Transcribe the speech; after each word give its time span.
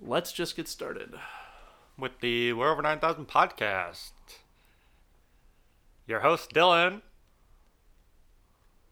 let's 0.00 0.32
just 0.32 0.56
get 0.56 0.68
started. 0.68 1.14
with 1.98 2.20
the 2.20 2.52
We're 2.52 2.70
Over 2.70 2.82
9000 2.82 3.26
podcast. 3.26 4.10
Your 6.06 6.20
host, 6.20 6.52
Dylan. 6.54 7.02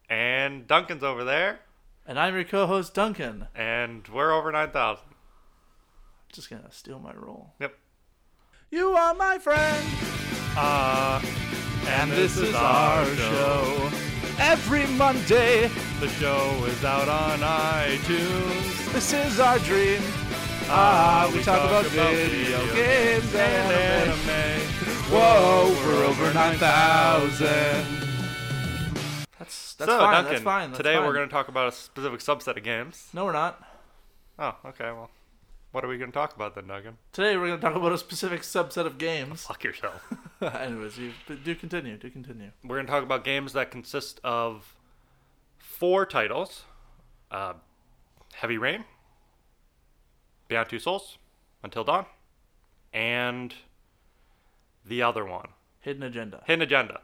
And 0.09 0.67
Duncan's 0.67 1.03
over 1.03 1.23
there. 1.23 1.59
And 2.05 2.17
I'm 2.19 2.35
your 2.35 2.43
co-host 2.45 2.93
Duncan. 2.93 3.47
And 3.55 4.07
we're 4.07 4.31
over 4.31 4.51
9000. 4.51 5.03
Just 6.31 6.49
gonna 6.49 6.71
steal 6.71 6.99
my 6.99 7.13
role. 7.13 7.53
Yep. 7.59 7.73
You 8.71 8.89
are 8.91 9.13
my 9.13 9.37
friend, 9.39 9.87
Uh, 10.57 11.21
and 11.87 12.11
this 12.11 12.37
is 12.37 12.53
our 12.53 13.05
show. 13.15 13.89
Every 14.39 14.85
Monday, 14.87 15.69
The 15.99 16.09
show 16.09 16.65
is 16.65 16.83
out 16.85 17.07
on 17.07 17.39
iTunes. 17.39 18.91
this 18.93 19.13
is 19.13 19.39
our 19.39 19.57
dream. 19.59 20.01
Ah, 20.69 21.31
we, 21.33 21.41
talk, 21.43 21.63
about, 21.63 21.85
video 21.85 22.65
games 22.75 23.33
and 23.33 23.71
anime. 23.71 24.61
Whoa, 25.09 25.73
we're 25.85 26.03
over 26.03 26.33
nine 26.33 26.57
thousand. 26.57 27.85
That's 29.39 29.75
that's 29.75 29.89
so, 29.89 29.97
fine. 29.97 30.13
Duncan, 30.13 30.31
that's 30.31 30.43
fine. 30.43 30.69
That's 30.71 30.77
today 30.77 30.95
fine. 30.95 31.05
we're 31.05 31.13
going 31.13 31.27
to 31.27 31.33
talk 31.33 31.47
about 31.47 31.69
a 31.69 31.71
specific 31.71 32.19
subset 32.19 32.57
of 32.57 32.63
games. 32.63 33.09
No, 33.13 33.23
we're 33.23 33.31
not. 33.31 33.63
Oh, 34.37 34.55
okay, 34.65 34.85
well. 34.85 35.09
What 35.71 35.85
are 35.85 35.87
we 35.87 35.97
going 35.97 36.11
to 36.11 36.17
talk 36.17 36.35
about 36.35 36.55
then, 36.55 36.67
Duncan? 36.67 36.97
Today 37.11 37.37
we're 37.37 37.49
gonna 37.49 37.61
talk 37.61 37.75
about 37.75 37.91
a 37.91 37.97
specific 37.97 38.41
subset 38.41 38.85
of 38.85 38.97
games. 38.97 39.43
Fuck 39.43 39.63
yourself. 39.63 40.01
Anyways, 40.41 40.97
you 40.97 41.11
do 41.43 41.55
continue. 41.55 41.97
Do 41.97 42.09
continue. 42.09 42.51
we're 42.63 42.77
going 42.77 42.87
to 42.87 42.91
talk 42.91 43.03
about 43.03 43.23
games 43.23 43.53
that 43.53 43.69
consist 43.69 44.19
of 44.23 44.75
four 45.57 46.05
titles 46.05 46.63
uh, 47.31 47.53
Heavy 48.33 48.57
Rain, 48.57 48.85
Beyond 50.47 50.69
Two 50.69 50.79
Souls, 50.79 51.17
Until 51.63 51.83
Dawn, 51.83 52.05
and 52.93 53.53
the 54.85 55.01
other 55.01 55.25
one, 55.25 55.49
Hidden 55.81 56.03
agenda. 56.03 56.43
Hidden 56.45 56.61
Agenda. 56.61 57.01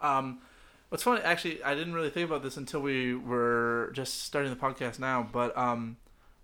Um, 0.00 0.40
what's 0.88 1.02
funny, 1.02 1.20
actually, 1.22 1.62
I 1.62 1.74
didn't 1.74 1.94
really 1.94 2.10
think 2.10 2.28
about 2.28 2.42
this 2.42 2.56
until 2.56 2.80
we 2.80 3.14
were 3.14 3.90
just 3.94 4.22
starting 4.22 4.50
the 4.50 4.56
podcast 4.56 4.98
now. 4.98 5.28
But 5.30 5.56
um, 5.56 5.96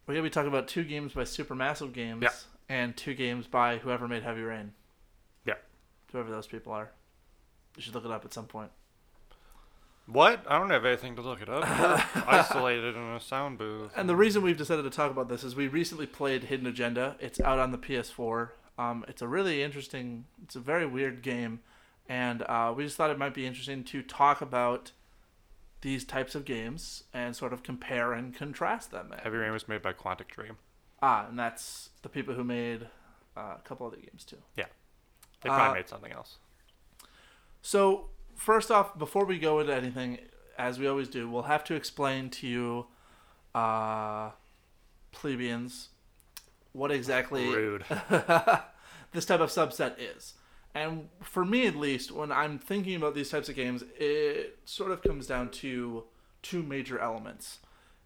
we're 0.07 0.15
gonna 0.15 0.23
be 0.25 0.31
talking 0.31 0.49
about 0.49 0.69
two 0.69 0.85
games 0.85 1.13
by 1.13 1.23
Supermassive 1.23 1.93
Games 1.93 2.23
Yeah. 2.23 2.31
and 2.69 2.97
two 2.97 3.15
games 3.15 3.47
by 3.47 3.79
whoever 3.79 4.07
made 4.09 4.23
Heavy 4.23 4.43
Rain, 4.43 4.73
Yeah. 5.45 5.55
whoever 6.13 6.31
those 6.31 6.47
people 6.47 6.73
are. 6.73 6.91
You 7.77 7.83
should 7.83 7.95
look 7.95 8.05
it 8.05 8.11
up 8.11 8.25
at 8.25 8.33
some 8.33 8.47
point. 8.47 8.71
What? 10.07 10.45
I 10.47 10.59
don't 10.59 10.71
have 10.71 10.85
anything 10.85 11.17
to 11.17 11.23
look 11.23 11.41
it 11.41 11.49
up. 11.49 11.63
We're 11.63 12.23
isolated 12.27 12.95
in 12.95 13.03
a 13.03 13.21
sound 13.21 13.57
booth. 13.59 13.91
And 13.97 14.09
the 14.09 14.17
reason 14.17 14.43
we've 14.43 14.57
decided 14.57 14.83
to 14.83 14.91
talk 14.91 15.11
about 15.11 15.29
this 15.29 15.43
is 15.45 15.57
we 15.57 15.67
recently 15.67 16.07
played 16.07 16.45
Hidden 16.45 16.67
Agenda. 16.67 17.17
It's 17.21 17.41
out 17.41 17.59
on 17.59 17.73
the 17.73 17.79
PS4. 17.79 18.51
Um, 18.77 19.05
it's 19.09 19.23
a 19.23 19.29
really 19.29 19.63
interesting, 19.63 20.27
it's 20.43 20.57
a 20.57 20.61
very 20.61 20.85
weird 20.85 21.23
game, 21.23 21.61
and 22.09 22.43
uh, 22.43 22.75
we 22.77 22.85
just 22.85 22.97
thought 22.97 23.09
it 23.11 23.19
might 23.19 23.33
be 23.33 23.47
interesting 23.47 23.85
to 23.85 24.03
talk 24.03 24.41
about 24.41 24.91
these 25.81 26.05
types 26.05 26.35
of 26.35 26.45
games 26.45 27.05
and 27.15 27.37
sort 27.37 27.53
of 27.53 27.63
compare 27.63 28.13
and 28.13 28.35
contrast 28.35 28.91
them. 28.91 29.15
Heavy 29.23 29.37
Rain 29.37 29.53
was 29.53 29.69
made 29.69 29.81
by 29.81 29.93
Quantic 29.93 30.27
Dream. 30.29 30.57
Ah, 31.01 31.29
and 31.29 31.39
that's 31.39 31.91
the 32.03 32.09
people 32.09 32.35
who 32.35 32.43
made 32.43 32.89
uh, 33.37 33.55
a 33.59 33.61
couple 33.65 33.87
other 33.87 33.97
games 33.99 34.25
too. 34.25 34.39
Yeah, 34.57 34.65
they 35.43 35.49
probably 35.51 35.69
Uh, 35.71 35.75
made 35.75 35.89
something 35.89 36.13
else. 36.13 36.39
So, 37.63 38.09
first 38.37 38.71
off, 38.71 38.97
before 38.99 39.25
we 39.25 39.39
go 39.39 39.61
into 39.61 39.75
anything, 39.75 40.19
as 40.59 40.79
we 40.79 40.87
always 40.87 41.09
do, 41.09 41.29
we'll 41.29 41.43
have 41.43 41.65
to 41.65 41.75
explain 41.75 42.31
to 42.31 42.47
you, 42.47 42.87
uh, 43.55 44.31
plebeians, 45.13 45.89
what 46.73 46.91
exactly 46.91 47.47
Rude. 47.47 47.85
this 49.13 49.25
type 49.25 49.41
of 49.41 49.51
subset 49.51 49.95
is. 49.99 50.35
And 50.75 51.09
for 51.23 51.45
me, 51.45 51.67
at 51.67 51.77
least, 51.77 52.11
when 52.11 52.33
I'm 52.33 52.59
thinking 52.59 52.97
about 52.97 53.15
these 53.15 53.31
types 53.31 53.49
of 53.49 53.55
games, 53.55 53.85
it 53.97 54.59
sort 54.65 54.91
of 54.91 55.03
comes 55.03 55.27
down 55.27 55.51
to 55.51 56.05
two 56.43 56.63
major 56.63 56.99
elements, 56.99 57.61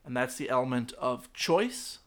and 0.04 0.14
that's 0.14 0.36
the 0.36 0.50
element 0.50 0.92
of 0.98 1.32
choice, 1.32 1.98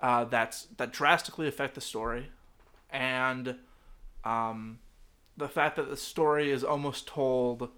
uh, 0.00 0.24
that's 0.24 0.68
that 0.76 0.92
drastically 0.92 1.48
affect 1.48 1.74
the 1.74 1.80
story, 1.80 2.30
and 2.88 3.56
um, 4.24 4.78
the 5.38 5.48
fact 5.48 5.76
that 5.76 5.88
the 5.88 5.96
story 5.96 6.50
is 6.50 6.62
almost 6.62 7.06
told 7.06 7.70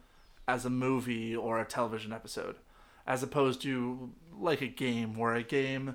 as 0.49 0.65
a 0.65 0.71
movie 0.71 1.37
or 1.37 1.61
a 1.61 1.65
television 1.65 2.13
episode, 2.13 2.57
as 3.07 3.23
opposed 3.23 3.61
to 3.63 4.11
like 4.37 4.61
a 4.63 4.67
game 4.67 5.15
where 5.17 5.35
a 5.35 5.43
game 5.45 5.95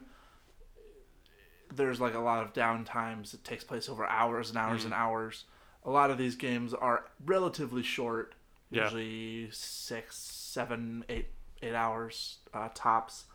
there's 1.74 2.00
like 2.00 2.14
a 2.14 2.20
lot 2.20 2.44
of 2.44 2.54
downtimes. 2.54 3.34
It 3.34 3.44
takes 3.44 3.64
place 3.64 3.90
over 3.90 4.06
hours 4.06 4.50
and 4.50 4.58
hours 4.58 4.86
and 4.86 4.94
hours. 4.94 5.46
A 5.84 5.90
lot 5.90 6.10
of 6.12 6.18
these 6.18 6.36
games 6.36 6.74
are 6.74 7.06
relatively 7.26 7.84
short, 7.84 8.36
Yeah. 8.70 8.84
usually 8.84 9.50
six, 9.52 10.16
seven, 10.18 11.04
eight, 11.10 11.28
eight 11.62 11.74
hours 11.76 12.38
uh, 12.54 12.70
tops. 12.74 13.26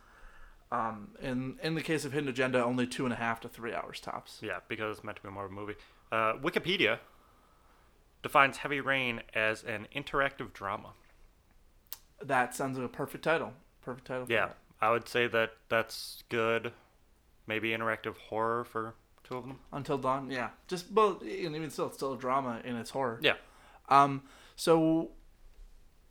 Um, 0.71 1.09
in 1.21 1.59
in 1.61 1.75
the 1.75 1.81
case 1.81 2.05
of 2.05 2.13
Hidden 2.13 2.29
Agenda, 2.29 2.63
only 2.63 2.87
two 2.87 3.03
and 3.03 3.13
a 3.13 3.17
half 3.17 3.41
to 3.41 3.49
three 3.49 3.73
hours 3.73 3.99
tops. 3.99 4.39
Yeah, 4.41 4.59
because 4.69 4.97
it's 4.97 5.03
meant 5.03 5.17
to 5.17 5.23
be 5.23 5.29
more 5.29 5.45
of 5.45 5.51
a 5.51 5.53
movie. 5.53 5.75
Uh, 6.11 6.33
Wikipedia 6.35 6.99
defines 8.23 8.57
Heavy 8.57 8.79
Rain 8.79 9.21
as 9.33 9.63
an 9.63 9.87
interactive 9.95 10.53
drama. 10.53 10.93
That 12.23 12.53
sounds 12.55 12.77
like 12.77 12.85
a 12.85 12.89
perfect 12.89 13.23
title. 13.23 13.53
Perfect 13.81 14.07
title. 14.07 14.25
for 14.25 14.31
Yeah, 14.31 14.47
that. 14.47 14.57
I 14.81 14.91
would 14.91 15.07
say 15.07 15.27
that 15.27 15.51
that's 15.69 16.23
good. 16.29 16.71
Maybe 17.47 17.69
interactive 17.71 18.17
horror 18.17 18.63
for 18.63 18.95
two 19.23 19.37
of 19.37 19.47
them. 19.47 19.59
Until 19.71 19.97
Dawn. 19.97 20.29
Yeah. 20.29 20.49
Just 20.67 20.91
well, 20.91 21.19
and 21.21 21.55
even 21.55 21.69
still, 21.69 21.87
it's 21.87 21.95
still 21.97 22.13
a 22.13 22.17
drama 22.17 22.61
in 22.63 22.75
its 22.75 22.91
horror. 22.91 23.19
Yeah. 23.21 23.33
Um, 23.89 24.23
so 24.55 25.09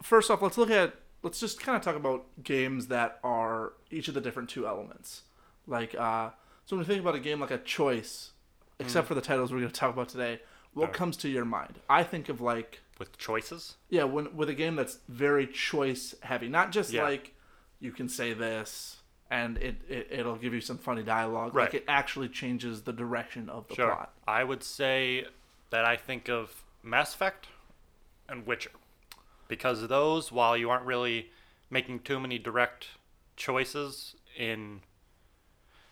first 0.02 0.30
off, 0.30 0.42
let's 0.42 0.58
look 0.58 0.70
at 0.70 0.94
let's 1.22 1.38
just 1.38 1.60
kind 1.60 1.76
of 1.76 1.82
talk 1.82 1.96
about 1.96 2.24
games 2.42 2.88
that 2.88 3.20
are 3.22 3.72
each 3.90 4.08
of 4.08 4.14
the 4.14 4.20
different 4.20 4.48
two 4.48 4.66
elements. 4.66 5.22
Like 5.66 5.94
uh, 5.94 6.30
so 6.66 6.76
when 6.76 6.80
we 6.80 6.84
think 6.86 7.00
about 7.00 7.14
a 7.14 7.20
game 7.20 7.40
like 7.40 7.50
a 7.50 7.58
choice, 7.58 8.32
except 8.78 9.06
for 9.06 9.14
the 9.14 9.20
titles 9.20 9.52
we're 9.52 9.60
going 9.60 9.70
to 9.70 9.78
talk 9.78 9.92
about 9.92 10.08
today, 10.08 10.40
what 10.74 10.82
Alright. 10.84 10.96
comes 10.96 11.16
to 11.18 11.28
your 11.28 11.44
mind? 11.44 11.78
I 11.88 12.02
think 12.04 12.28
of 12.28 12.40
like 12.40 12.80
With 12.98 13.16
choices. 13.18 13.76
yeah, 13.88 14.04
when 14.04 14.34
with 14.36 14.48
a 14.48 14.54
game 14.54 14.76
that's 14.76 14.98
very 15.08 15.46
choice 15.46 16.14
heavy, 16.22 16.48
not 16.48 16.70
just 16.72 16.92
Yeah. 16.92 17.04
like 17.04 17.34
you 17.80 17.92
can 17.92 18.08
say 18.08 18.32
this 18.32 18.98
and 19.30 19.56
it, 19.58 19.76
it 19.88 20.08
it'll 20.10 20.36
give 20.36 20.52
you 20.54 20.60
some 20.60 20.78
funny 20.78 21.02
dialogue. 21.02 21.54
Right. 21.54 21.64
Like 21.64 21.74
it 21.74 21.84
actually 21.88 22.28
changes 22.28 22.82
the 22.82 22.92
direction 22.92 23.48
of 23.48 23.68
the 23.68 23.74
Sure. 23.74 23.90
plot. 23.94 24.12
I 24.26 24.44
would 24.44 24.62
say 24.62 25.26
that 25.70 25.84
I 25.84 25.96
think 25.96 26.28
of 26.28 26.62
Mass 26.82 27.14
Effect 27.14 27.46
and 28.28 28.46
Witcher. 28.46 28.70
Because 29.48 29.86
those, 29.88 30.30
while 30.30 30.56
you 30.56 30.70
aren't 30.70 30.84
really 30.86 31.30
making 31.70 32.00
too 32.00 32.18
many 32.20 32.38
direct 32.38 32.88
choices 33.36 34.14
in. 34.36 34.80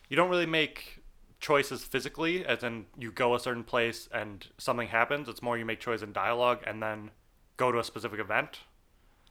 You 0.09 0.17
don't 0.17 0.31
really 0.31 0.47
make 0.47 0.98
choices 1.41 1.85
physically, 1.85 2.45
as 2.45 2.63
in 2.63 2.87
you 2.99 3.13
go 3.13 3.35
a 3.35 3.41
certain 3.41 3.65
place 3.65 4.09
and 4.13 4.49
something 4.59 4.89
happens. 4.89 5.29
It's 5.29 5.43
more 5.43 5.57
you 5.57 5.65
make 5.65 5.81
choice 5.81 6.03
in 6.03 6.13
dialogue 6.13 6.61
and 6.67 6.83
then 6.83 7.11
go 7.57 7.71
to 7.71 7.79
a 7.79 7.85
specific 7.85 8.21
event. 8.21 8.61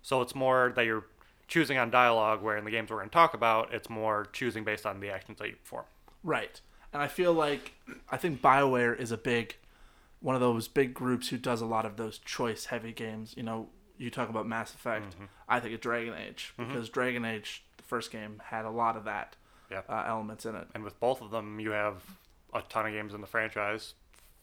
So 0.02 0.22
it's 0.22 0.36
more 0.36 0.72
that 0.76 0.86
you're 0.86 1.06
choosing 1.48 1.78
on 1.78 1.90
dialogue, 1.90 2.42
where 2.42 2.58
in 2.58 2.66
the 2.66 2.72
games 2.72 2.90
we're 2.90 2.98
going 2.98 3.10
to 3.10 3.14
talk 3.14 3.34
about, 3.34 3.74
it's 3.74 3.90
more 3.90 4.28
choosing 4.34 4.64
based 4.64 4.86
on 4.86 5.00
the 5.00 5.10
actions 5.10 5.40
that 5.40 5.48
you 5.48 5.56
perform. 5.56 5.86
Right. 6.24 6.60
And 6.94 7.02
I 7.02 7.08
feel 7.08 7.34
like 7.34 7.74
I 8.10 8.18
think 8.18 8.42
BioWare 8.42 8.98
is 8.98 9.12
a 9.12 9.18
big 9.18 9.56
one 10.20 10.36
of 10.36 10.42
those 10.42 10.68
big 10.68 10.94
groups 10.94 11.30
who 11.30 11.38
does 11.38 11.62
a 11.62 11.66
lot 11.66 11.86
of 11.86 11.96
those 11.96 12.18
choice 12.20 12.66
heavy 12.66 12.92
games. 12.92 13.34
You 13.38 13.44
know, 13.44 13.70
you 13.98 14.10
talk 14.10 14.30
about 14.30 14.48
Mass 14.48 14.74
Effect. 14.74 15.16
Mm-hmm. 15.16 15.26
I 15.48 15.60
think 15.60 15.76
of 15.76 15.82
Dragon 15.82 16.14
Age 16.14 16.54
because 16.58 16.90
Dragon 16.90 17.24
Age, 17.24 17.64
the 17.78 17.84
first 17.84 18.12
game, 18.12 18.42
had 18.46 18.66
a 18.66 18.70
lot 18.70 18.98
of 18.98 19.04
that 19.04 19.36
Yeah. 19.72 19.82
uh, 19.90 20.04
elements 20.08 20.46
in 20.46 20.56
it. 20.56 20.68
And 20.74 20.84
with 20.84 21.00
both 21.00 21.22
of 21.22 21.32
them, 21.32 21.60
you 21.60 21.72
have 21.72 21.96
a 22.54 22.62
ton 22.62 22.86
of 22.86 22.94
games 22.94 23.14
in 23.14 23.22
the 23.22 23.28
franchise, 23.28 23.94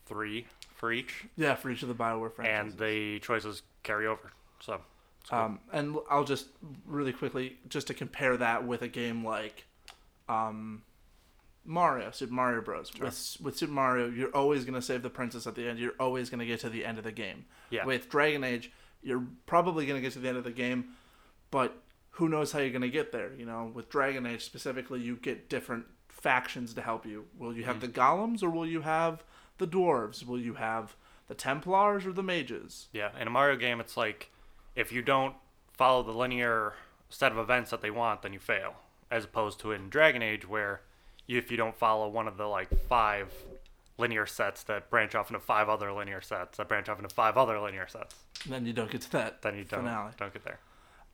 three 0.07 0.47
for 0.75 0.93
each, 0.93 1.25
Yeah, 1.37 1.55
for 1.55 1.71
each 1.71 1.83
of 1.83 1.89
the 1.89 1.95
BioWare 1.95 2.33
franchises. 2.33 2.73
and 2.73 2.79
the 2.81 3.19
choices 3.21 3.63
carry 3.83 4.07
over. 4.07 4.33
So, 4.61 4.81
it's 5.21 5.31
cool. 5.31 5.39
Um, 5.39 5.61
and 5.73 5.97
I'll 6.11 6.25
just 6.25 6.49
really 6.87 7.13
quickly 7.13 7.57
just 7.69 7.87
to 7.87 7.95
compare 7.95 8.37
that 8.37 8.67
with 8.67 8.83
a 8.83 8.89
game 8.89 9.25
like 9.25 9.65
um, 10.29 10.83
Mario, 11.65 12.11
Super 12.11 12.33
Mario 12.35 12.61
Bros. 12.61 12.93
With 12.99 13.37
with 13.41 13.57
Super 13.57 13.73
Mario, 13.73 14.09
you're 14.11 14.35
always 14.35 14.65
gonna 14.65 14.83
save 14.83 15.03
the 15.03 15.11
princess 15.11 15.47
at 15.47 15.55
the 15.55 15.67
end. 15.67 15.79
You're 15.79 15.95
always 15.99 16.29
gonna 16.29 16.45
get 16.47 16.61
to 16.61 16.69
the 16.69 16.85
end 16.85 16.99
of 16.99 17.05
the 17.05 17.13
game. 17.13 17.47
Yeah. 17.71 17.87
With 17.87 18.11
Dragon 18.11 18.45
Age, 18.45 18.71
you're 19.03 19.25
probably 19.47 19.87
gonna 19.87 20.01
get 20.03 20.13
to 20.13 20.19
the 20.19 20.29
end 20.29 20.37
of 20.37 20.45
the 20.45 20.51
game, 20.51 20.89
but 21.51 21.75
who 22.15 22.29
knows 22.29 22.53
how 22.53 22.61
you're 22.61 22.71
gonna 22.71 22.89
get 22.89 23.13
there? 23.13 23.33
You 23.37 23.47
know, 23.47 23.71
with 23.73 23.89
Dragon 23.89 24.27
Age 24.27 24.45
specifically, 24.45 25.01
you 25.01 25.17
get 25.17 25.49
different 25.49 25.87
factions 26.09 26.75
to 26.75 26.81
help 26.81 27.05
you. 27.05 27.27
Will 27.39 27.55
you 27.55 27.65
have 27.65 27.77
mm-hmm. 27.77 27.87
the 27.87 27.93
golems 27.93 28.43
or 28.43 28.51
will 28.51 28.67
you 28.67 28.83
have 28.83 29.25
the 29.59 29.67
dwarves? 29.67 30.27
Will 30.27 30.39
you 30.39 30.55
have 30.55 30.97
the 31.29 31.35
Templars 31.35 32.07
or 32.07 32.13
the 32.13 32.23
mages? 32.23 32.89
yeah, 32.93 33.11
in 33.21 33.27
a 33.27 33.31
Mario 33.31 33.57
game, 33.57 33.81
it's 33.81 33.97
like 33.97 34.31
if 34.77 34.93
you 34.93 35.03
don't 35.03 35.35
follow 35.73 36.03
the 36.03 36.13
linear 36.13 36.75
set 37.11 37.33
of 37.33 37.39
events 37.39 37.71
that 37.71 37.83
they 37.83 37.91
want, 37.91 38.23
then 38.23 38.33
you 38.33 38.39
fail. 38.39 38.75
As 39.11 39.25
opposed 39.25 39.61
to 39.61 39.73
in 39.73 39.89
Dragon 39.89 40.23
Age, 40.23 40.49
where 40.49 40.83
if 41.29 41.51
you 41.51 41.57
don't 41.57 41.77
follow 41.77 42.09
one 42.09 42.29
of 42.29 42.37
the 42.37 42.47
like 42.47 42.69
five 42.89 43.33
linear 43.99 44.27
sets 44.27 44.63
that 44.65 44.91
branch 44.91 45.15
off 45.15 45.31
into 45.31 45.41
five 45.41 45.69
other 45.69 45.93
linear 45.93 46.21
sets 46.21 46.59
that 46.59 46.69
branch 46.69 46.89
off 46.89 46.99
into 46.99 47.15
five 47.15 47.37
other 47.37 47.61
linear 47.61 47.87
sets. 47.87 48.17
then 48.49 48.67
you 48.67 48.73
don't 48.73 48.91
get 48.91 49.01
to 49.01 49.13
that 49.13 49.43
Then 49.43 49.57
you 49.57 49.65
don't 49.65 49.81
finale. 49.81 50.13
don't 50.19 50.33
get 50.33 50.45
there. 50.45 50.59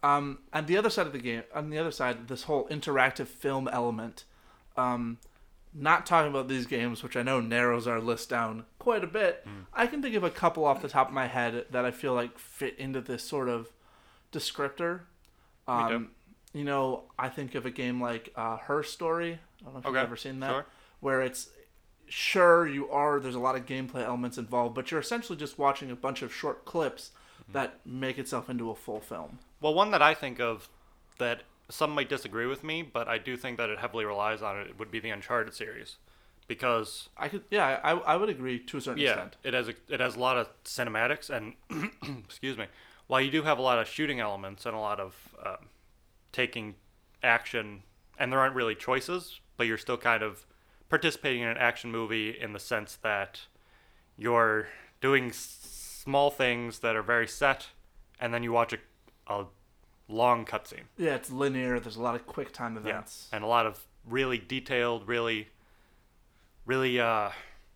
Um, 0.03 0.39
and 0.53 0.67
the 0.67 0.77
other 0.79 0.91
side 0.91 1.07
of 1.07 1.13
the 1.13 1.19
game, 1.19 1.43
on 1.55 1.71
the 1.71 1.79
other 1.79 1.91
side, 1.91 2.29
this 2.29 2.45
whole 2.45 2.67
interactive 2.69 3.27
film 3.27 3.69
element. 3.69 4.25
Um, 4.77 5.19
not 5.75 6.07
talking 6.07 6.31
about 6.31 6.49
these 6.49 6.67
games, 6.67 7.03
which 7.03 7.17
I 7.17 7.23
know 7.23 7.41
narrows 7.41 7.87
our 7.87 8.01
list 8.01 8.29
down 8.31 8.65
quite 8.79 9.05
a 9.05 9.07
bit. 9.07 9.47
I 9.75 9.87
can 9.87 10.03
think 10.03 10.15
of 10.17 10.25
a 10.25 10.31
couple 10.31 10.65
off 10.65 10.83
the 10.83 10.89
top 10.89 11.09
of 11.09 11.15
my 11.15 11.27
head 11.27 11.67
that 11.71 11.85
I 11.85 11.91
feel 11.91 12.15
like 12.15 12.39
fit 12.39 12.77
into 12.79 13.01
this 13.01 13.23
sort 13.23 13.49
of 13.49 13.69
descriptor. 14.33 15.01
Um. 15.69 16.11
You 16.53 16.65
know, 16.65 17.05
I 17.17 17.29
think 17.29 17.55
of 17.55 17.65
a 17.65 17.71
game 17.71 18.01
like 18.03 18.33
uh, 18.35 18.57
Her 18.57 18.83
Story. 18.83 19.39
I 19.61 19.65
don't 19.65 19.75
know 19.75 19.79
if 19.81 19.87
Okay, 19.87 19.95
you've 19.99 20.05
ever 20.05 20.17
seen 20.17 20.41
that, 20.41 20.51
sure. 20.51 20.67
where 20.99 21.23
it's 21.23 21.51
sure 22.09 22.67
you 22.67 22.91
are. 22.91 23.21
There's 23.21 23.37
a 23.37 23.39
lot 23.41 23.55
of 23.55 23.67
gameplay 23.67 24.05
elements 24.05 24.37
involved, 24.37 24.75
but 24.75 24.91
you're 24.91 24.99
essentially 24.99 25.39
just 25.39 25.61
watching 25.61 25.93
a 25.93 25.95
bunch 25.95 26.23
of 26.23 26.35
short 26.35 26.65
clips. 26.65 27.13
That 27.53 27.81
make 27.85 28.19
itself 28.19 28.49
into 28.49 28.71
a 28.71 28.75
full 28.75 29.01
film. 29.01 29.39
Well, 29.61 29.75
one 29.75 29.91
that 29.91 30.03
I 30.03 30.15
think 30.15 30.41
of 30.41 30.69
that 31.19 31.43
some 31.69 31.91
might 31.93 32.09
disagree 32.09 32.47
with 32.47 32.65
me, 32.65 32.83
but 32.83 33.09
I 33.09 33.19
do 33.19 33.37
think 33.37 33.59
that 33.59 33.71
it 33.71 33.79
heavily 33.79 34.05
relies 34.05 34.43
on 34.43 34.59
it 34.59 34.79
would 34.79 34.91
be 34.91 35.01
the 35.01 35.11
Uncharted 35.11 35.55
series, 35.55 35.97
because 36.49 37.09
I 37.17 37.29
could, 37.29 37.45
yeah, 37.51 37.81
I, 37.83 37.93
I 37.93 38.17
would 38.17 38.29
agree 38.29 38.59
to 38.59 38.77
a 38.77 38.81
certain 38.81 39.03
yeah, 39.03 39.11
extent. 39.11 39.37
it 39.45 39.55
has 39.55 39.69
a, 39.69 39.75
it 39.89 40.01
has 40.01 40.17
a 40.17 40.19
lot 40.19 40.37
of 40.37 40.49
cinematics 40.65 41.31
and 41.31 41.55
excuse 42.25 42.59
me. 42.59 42.67
While 43.07 43.21
you 43.21 43.31
do 43.31 43.43
have 43.43 43.59
a 43.59 43.63
lot 43.63 43.79
of 43.79 43.89
shooting 43.89 44.21
elements 44.21 44.67
and 44.67 44.75
a 44.75 44.79
lot 44.79 45.01
of 45.01 45.35
um, 45.45 45.67
taking 46.33 46.77
action, 47.23 47.83
and 48.19 48.33
there 48.33 48.39
aren't 48.39 48.55
really 48.55 48.75
choices, 48.75 49.41
but 49.57 49.67
you're 49.67 49.79
still 49.79 49.97
kind 49.97 50.23
of 50.23 50.47
participating 50.89 51.43
in 51.43 51.49
an 51.49 51.57
action 51.57 51.91
movie 51.91 52.31
in 52.31 52.53
the 52.53 52.61
sense 52.61 52.97
that 53.03 53.41
you're 54.17 54.69
doing 55.01 55.33
small 56.03 56.31
things 56.31 56.79
that 56.81 56.97
are 56.97 57.03
very 57.03 57.27
set, 57.29 57.69
and 58.19 58.33
then 58.33 58.43
you 58.43 58.53
watch 58.53 58.73
a, 58.73 58.79
a 59.33 59.45
long 60.09 60.45
cutscene. 60.45 60.85
Yeah, 60.97 61.15
it's 61.15 61.31
linear. 61.31 61.79
There's 61.81 61.97
a 61.97 62.03
lot 62.03 62.15
of 62.15 62.27
quick 62.27 62.53
time 62.53 62.75
Yeah, 62.75 62.81
events. 62.81 63.29
and 63.33 63.45
a 63.45 63.47
lot 63.47 63.67
of 63.67 63.85
really 64.07 64.39
detailed, 64.39 65.07
really, 65.07 65.49
really 66.65 66.99
uh, 67.01 67.31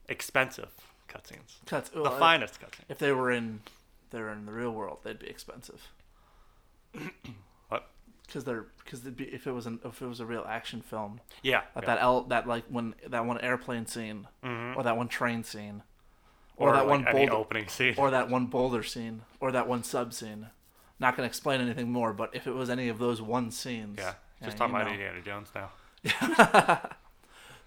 expensive 0.08 0.70
cutscenes. 1.08 1.56
Cuts. 1.66 1.90
The 1.90 2.02
well, 2.02 2.18
finest 2.18 2.60
cutscenes. 2.60 2.84
If 2.88 2.98
they 2.98 3.12
were 3.12 3.30
in, 3.30 3.60
they 4.10 4.20
were 4.20 4.32
in 4.32 4.46
the 4.46 4.52
real 4.52 4.70
world, 4.72 4.98
they'd 5.04 5.18
be 5.18 5.28
expensive. 5.28 5.88
What? 7.68 7.88
Because 8.26 8.44
they're 8.44 8.66
because 8.84 9.02
they'd 9.02 9.16
be 9.16 9.24
if 9.24 9.46
it 9.46 9.52
was 9.52 9.66
an 9.66 9.80
if 9.84 10.00
it 10.02 10.06
was 10.06 10.20
a 10.20 10.26
real 10.26 10.44
action 10.48 10.80
film. 10.82 11.20
Yeah. 11.42 11.62
That 11.74 11.82
yeah. 11.84 11.86
that 11.94 12.02
el, 12.02 12.22
that 12.24 12.46
like 12.46 12.64
when 12.68 12.94
that 13.06 13.24
one 13.26 13.40
airplane 13.40 13.86
scene 13.86 14.28
Mhm. 14.44 14.76
or 14.76 14.82
that 14.82 14.96
one 14.96 15.08
train 15.08 15.42
scene 15.44 15.82
or, 16.56 16.70
or, 16.70 16.72
that 16.72 16.86
like 16.86 17.04
one 17.04 17.14
boulder 17.14 17.32
opening 17.32 17.68
scene. 17.68 17.94
or 17.96 18.10
that 18.10 18.30
one 18.30 18.46
boulder 18.46 18.82
scene 18.82 19.22
or 19.40 19.52
that 19.52 19.68
one 19.68 19.82
sub 19.82 20.12
scene. 20.12 20.48
Not 21.00 21.16
gonna 21.16 21.26
explain 21.26 21.60
anything 21.60 21.90
more, 21.90 22.12
but 22.12 22.30
if 22.34 22.46
it 22.46 22.52
was 22.52 22.70
any 22.70 22.88
of 22.88 22.98
those 22.98 23.20
one 23.20 23.50
scenes, 23.50 23.98
yeah, 23.98 24.14
just 24.42 24.54
you 24.54 24.58
talking 24.58 24.74
about 24.74 24.86
know. 24.86 24.92
Indiana 24.92 25.20
Jones 25.22 25.48
now. 25.54 26.80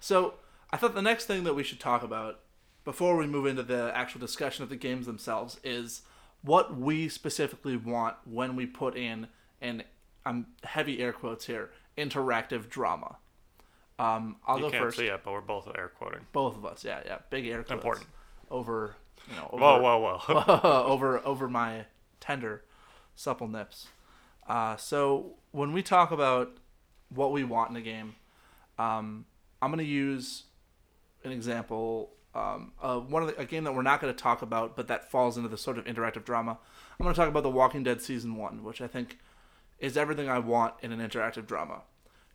So 0.00 0.34
I 0.72 0.76
thought 0.76 0.94
the 0.94 1.02
next 1.02 1.26
thing 1.26 1.44
that 1.44 1.54
we 1.54 1.64
should 1.64 1.80
talk 1.80 2.02
about 2.02 2.40
before 2.84 3.16
we 3.16 3.26
move 3.26 3.46
into 3.46 3.62
the 3.62 3.92
actual 3.94 4.20
discussion 4.20 4.62
of 4.62 4.68
the 4.68 4.76
games 4.76 5.06
themselves 5.06 5.58
is 5.64 6.02
what 6.42 6.76
we 6.76 7.08
specifically 7.08 7.76
want 7.76 8.16
when 8.24 8.56
we 8.56 8.66
put 8.66 8.96
in 8.96 9.28
an 9.60 9.82
I'm 10.24 10.46
heavy 10.62 11.00
air 11.00 11.12
quotes 11.12 11.46
here 11.46 11.70
interactive 11.96 12.68
drama. 12.68 13.16
Um, 13.98 14.36
I'll 14.46 14.56
you 14.56 14.62
go 14.62 14.70
can't 14.70 14.84
first. 14.84 14.98
see 14.98 15.06
it, 15.06 15.20
but 15.24 15.32
we're 15.32 15.40
both 15.40 15.68
air 15.76 15.90
quoting. 15.98 16.20
Both 16.32 16.56
of 16.56 16.64
us, 16.64 16.84
yeah, 16.84 17.00
yeah, 17.04 17.18
big 17.30 17.46
air 17.46 17.64
quotes. 17.64 17.72
Important. 17.72 18.06
Over, 18.50 18.96
you 19.28 19.36
know, 19.36 19.48
over, 19.52 19.62
Whoa, 19.62 19.98
whoa, 19.98 20.20
whoa! 20.26 20.60
over 20.86 21.24
over 21.26 21.48
my 21.48 21.86
tender, 22.20 22.64
supple 23.14 23.48
nips. 23.48 23.88
Uh, 24.46 24.76
so 24.76 25.34
when 25.52 25.72
we 25.72 25.82
talk 25.82 26.10
about 26.10 26.56
what 27.10 27.32
we 27.32 27.44
want 27.44 27.70
in 27.70 27.76
a 27.76 27.80
game, 27.80 28.14
um, 28.78 29.26
I'm 29.60 29.70
going 29.70 29.84
to 29.84 29.90
use 29.90 30.44
an 31.24 31.32
example. 31.32 32.10
Um, 32.34 32.72
uh, 32.80 32.98
one 32.98 33.22
of 33.22 33.28
the, 33.28 33.40
a 33.40 33.44
game 33.44 33.64
that 33.64 33.74
we're 33.74 33.82
not 33.82 34.00
going 34.00 34.14
to 34.14 34.22
talk 34.22 34.42
about, 34.42 34.76
but 34.76 34.88
that 34.88 35.10
falls 35.10 35.36
into 35.36 35.48
the 35.48 35.58
sort 35.58 35.78
of 35.78 35.84
interactive 35.84 36.24
drama. 36.24 36.58
I'm 36.98 37.04
going 37.04 37.14
to 37.14 37.18
talk 37.18 37.28
about 37.28 37.42
The 37.42 37.50
Walking 37.50 37.82
Dead 37.82 38.00
season 38.00 38.36
one, 38.36 38.62
which 38.62 38.80
I 38.80 38.86
think 38.86 39.18
is 39.78 39.96
everything 39.96 40.28
I 40.28 40.38
want 40.38 40.74
in 40.82 40.92
an 40.92 41.00
interactive 41.00 41.46
drama. 41.46 41.82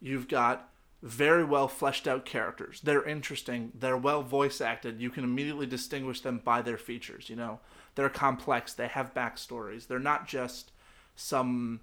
You've 0.01 0.27
got 0.27 0.69
very 1.03 1.43
well 1.43 1.67
fleshed 1.67 2.07
out 2.07 2.23
characters. 2.25 2.79
They're 2.81 3.03
interesting. 3.03 3.73
They're 3.77 3.97
well 3.97 4.23
voice 4.23 4.61
acted. 4.61 5.01
You 5.01 5.09
can 5.09 5.25
immediately 5.25 5.65
distinguish 5.65 6.21
them 6.21 6.39
by 6.43 6.61
their 6.61 6.77
features. 6.77 7.29
You 7.29 7.35
know, 7.35 7.59
they're 7.95 8.09
complex. 8.09 8.73
They 8.73 8.87
have 8.87 9.13
backstories. 9.13 9.85
They're 9.87 9.99
not 9.99 10.27
just 10.27 10.71
some 11.15 11.81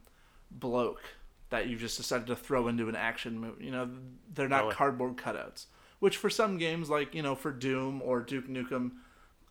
bloke 0.51 1.03
that 1.51 1.69
you 1.69 1.77
just 1.77 1.99
decided 1.99 2.27
to 2.29 2.37
throw 2.37 2.67
into 2.67 2.89
an 2.89 2.97
action 2.97 3.39
movie. 3.39 3.67
You 3.67 3.73
know, 3.73 3.91
they're 4.33 4.49
not 4.49 4.63
Really? 4.65 4.75
cardboard 4.75 5.17
cutouts. 5.17 5.67
Which 5.99 6.17
for 6.17 6.31
some 6.31 6.57
games, 6.57 6.89
like 6.89 7.15
you 7.15 7.23
know, 7.23 7.35
for 7.35 7.53
Doom 7.53 8.01
or 8.03 8.21
Duke 8.23 8.49
Nukem 8.49 8.93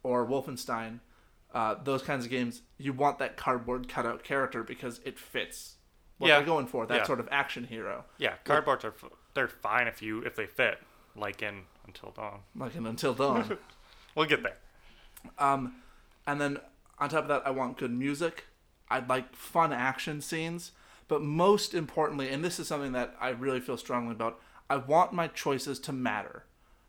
or 0.02 0.26
Wolfenstein, 0.26 1.00
uh, 1.54 1.76
those 1.84 2.02
kinds 2.02 2.26
of 2.26 2.32
games, 2.32 2.64
you 2.80 2.92
want 2.92 3.20
that 3.20 3.38
cardboard 3.38 3.88
cutout 3.88 4.24
character 4.24 4.64
because 4.64 5.00
it 5.06 5.20
fits 5.20 5.76
what 6.18 6.28
Yeah. 6.30 6.38
they're 6.38 6.46
going 6.48 6.66
for. 6.66 6.88
That 6.88 6.98
Yeah. 6.98 7.04
sort 7.04 7.20
of 7.20 7.30
action 7.32 7.66
hero, 7.66 8.06
yeah, 8.18 8.38
cardboard 8.46 8.84
are 8.84 8.92
they're 9.34 9.48
fine 9.48 9.88
if 9.88 10.02
you 10.02 10.22
if 10.22 10.36
they 10.36 10.46
fit, 10.46 10.80
like 11.16 11.42
in 11.42 11.64
Until 11.86 12.12
Dawn. 12.12 12.40
like 12.56 12.76
in 12.76 12.86
Until 12.86 13.14
Dawn. 13.14 13.58
We'll 14.16 14.26
get 14.26 14.42
there. 14.42 14.58
Um, 15.38 15.76
and 16.26 16.42
then 16.42 16.58
on 16.98 17.10
top 17.10 17.22
of 17.24 17.28
that, 17.30 17.44
I 17.46 17.52
want 17.52 17.78
good 17.78 17.92
music. 17.92 18.46
I'd 18.90 19.08
like 19.08 19.36
fun 19.36 19.72
action 19.72 20.20
scenes. 20.20 20.72
But 21.08 21.22
most 21.22 21.74
importantly, 21.74 22.30
and 22.30 22.44
this 22.44 22.60
is 22.60 22.68
something 22.68 22.92
that 22.94 23.16
I 23.22 23.30
really 23.30 23.60
feel 23.60 23.78
strongly 23.78 24.14
about, 24.14 24.40
I 24.70 24.78
want 24.78 25.14
my 25.14 25.28
choices 25.28 25.80
to 25.82 25.94
matter. 25.94 26.46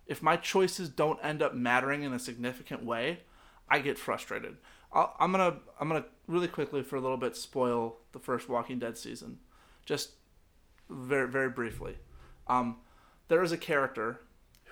If 0.07 0.23
my 0.23 0.37
choices 0.37 0.89
don't 0.89 1.19
end 1.23 1.43
up 1.43 1.55
mattering 1.55 2.03
in 2.03 2.13
a 2.13 2.19
significant 2.19 2.85
way, 2.85 3.21
I 3.69 3.79
get 3.79 3.99
frustrated. 3.99 4.57
I'll, 4.93 5.15
I'm 5.21 5.31
gonna 5.31 5.59
I'm 5.79 5.89
gonna 5.89 6.07
really 6.27 6.49
quickly 6.49 6.83
for 6.83 6.97
a 6.97 7.01
little 7.01 7.17
bit 7.17 7.37
spoil 7.37 7.99
the 8.13 8.19
first 8.19 8.49
Walking 8.49 8.79
Dead 8.79 8.99
season, 8.99 9.39
just 9.85 10.11
very 10.89 11.29
very 11.29 11.49
briefly. 11.51 11.97
Um, 12.51 12.79
there 13.29 13.43
is 13.43 13.53
a 13.53 13.57
character 13.57 14.21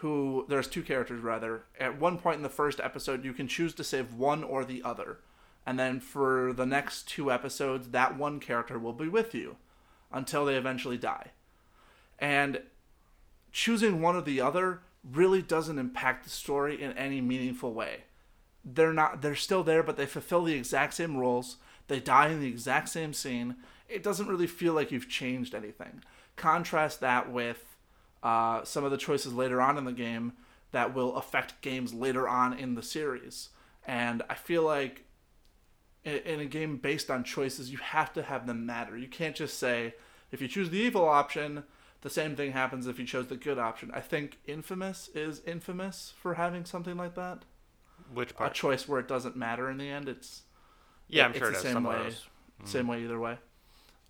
who 0.00 0.44
there's 0.48 0.66
two 0.68 0.82
characters 0.82 1.22
rather. 1.22 1.62
At 1.78 2.00
one 2.00 2.18
point 2.18 2.36
in 2.36 2.42
the 2.42 2.48
first 2.48 2.80
episode, 2.80 3.24
you 3.24 3.32
can 3.32 3.48
choose 3.48 3.72
to 3.74 3.84
save 3.84 4.14
one 4.14 4.42
or 4.42 4.64
the 4.64 4.82
other, 4.82 5.20
and 5.64 5.78
then 5.78 6.00
for 6.00 6.52
the 6.52 6.66
next 6.66 7.08
two 7.08 7.30
episodes, 7.30 7.90
that 7.90 8.18
one 8.18 8.40
character 8.40 8.78
will 8.78 8.92
be 8.92 9.08
with 9.08 9.34
you 9.34 9.56
until 10.12 10.44
they 10.44 10.56
eventually 10.56 10.98
die. 10.98 11.28
And 12.18 12.62
choosing 13.52 14.02
one 14.02 14.16
or 14.16 14.22
the 14.22 14.40
other 14.40 14.80
really 15.04 15.40
doesn't 15.40 15.78
impact 15.78 16.24
the 16.24 16.30
story 16.30 16.82
in 16.82 16.92
any 16.92 17.20
meaningful 17.20 17.72
way. 17.72 18.04
They're 18.64 18.92
not 18.92 19.22
they're 19.22 19.36
still 19.36 19.62
there, 19.62 19.84
but 19.84 19.96
they 19.96 20.06
fulfill 20.06 20.42
the 20.42 20.54
exact 20.54 20.94
same 20.94 21.16
roles. 21.16 21.58
They 21.86 22.00
die 22.00 22.28
in 22.28 22.40
the 22.40 22.48
exact 22.48 22.88
same 22.88 23.12
scene. 23.14 23.56
It 23.88 24.02
doesn't 24.02 24.26
really 24.26 24.48
feel 24.48 24.74
like 24.74 24.90
you've 24.90 25.08
changed 25.08 25.54
anything. 25.54 26.02
Contrast 26.36 27.00
that 27.00 27.32
with 27.32 27.67
uh, 28.22 28.64
some 28.64 28.84
of 28.84 28.90
the 28.90 28.96
choices 28.96 29.32
later 29.32 29.60
on 29.60 29.78
in 29.78 29.84
the 29.84 29.92
game 29.92 30.32
that 30.72 30.94
will 30.94 31.16
affect 31.16 31.60
games 31.60 31.94
later 31.94 32.28
on 32.28 32.52
in 32.52 32.74
the 32.74 32.82
series. 32.82 33.50
And 33.86 34.22
I 34.28 34.34
feel 34.34 34.62
like 34.62 35.04
in, 36.04 36.16
in 36.18 36.40
a 36.40 36.44
game 36.44 36.76
based 36.76 37.10
on 37.10 37.24
choices, 37.24 37.70
you 37.70 37.78
have 37.78 38.12
to 38.14 38.22
have 38.22 38.46
them 38.46 38.66
matter. 38.66 38.96
You 38.96 39.08
can't 39.08 39.34
just 39.36 39.58
say, 39.58 39.94
if 40.30 40.42
you 40.42 40.48
choose 40.48 40.70
the 40.70 40.78
evil 40.78 41.08
option, 41.08 41.64
the 42.02 42.10
same 42.10 42.36
thing 42.36 42.52
happens 42.52 42.86
if 42.86 42.98
you 42.98 43.06
chose 43.06 43.26
the 43.28 43.36
good 43.36 43.58
option. 43.58 43.90
I 43.94 44.00
think 44.00 44.38
Infamous 44.46 45.08
is 45.14 45.40
infamous 45.46 46.12
for 46.20 46.34
having 46.34 46.64
something 46.64 46.96
like 46.96 47.14
that. 47.14 47.44
Which 48.12 48.34
part? 48.36 48.50
A 48.50 48.54
choice 48.54 48.86
where 48.88 49.00
it 49.00 49.08
doesn't 49.08 49.36
matter 49.36 49.70
in 49.70 49.78
the 49.78 49.88
end. 49.88 50.08
It's 50.08 50.42
yeah, 51.08 51.24
I'm 51.24 51.30
it's 51.30 51.38
sure 51.38 51.48
the 51.48 51.52
it 51.52 51.54
has 51.54 51.62
same 51.62 51.72
some 51.72 51.84
way. 51.84 51.96
those. 51.96 52.26
same 52.64 52.86
way 52.86 53.02
either 53.02 53.18
way. 53.18 53.38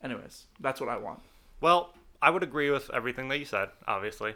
Anyways, 0.03 0.45
that's 0.61 0.81
what 0.81 0.89
I 0.89 0.97
want. 0.99 1.21
Well, 1.61 1.95
I 2.21 2.31
would 2.31 2.43
agree 2.43 2.71
with 2.71 2.91
everything 2.91 3.29
that 3.29 3.39
you 3.39 3.45
said, 3.45 3.69
obviously, 3.87 4.35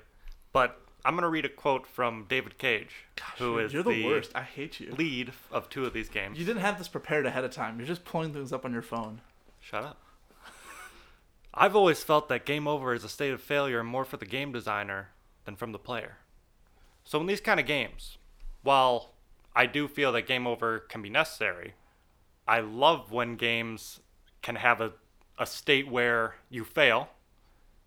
but 0.52 0.80
I'm 1.04 1.14
gonna 1.14 1.28
read 1.28 1.44
a 1.44 1.48
quote 1.48 1.86
from 1.86 2.26
David 2.28 2.58
Cage, 2.58 3.06
who 3.38 3.58
is 3.58 3.72
You're 3.72 3.82
the, 3.82 4.04
worst. 4.04 4.30
I 4.34 4.42
hate 4.42 4.78
you. 4.78 4.92
lead 4.92 5.32
of 5.50 5.68
two 5.68 5.84
of 5.84 5.92
these 5.92 6.08
games. 6.08 6.38
You 6.38 6.44
didn't 6.44 6.62
have 6.62 6.78
this 6.78 6.88
prepared 6.88 7.26
ahead 7.26 7.44
of 7.44 7.50
time. 7.50 7.78
You're 7.78 7.88
just 7.88 8.04
pulling 8.04 8.32
things 8.32 8.52
up 8.52 8.64
on 8.64 8.72
your 8.72 8.82
phone. 8.82 9.20
Shut 9.60 9.82
up. 9.82 9.98
I've 11.54 11.74
always 11.74 12.04
felt 12.04 12.28
that 12.28 12.46
game 12.46 12.68
over 12.68 12.94
is 12.94 13.02
a 13.02 13.08
state 13.08 13.32
of 13.32 13.42
failure 13.42 13.82
more 13.82 14.04
for 14.04 14.16
the 14.16 14.26
game 14.26 14.52
designer 14.52 15.08
than 15.44 15.56
from 15.56 15.72
the 15.72 15.78
player. 15.78 16.18
So 17.04 17.20
in 17.20 17.26
these 17.26 17.40
kind 17.40 17.58
of 17.58 17.66
games, 17.66 18.18
while 18.62 19.10
I 19.56 19.66
do 19.66 19.88
feel 19.88 20.12
that 20.12 20.26
game 20.26 20.46
over 20.46 20.78
can 20.78 21.02
be 21.02 21.10
necessary, 21.10 21.74
I 22.46 22.60
love 22.60 23.10
when 23.10 23.36
games 23.36 24.00
can 24.40 24.56
have 24.56 24.80
a, 24.80 24.92
a 25.38 25.46
state 25.46 25.88
where 25.88 26.36
you 26.48 26.64
fail, 26.64 27.08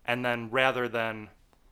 and 0.06 0.24
then 0.24 0.48
rather 0.50 0.88
than 0.88 1.28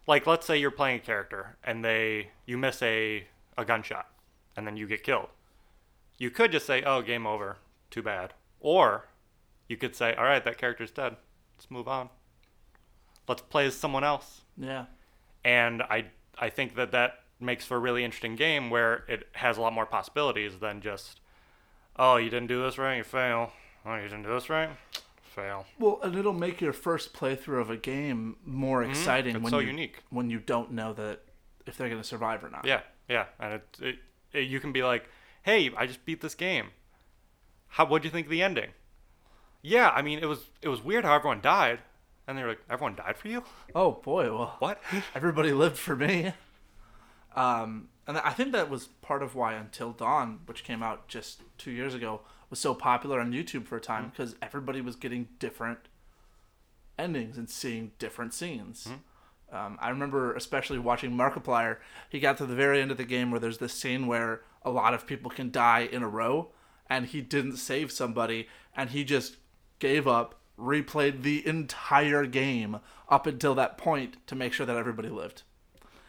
like 0.06 0.26
let's 0.26 0.46
say 0.46 0.58
you're 0.58 0.70
playing 0.70 0.96
a 0.96 1.02
character 1.02 1.56
and 1.64 1.84
they 1.84 2.28
you 2.44 2.58
miss 2.58 2.82
a 2.82 3.26
a 3.56 3.64
gunshot 3.64 4.06
and 4.56 4.66
then 4.66 4.76
you 4.76 4.86
get 4.86 5.02
killed. 5.02 5.28
You 6.18 6.30
could 6.30 6.52
just 6.52 6.66
say, 6.66 6.82
"Oh, 6.82 7.02
game 7.02 7.26
over. 7.26 7.58
Too 7.90 8.02
bad." 8.02 8.34
Or 8.60 9.06
you 9.68 9.76
could 9.76 9.96
say, 9.96 10.14
"All 10.14 10.24
right, 10.24 10.44
that 10.44 10.58
character's 10.58 10.90
dead. 10.90 11.16
Let's 11.56 11.70
move 11.70 11.88
on. 11.88 12.10
Let's 13.26 13.42
play 13.42 13.66
as 13.66 13.74
someone 13.74 14.04
else." 14.04 14.42
Yeah. 14.56 14.86
And 15.44 15.82
I 15.82 16.06
I 16.38 16.50
think 16.50 16.74
that 16.76 16.92
that 16.92 17.20
makes 17.40 17.64
for 17.64 17.76
a 17.76 17.80
really 17.80 18.04
interesting 18.04 18.36
game 18.36 18.70
where 18.70 19.04
it 19.08 19.28
has 19.32 19.56
a 19.58 19.60
lot 19.60 19.72
more 19.72 19.86
possibilities 19.86 20.58
than 20.58 20.80
just, 20.80 21.20
"Oh, 21.96 22.16
you 22.16 22.30
didn't 22.30 22.48
do 22.48 22.62
this 22.62 22.78
right, 22.78 22.96
you 22.96 23.04
fail. 23.04 23.52
Oh, 23.84 23.96
you 23.96 24.02
didn't 24.02 24.22
do 24.22 24.30
this 24.30 24.48
right, 24.48 24.70
fail." 25.34 25.66
Well, 25.78 26.00
and 26.02 26.16
it'll 26.16 26.32
make 26.32 26.60
your 26.60 26.72
first 26.72 27.12
playthrough 27.14 27.60
of 27.60 27.70
a 27.70 27.76
game 27.76 28.36
more 28.44 28.82
exciting 28.82 29.34
Mm-hmm. 29.34 29.42
When 29.44 29.50
so 29.50 29.58
you, 29.58 29.68
unique. 29.68 30.02
when 30.10 30.30
you 30.30 30.38
don't 30.38 30.72
know 30.72 30.92
that 30.94 31.20
if 31.66 31.76
they're 31.76 31.88
going 31.88 32.00
to 32.00 32.06
survive 32.06 32.44
or 32.44 32.50
not. 32.50 32.64
Yeah, 32.66 32.80
yeah, 33.08 33.26
and 33.40 33.54
it, 33.54 33.78
it, 33.80 33.96
it 34.32 34.40
you 34.48 34.60
can 34.60 34.72
be 34.72 34.82
like, 34.82 35.08
"Hey, 35.42 35.70
I 35.76 35.86
just 35.86 36.04
beat 36.04 36.20
this 36.20 36.34
game. 36.34 36.68
How 37.68 37.84
What 37.86 38.02
do 38.02 38.06
you 38.08 38.12
think 38.12 38.26
of 38.26 38.30
the 38.30 38.42
ending?" 38.42 38.70
Yeah, 39.62 39.90
I 39.90 40.02
mean, 40.02 40.18
it 40.18 40.26
was 40.26 40.40
it 40.62 40.68
was 40.68 40.82
weird 40.82 41.04
how 41.04 41.14
everyone 41.14 41.40
died, 41.40 41.80
and 42.26 42.36
they 42.36 42.42
were 42.42 42.50
like, 42.50 42.62
"Everyone 42.70 42.94
died 42.94 43.16
for 43.16 43.28
you? 43.28 43.42
Oh 43.74 43.92
boy, 43.92 44.24
well, 44.32 44.56
What?" 44.58 44.80
everybody 45.14 45.52
lived 45.52 45.78
for 45.78 45.96
me. 45.96 46.32
Um, 47.34 47.88
and 48.06 48.18
I 48.18 48.30
think 48.30 48.52
that 48.52 48.70
was 48.70 48.86
part 49.02 49.22
of 49.22 49.34
why 49.34 49.54
Until 49.54 49.92
Dawn, 49.92 50.40
which 50.46 50.62
came 50.64 50.82
out 50.82 51.08
just 51.08 51.42
two 51.58 51.70
years 51.70 51.94
ago, 51.94 52.20
was 52.50 52.58
so 52.58 52.74
popular 52.74 53.20
on 53.20 53.32
YouTube 53.32 53.66
for 53.66 53.76
a 53.76 53.80
time 53.80 54.10
because 54.10 54.36
everybody 54.42 54.80
was 54.80 54.96
getting 54.96 55.28
different 55.38 55.80
endings 56.98 57.36
and 57.36 57.50
seeing 57.50 57.92
different 57.98 58.32
scenes. 58.34 58.86
Um, 59.52 59.78
I 59.80 59.90
remember 59.90 60.34
especially 60.34 60.78
watching 60.78 61.12
Markiplier. 61.12 61.78
He 62.08 62.20
got 62.20 62.38
to 62.38 62.46
the 62.46 62.54
very 62.54 62.80
end 62.80 62.90
of 62.90 62.96
the 62.96 63.04
game 63.04 63.30
where 63.30 63.40
there's 63.40 63.58
this 63.58 63.72
scene 63.72 64.06
where 64.06 64.42
a 64.62 64.70
lot 64.70 64.94
of 64.94 65.06
people 65.06 65.30
can 65.30 65.50
die 65.50 65.88
in 65.90 66.02
a 66.02 66.08
row, 66.08 66.50
and 66.88 67.06
he 67.06 67.20
didn't 67.20 67.56
save 67.56 67.92
somebody, 67.92 68.48
and 68.76 68.90
he 68.90 69.04
just 69.04 69.36
gave 69.78 70.06
up, 70.08 70.40
replayed 70.58 71.22
the 71.22 71.46
entire 71.46 72.26
game 72.26 72.78
up 73.08 73.26
until 73.26 73.54
that 73.54 73.78
point 73.78 74.16
to 74.26 74.34
make 74.34 74.52
sure 74.52 74.66
that 74.66 74.76
everybody 74.76 75.08
lived. 75.08 75.42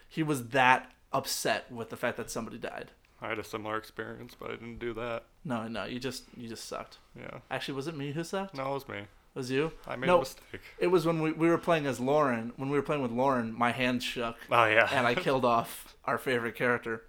He 0.08 0.24
was 0.24 0.50
that 0.50 0.92
upset 1.12 1.72
with 1.72 1.89
the 1.89 1.98
fact 1.98 2.18
that 2.18 2.32
somebody 2.32 2.58
died. 2.58 2.92
I 3.22 3.29
had 3.29 3.39
a 3.39 3.43
similar 3.43 3.77
experience, 3.77 4.36
but 4.38 4.50
I 4.51 4.53
didn't 4.55 4.79
do 4.79 4.93
that. 4.93 5.24
No, 5.43 5.67
no, 5.67 5.86
you 5.86 6.00
just 6.00 6.25
you 6.36 6.48
just 6.50 6.65
sucked. 6.65 6.98
Yeah, 7.17 7.39
Actually, 7.50 7.75
was 7.75 7.88
it 7.88 7.95
me 7.98 8.12
who 8.12 8.24
sucked? 8.24 8.55
no, 8.55 8.72
it 8.72 8.74
was 8.74 8.88
me. 8.88 8.98
It 8.98 9.07
was 9.39 9.51
you? 9.51 9.72
I 9.88 9.95
made 9.95 10.07
no, 10.07 10.17
a 10.17 10.19
mistake. 10.19 10.62
it 10.79 10.88
was 10.88 11.05
when 11.05 11.22
we, 11.22 11.31
we 11.31 11.50
were 11.50 11.57
playing 11.57 11.86
as 11.86 12.00
Lauren. 12.00 12.53
When 12.57 12.69
we 12.69 12.77
were 12.77 12.84
playing 12.84 13.01
with 13.01 13.12
Lauren, 13.12 13.53
my 13.53 13.72
hands 13.72 14.03
shook. 14.03 14.36
Oh 14.51 14.65
yeah, 14.65 14.89
and 14.91 15.05
I 15.07 15.15
killed 15.27 15.45
off 15.45 15.95
our 16.05 16.17
favorite 16.17 16.55
character. 16.55 17.03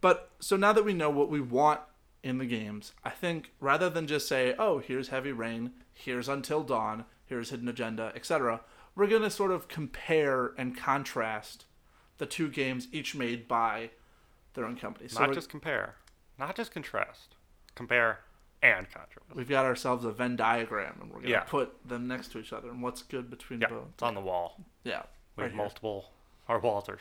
But 0.00 0.30
so 0.40 0.56
now 0.56 0.72
that 0.72 0.84
we 0.84 0.94
know 0.94 1.10
what 1.10 1.30
we 1.30 1.40
want 1.40 1.80
in 2.22 2.38
the 2.38 2.46
games, 2.46 2.92
I 3.04 3.10
think 3.10 3.52
rather 3.60 3.90
than 3.90 4.06
just 4.06 4.28
say, 4.28 4.54
"Oh, 4.58 4.78
here's 4.78 5.08
Heavy 5.08 5.32
Rain, 5.32 5.72
here's 5.92 6.28
Until 6.28 6.62
Dawn, 6.62 7.04
here's 7.26 7.50
Hidden 7.50 7.68
Agenda, 7.68 8.12
etc., 8.14 8.60
we're 8.94 9.06
going 9.06 9.22
to 9.22 9.30
sort 9.30 9.50
of 9.52 9.68
compare 9.68 10.52
and 10.58 10.76
contrast 10.76 11.64
the 12.18 12.26
two 12.26 12.48
games 12.48 12.88
each 12.92 13.14
made 13.14 13.46
by 13.48 13.90
their 14.54 14.64
own 14.64 14.76
companies. 14.76 15.12
So 15.12 15.20
not 15.20 15.32
just 15.34 15.48
compare, 15.48 15.96
not 16.38 16.56
just 16.56 16.72
contrast, 16.72 17.34
compare 17.74 18.20
and 18.62 18.86
contrast. 18.90 19.34
we've 19.34 19.48
got 19.48 19.64
ourselves 19.64 20.04
a 20.04 20.10
Venn 20.12 20.36
diagram 20.36 20.98
and 21.00 21.08
we're 21.10 21.14
going 21.16 21.24
to 21.26 21.30
Yeah. 21.30 21.40
put 21.44 21.86
them 21.88 22.06
next 22.08 22.28
to 22.32 22.38
each 22.38 22.52
other 22.52 22.68
and 22.68 22.82
what's 22.82 23.02
good 23.02 23.30
between 23.30 23.60
Yeah, 23.62 23.68
both. 23.68 23.88
it's 23.94 24.02
on 24.02 24.14
the 24.14 24.20
wall. 24.20 24.60
Yeah. 24.84 25.02
We 25.36 25.44
right 25.44 25.50
have 25.50 25.56
multiple. 25.56 26.12
Our 26.48 26.58
walls 26.58 26.88
are 26.88 26.98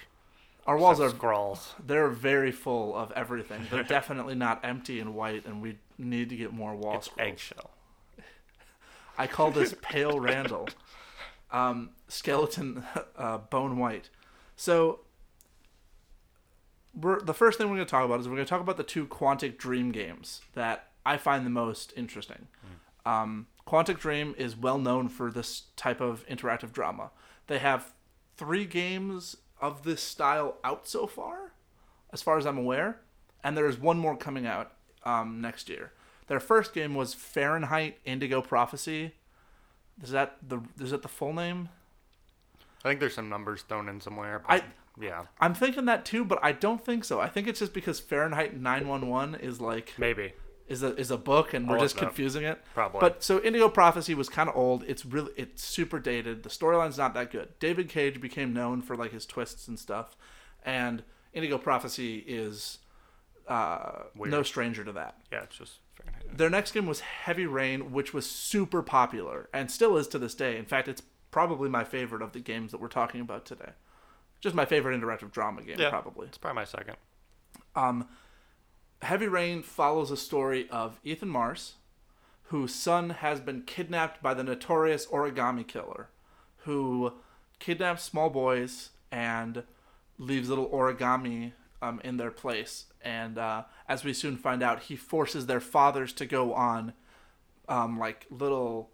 Our 0.67 0.77
walls 0.77 1.01
are 1.01 1.09
scrolls. 1.09 1.73
they're 1.85 2.07
very 2.09 2.51
full 2.51 2.95
of 2.95 3.11
everything. 3.13 3.67
They're 3.69 3.83
definitely 3.97 4.35
not 4.35 4.63
empty 4.63 4.99
and 4.99 5.15
white, 5.15 5.45
and 5.45 5.61
we 5.61 5.79
need 5.97 6.29
to 6.29 6.35
get 6.37 6.53
more 6.53 6.75
wall 6.75 6.95
It's 6.97 7.07
scrolls. 7.07 7.29
eggshell. 7.29 7.71
I 9.17 9.27
call 9.27 9.51
this 9.51 9.75
pale 9.81 10.19
Randall, 10.19 10.69
um, 11.51 11.89
skeleton 12.07 12.85
uh, 13.17 13.39
bone 13.39 13.77
white. 13.77 14.09
So, 14.55 15.01
we're 16.93 17.19
the 17.21 17.33
first 17.33 17.57
thing 17.57 17.67
we're 17.69 17.75
going 17.75 17.85
to 17.85 17.91
talk 17.91 18.05
about 18.05 18.19
is 18.19 18.27
we're 18.27 18.35
going 18.35 18.45
to 18.45 18.49
talk 18.49 18.61
about 18.61 18.77
the 18.77 18.83
two 18.83 19.05
Quantic 19.07 19.57
Dream 19.57 19.91
games 19.91 20.41
that 20.53 20.87
I 21.05 21.17
find 21.17 21.45
the 21.45 21.49
most 21.49 21.93
interesting. 21.95 22.47
Um, 23.05 23.47
Quantic 23.67 23.99
Dream 23.99 24.35
is 24.37 24.55
well 24.57 24.77
known 24.77 25.09
for 25.09 25.31
this 25.31 25.63
type 25.75 26.01
of 26.01 26.25
interactive 26.27 26.71
drama. 26.71 27.11
They 27.47 27.59
have 27.59 27.93
three 28.37 28.65
games 28.65 29.37
of 29.61 29.83
this 29.83 30.01
style 30.01 30.57
out 30.63 30.87
so 30.87 31.07
far, 31.07 31.53
as 32.11 32.21
far 32.21 32.37
as 32.37 32.45
I'm 32.45 32.57
aware, 32.57 32.99
and 33.43 33.55
there 33.57 33.67
is 33.67 33.77
one 33.79 33.97
more 33.97 34.15
coming 34.17 34.45
out 34.45 34.71
um, 35.03 35.41
next 35.41 35.69
year. 35.69 35.91
Their 36.27 36.39
first 36.39 36.73
game 36.73 36.93
was 36.95 37.13
Fahrenheit 37.13 37.97
Indigo 38.05 38.41
Prophecy. 38.41 39.13
Is 40.03 40.11
that 40.11 40.37
the 40.47 40.59
is 40.79 40.91
that 40.91 41.01
the 41.01 41.07
full 41.07 41.33
name? 41.33 41.69
I 42.85 42.89
think 42.89 42.99
there's 42.99 43.15
some 43.15 43.29
numbers 43.29 43.63
thrown 43.63 43.89
in 43.89 43.99
somewhere. 43.99 44.41
I- 44.47 44.59
But 44.59 44.65
yeah, 44.99 45.23
I'm 45.39 45.53
thinking 45.53 45.85
that 45.85 46.05
too, 46.05 46.25
but 46.25 46.39
I 46.41 46.51
don't 46.51 46.83
think 46.83 47.05
so. 47.05 47.19
I 47.19 47.27
think 47.27 47.47
it's 47.47 47.59
just 47.59 47.73
because 47.73 47.99
Fahrenheit 47.99 48.55
911 48.55 49.35
is 49.41 49.61
like 49.61 49.93
maybe 49.97 50.33
is 50.67 50.83
a 50.83 50.95
is 50.95 51.09
a 51.09 51.17
book 51.17 51.53
and 51.53 51.67
we're 51.67 51.79
just 51.79 51.97
confusing 51.97 52.43
it. 52.43 52.61
Probably. 52.73 52.99
But 52.99 53.23
so 53.23 53.41
Indigo 53.41 53.69
Prophecy 53.69 54.13
was 54.13 54.29
kind 54.29 54.49
of 54.49 54.55
old. 54.55 54.83
It's 54.87 55.05
really 55.05 55.31
it's 55.35 55.63
super 55.63 55.99
dated. 55.99 56.43
The 56.43 56.49
storyline's 56.49 56.97
not 56.97 57.13
that 57.15 57.31
good. 57.31 57.57
David 57.59 57.89
Cage 57.89 58.21
became 58.21 58.53
known 58.53 58.81
for 58.81 58.95
like 58.95 59.11
his 59.11 59.25
twists 59.25 59.67
and 59.67 59.79
stuff, 59.79 60.15
and 60.63 61.03
Indigo 61.33 61.57
Prophecy 61.57 62.17
is 62.27 62.79
uh, 63.47 64.03
no 64.15 64.43
stranger 64.43 64.83
to 64.83 64.91
that. 64.91 65.15
yeah, 65.31 65.43
it's 65.43 65.57
just 65.57 65.79
Fahrenheit. 65.95 66.37
Their 66.37 66.49
next 66.49 66.73
game 66.73 66.85
was 66.85 66.99
Heavy 66.99 67.47
Rain, 67.47 67.91
which 67.91 68.13
was 68.13 68.29
super 68.29 68.83
popular 68.83 69.49
and 69.53 69.71
still 69.71 69.97
is 69.97 70.07
to 70.09 70.19
this 70.19 70.35
day. 70.35 70.57
In 70.57 70.65
fact, 70.65 70.87
it's 70.87 71.01
probably 71.31 71.69
my 71.69 71.83
favorite 71.83 72.21
of 72.21 72.33
the 72.33 72.39
games 72.39 72.71
that 72.71 72.79
we're 72.79 72.87
talking 72.87 73.21
about 73.21 73.45
today. 73.45 73.71
Just 74.41 74.55
my 74.55 74.65
favorite 74.65 74.99
interactive 74.99 75.31
drama 75.31 75.61
game, 75.63 75.79
Yeah. 75.79 75.89
probably. 75.89 76.27
It's 76.27 76.37
probably 76.37 76.55
my 76.55 76.65
second. 76.65 76.95
Um, 77.75 78.07
Heavy 79.01 79.27
Rain 79.27 79.63
follows 79.63 80.11
a 80.11 80.17
story 80.17 80.69
of 80.69 80.99
Ethan 81.03 81.29
Mars, 81.29 81.75
whose 82.43 82.73
son 82.73 83.11
has 83.11 83.39
been 83.39 83.61
kidnapped 83.63 84.21
by 84.21 84.33
the 84.33 84.43
notorious 84.43 85.05
origami 85.07 85.67
killer, 85.67 86.09
who 86.59 87.13
kidnaps 87.59 88.03
small 88.03 88.29
boys 88.29 88.89
and 89.11 89.63
leaves 90.17 90.49
little 90.49 90.69
origami 90.69 91.53
um, 91.81 92.01
in 92.03 92.17
their 92.17 92.31
place. 92.31 92.85
And 93.01 93.37
uh, 93.37 93.63
as 93.87 94.03
we 94.03 94.13
soon 94.13 94.35
find 94.35 94.61
out, 94.61 94.83
he 94.83 94.95
forces 94.95 95.45
their 95.45 95.61
fathers 95.61 96.11
to 96.13 96.25
go 96.25 96.53
on 96.53 96.93
um, 97.69 97.97
like 97.97 98.25
little 98.29 98.89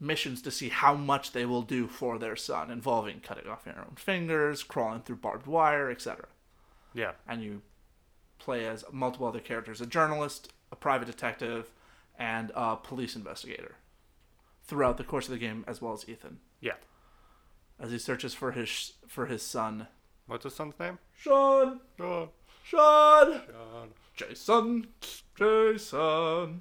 missions 0.00 0.40
to 0.42 0.50
see 0.50 0.70
how 0.70 0.94
much 0.94 1.32
they 1.32 1.44
will 1.44 1.62
do 1.62 1.86
for 1.86 2.18
their 2.18 2.36
son, 2.36 2.70
involving 2.70 3.20
cutting 3.20 3.46
off 3.46 3.66
your 3.66 3.78
own 3.78 3.96
fingers, 3.96 4.62
crawling 4.62 5.02
through 5.02 5.16
barbed 5.16 5.46
wire, 5.46 5.90
etc 5.90 6.26
Yeah, 6.94 7.12
and 7.28 7.42
you 7.42 7.62
play 8.38 8.66
as 8.66 8.84
multiple 8.90 9.26
other 9.26 9.40
characters 9.40 9.80
a 9.80 9.86
journalist, 9.86 10.52
a 10.72 10.76
private 10.76 11.06
detective, 11.06 11.70
and 12.18 12.50
a 12.54 12.76
police 12.76 13.14
investigator 13.14 13.76
throughout 14.64 14.96
the 14.96 15.04
course 15.04 15.26
of 15.26 15.32
the 15.32 15.38
game, 15.38 15.64
as 15.66 15.82
well 15.82 15.92
as 15.92 16.08
Ethan, 16.08 16.38
yeah. 16.60 16.74
as 17.78 17.90
he 17.90 17.98
searches 17.98 18.34
for 18.34 18.52
his 18.52 18.94
for 19.06 19.26
his 19.26 19.42
son. 19.42 19.88
What's 20.26 20.44
his 20.44 20.54
son's 20.54 20.78
name? 20.78 20.98
Sean! 21.12 21.80
Sean. 21.98 22.28
Sean! 22.62 23.40
Sean. 23.46 23.88
Jason! 24.14 24.86
Jason! 25.36 26.60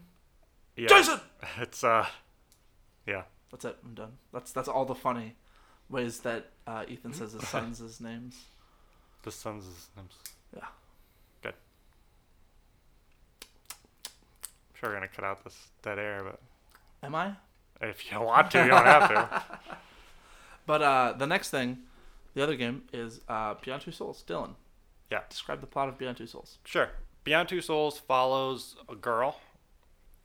Yeah. 0.76 0.88
Jason! 0.88 1.20
It's 1.60 1.84
uh, 1.84 2.08
yeah. 3.10 3.24
That's 3.52 3.66
it. 3.66 3.78
I'm 3.84 3.94
done. 3.96 4.12
That's 4.32 4.52
that's 4.52 4.68
all 4.68 4.86
the 4.86 4.96
funny 4.96 5.36
ways 5.90 6.20
that 6.20 6.52
uh, 6.68 6.86
Ethan 6.88 7.14
says 7.14 7.34
his 7.34 7.48
sons' 7.48 7.80
his 7.80 8.00
names. 8.00 8.36
The 9.24 9.32
son's 9.32 9.66
his 9.66 9.88
name's. 9.98 10.16
Yeah. 10.56 10.66
Good. 11.42 11.54
I'm 13.42 14.76
sure 14.80 14.90
we're 14.90 14.96
gonna 14.96 15.08
cut 15.08 15.26
out 15.26 15.44
this 15.44 15.70
dead 15.82 15.98
air, 16.00 16.22
but 16.24 16.40
Am 17.02 17.16
I? 17.16 17.34
if 17.82 18.12
you 18.12 18.20
want 18.20 18.52
to, 18.52 18.64
you 18.64 18.68
don't 18.70 18.86
have 18.86 19.10
to. 19.10 19.44
But 20.66 20.84
uh, 20.84 21.14
the 21.18 21.26
next 21.26 21.50
thing, 21.50 21.80
the 22.36 22.44
other 22.44 22.56
game 22.56 22.84
is 22.94 23.22
uh, 23.28 23.56
Beyond 23.66 23.82
Two 23.82 23.92
Souls. 23.92 24.24
Dylan. 24.28 24.52
Yeah. 25.12 25.22
Describe 25.28 25.62
the 25.62 25.66
plot 25.68 25.90
of 25.90 25.98
Beyond 25.98 26.18
Two 26.18 26.28
Souls. 26.28 26.60
Sure. 26.64 26.90
Beyond 27.24 27.50
Two 27.50 27.60
Souls 27.62 27.98
follows 27.98 28.76
a 28.88 28.94
girl 28.94 29.40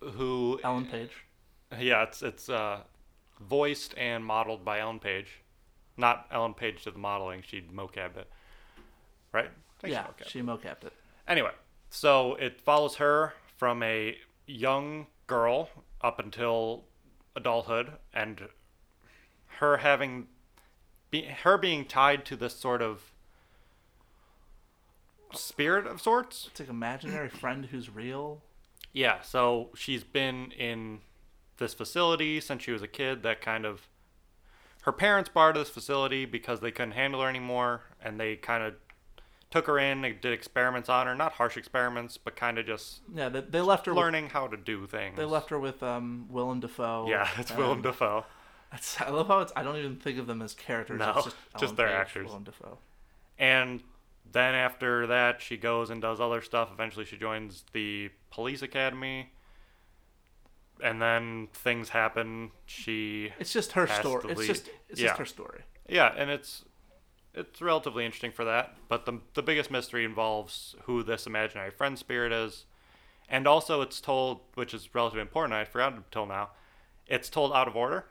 who 0.01 0.61
Ellen 0.63 0.85
Page. 0.85 1.13
Yeah, 1.81 2.03
it's 2.05 2.23
it's 2.23 2.49
uh, 2.49 2.81
voiced 3.41 3.95
and 3.97 4.25
modeled 4.25 4.65
by 4.65 4.81
Ellen 4.81 5.01
Page. 5.01 5.43
Not 5.97 6.27
Ellen 6.31 6.55
Page 6.55 6.85
did 6.85 6.95
the 6.95 6.99
modeling; 6.99 7.43
she 7.47 7.63
mocapped 7.63 8.17
it, 8.17 8.31
right? 9.33 9.51
She 9.85 9.91
yeah, 9.91 10.05
mocapped. 10.05 10.29
she 10.29 10.43
mocapped 10.43 10.85
it. 10.85 10.93
Anyway, 11.27 11.53
so 11.91 12.35
it 12.35 12.61
follows 12.61 12.97
her 12.97 13.35
from 13.57 13.83
a 13.83 14.17
young 14.47 15.07
girl 15.27 15.71
up 16.01 16.19
until 16.19 16.85
adulthood, 17.37 17.93
and 18.13 18.49
her 19.59 19.79
having 19.79 20.27
be, 21.11 21.23
her 21.23 21.57
being 21.57 21.85
tied 21.85 22.25
to 22.27 22.37
this 22.37 22.57
sort 22.57 22.83
of 22.83 23.13
spirit 25.33 25.87
of 25.87 26.01
sorts. 26.01 26.49
It's 26.51 26.61
like 26.61 26.69
imaginary 26.69 27.29
friend 27.29 27.67
who's 27.67 27.89
real. 27.89 28.43
Yeah, 28.93 29.23
so 29.23 29.71
she's 29.75 30.05
been 30.05 30.53
in 30.53 31.01
this 31.59 31.75
facility 31.75 32.41
since 32.41 32.63
she 32.63 32.73
was 32.73 32.83
a 32.83 32.89
kid. 32.89 33.23
That 33.23 33.41
kind 33.41 33.65
of 33.65 33.89
her 34.83 34.93
parents 34.93 35.31
to 35.35 35.53
this 35.55 35.71
facility 35.71 36.25
because 36.27 36.61
they 36.61 36.71
couldn't 36.71 36.93
handle 36.93 37.23
her 37.23 37.29
anymore, 37.29 37.83
and 38.03 38.21
they 38.21 38.37
kind 38.37 38.63
of 38.63 38.75
took 39.51 39.67
her 39.67 39.79
in. 39.79 40.03
They 40.03 40.13
did 40.13 40.33
experiments 40.33 40.89
on 40.89 41.07
her, 41.07 41.15
not 41.15 41.33
harsh 41.33 41.57
experiments, 41.57 42.19
but 42.19 42.37
kind 42.37 42.59
of 42.59 42.67
just 42.67 43.01
Yeah, 43.15 43.29
they, 43.29 43.41
they 43.41 43.61
left 43.61 43.87
her. 43.87 43.93
With, 43.93 44.03
learning 44.03 44.31
how 44.31 44.47
to 44.49 44.57
do 44.57 44.87
things. 44.87 45.17
they 45.17 45.25
left 45.25 45.51
her 45.51 45.59
with 45.59 45.83
um, 45.83 46.27
Willem 46.31 46.61
Dafoe. 46.61 47.07
Yeah, 47.09 47.29
it's 47.39 47.55
Willem 47.57 47.75
and 47.79 47.83
Dafoe. 47.83 48.25
It's, 48.73 49.01
I 49.01 49.11
love 49.11 49.29
how 49.29 49.39
it's. 49.39 49.53
I 49.55 49.63
don't 49.63 49.77
even 49.77 49.97
think 49.97 50.19
of 50.19 50.27
them 50.27 50.43
as 50.43 50.53
characters. 50.53 50.99
No, 50.99 51.13
it's 51.17 51.25
just, 51.25 51.37
just 51.59 51.77
their 51.77 51.87
Page, 51.87 51.97
actors. 51.97 52.27
Willem 52.27 52.43
Dafoe. 52.43 52.79
And 53.39 53.83
then 54.31 54.55
after 54.55 55.07
that, 55.07 55.41
she 55.41 55.57
goes 55.57 55.91
and 55.91 56.03
does 56.03 56.21
other 56.21 56.43
stuff. 56.43 56.71
Eventually, 56.73 57.05
she 57.05 57.17
joins 57.17 57.65
the 57.73 58.11
police 58.31 58.63
academy. 58.63 59.31
And 60.83 61.01
then 61.01 61.49
things 61.53 61.91
happen. 61.91 62.51
She 62.67 63.33
It's 63.39 63.53
just 63.53 63.73
her 63.73 63.87
story. 63.87 64.23
to 64.23 64.29
It's 64.29 64.47
just 64.47 64.71
it's 64.89 65.01
Yeah. 65.01 65.09
just 65.09 65.19
her 65.19 65.25
story. 65.25 65.63
Yeah, 65.89 66.13
and 66.17 66.31
it's 66.31 66.65
it's 67.33 67.61
relatively 67.61 68.05
interesting 68.05 68.33
for 68.33 68.45
that. 68.45 68.77
But 68.89 69.07
the 69.07 69.21
the 69.35 69.43
biggest 69.43 69.71
mystery 69.71 70.05
involves 70.05 70.75
who 70.85 71.03
this 71.03 71.27
imaginary 71.27 71.71
friend 71.71 71.99
spirit 71.99 72.33
is, 72.33 72.67
and 73.29 73.47
also 73.47 73.81
it's 73.83 74.01
told, 74.01 74.41
which 74.55 74.75
is 74.75 74.95
relatively 74.95 75.23
important. 75.23 75.55
I 75.55 75.65
forgot 75.65 75.95
until 75.95 76.27
now. 76.27 76.51
It's 77.07 77.29
told 77.29 77.53
out 77.53 77.69
of 77.69 77.77
order, 77.77 78.07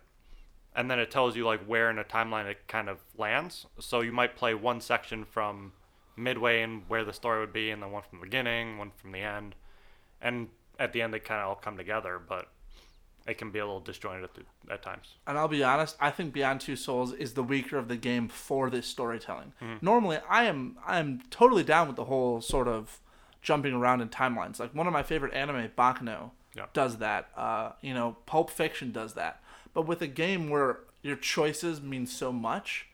and 0.76 0.90
then 0.90 1.00
it 1.00 1.10
tells 1.12 1.36
you 1.36 1.46
like 1.46 1.64
where 1.66 1.90
in 1.90 1.98
a 1.98 2.04
timeline 2.04 2.46
it 2.46 2.68
kind 2.68 2.88
of 2.90 3.00
lands. 3.18 3.66
So 3.80 4.02
you 4.02 4.12
might 4.12 4.36
play 4.36 4.54
one 4.54 4.82
section 4.82 5.26
from 5.26 5.74
midway 6.16 6.62
and 6.62 6.84
where 6.88 7.04
the 7.04 7.14
story 7.14 7.40
would 7.40 7.54
be, 7.54 7.72
and 7.72 7.82
then 7.82 7.92
one 7.92 8.04
from 8.04 8.20
the 8.20 8.26
beginning, 8.26 8.78
one 8.78 8.92
from 8.92 9.12
the 9.12 9.22
end, 9.22 9.56
and 10.22 10.50
at 10.80 10.94
the 10.94 11.02
end 11.02 11.14
they 11.14 11.20
kind 11.20 11.42
of 11.42 11.48
all 11.50 11.56
come 11.56 11.76
together. 11.78 12.20
But 12.20 12.50
it 13.26 13.38
can 13.38 13.52
be 13.52 13.60
a 13.60 13.66
little 13.66 13.80
disjointed 13.80 14.24
at, 14.26 14.34
the, 14.34 14.42
at 14.74 14.82
times. 14.84 15.16
And 15.26 15.38
I'll 15.38 15.48
be 15.48 15.64
honest, 15.64 15.96
I 16.00 16.10
think 16.12 16.34
Beyond 16.34 16.62
Two 16.62 16.76
Souls 16.76 17.14
is 17.14 17.34
the 17.34 17.44
weaker 17.44 17.78
of 17.78 17.88
the 17.88 17.96
game 17.96 18.28
for 18.28 18.70
this 18.70 18.86
storytelling. 18.88 19.54
Mm-hmm. 19.62 19.86
Normally, 19.86 20.18
I 20.30 20.44
am 20.46 20.78
I 20.86 21.00
am 21.00 21.22
totally 21.30 21.64
down 21.64 21.88
with 21.88 21.96
the 21.96 22.06
whole 22.06 22.42
sort 22.42 22.68
of 22.68 23.00
jumping 23.42 23.74
around 23.74 24.02
in 24.02 24.10
timelines. 24.10 24.60
Like 24.60 24.74
one 24.76 24.88
of 24.88 24.94
my 24.94 25.04
favorite 25.04 25.34
anime, 25.34 25.70
Baccano, 25.78 26.32
Yeah. 26.56 26.66
does 26.74 26.98
that. 26.98 27.30
Uh, 27.36 27.72
you 27.82 27.94
know, 27.94 28.18
Pulp 28.26 28.50
Fiction 28.50 28.92
does 28.92 29.14
that. 29.14 29.42
But 29.74 29.88
with 29.88 30.02
a 30.02 30.08
game 30.08 30.50
where 30.50 30.80
your 31.02 31.16
choices 31.18 31.82
mean 31.82 32.06
so 32.06 32.32
much, 32.32 32.88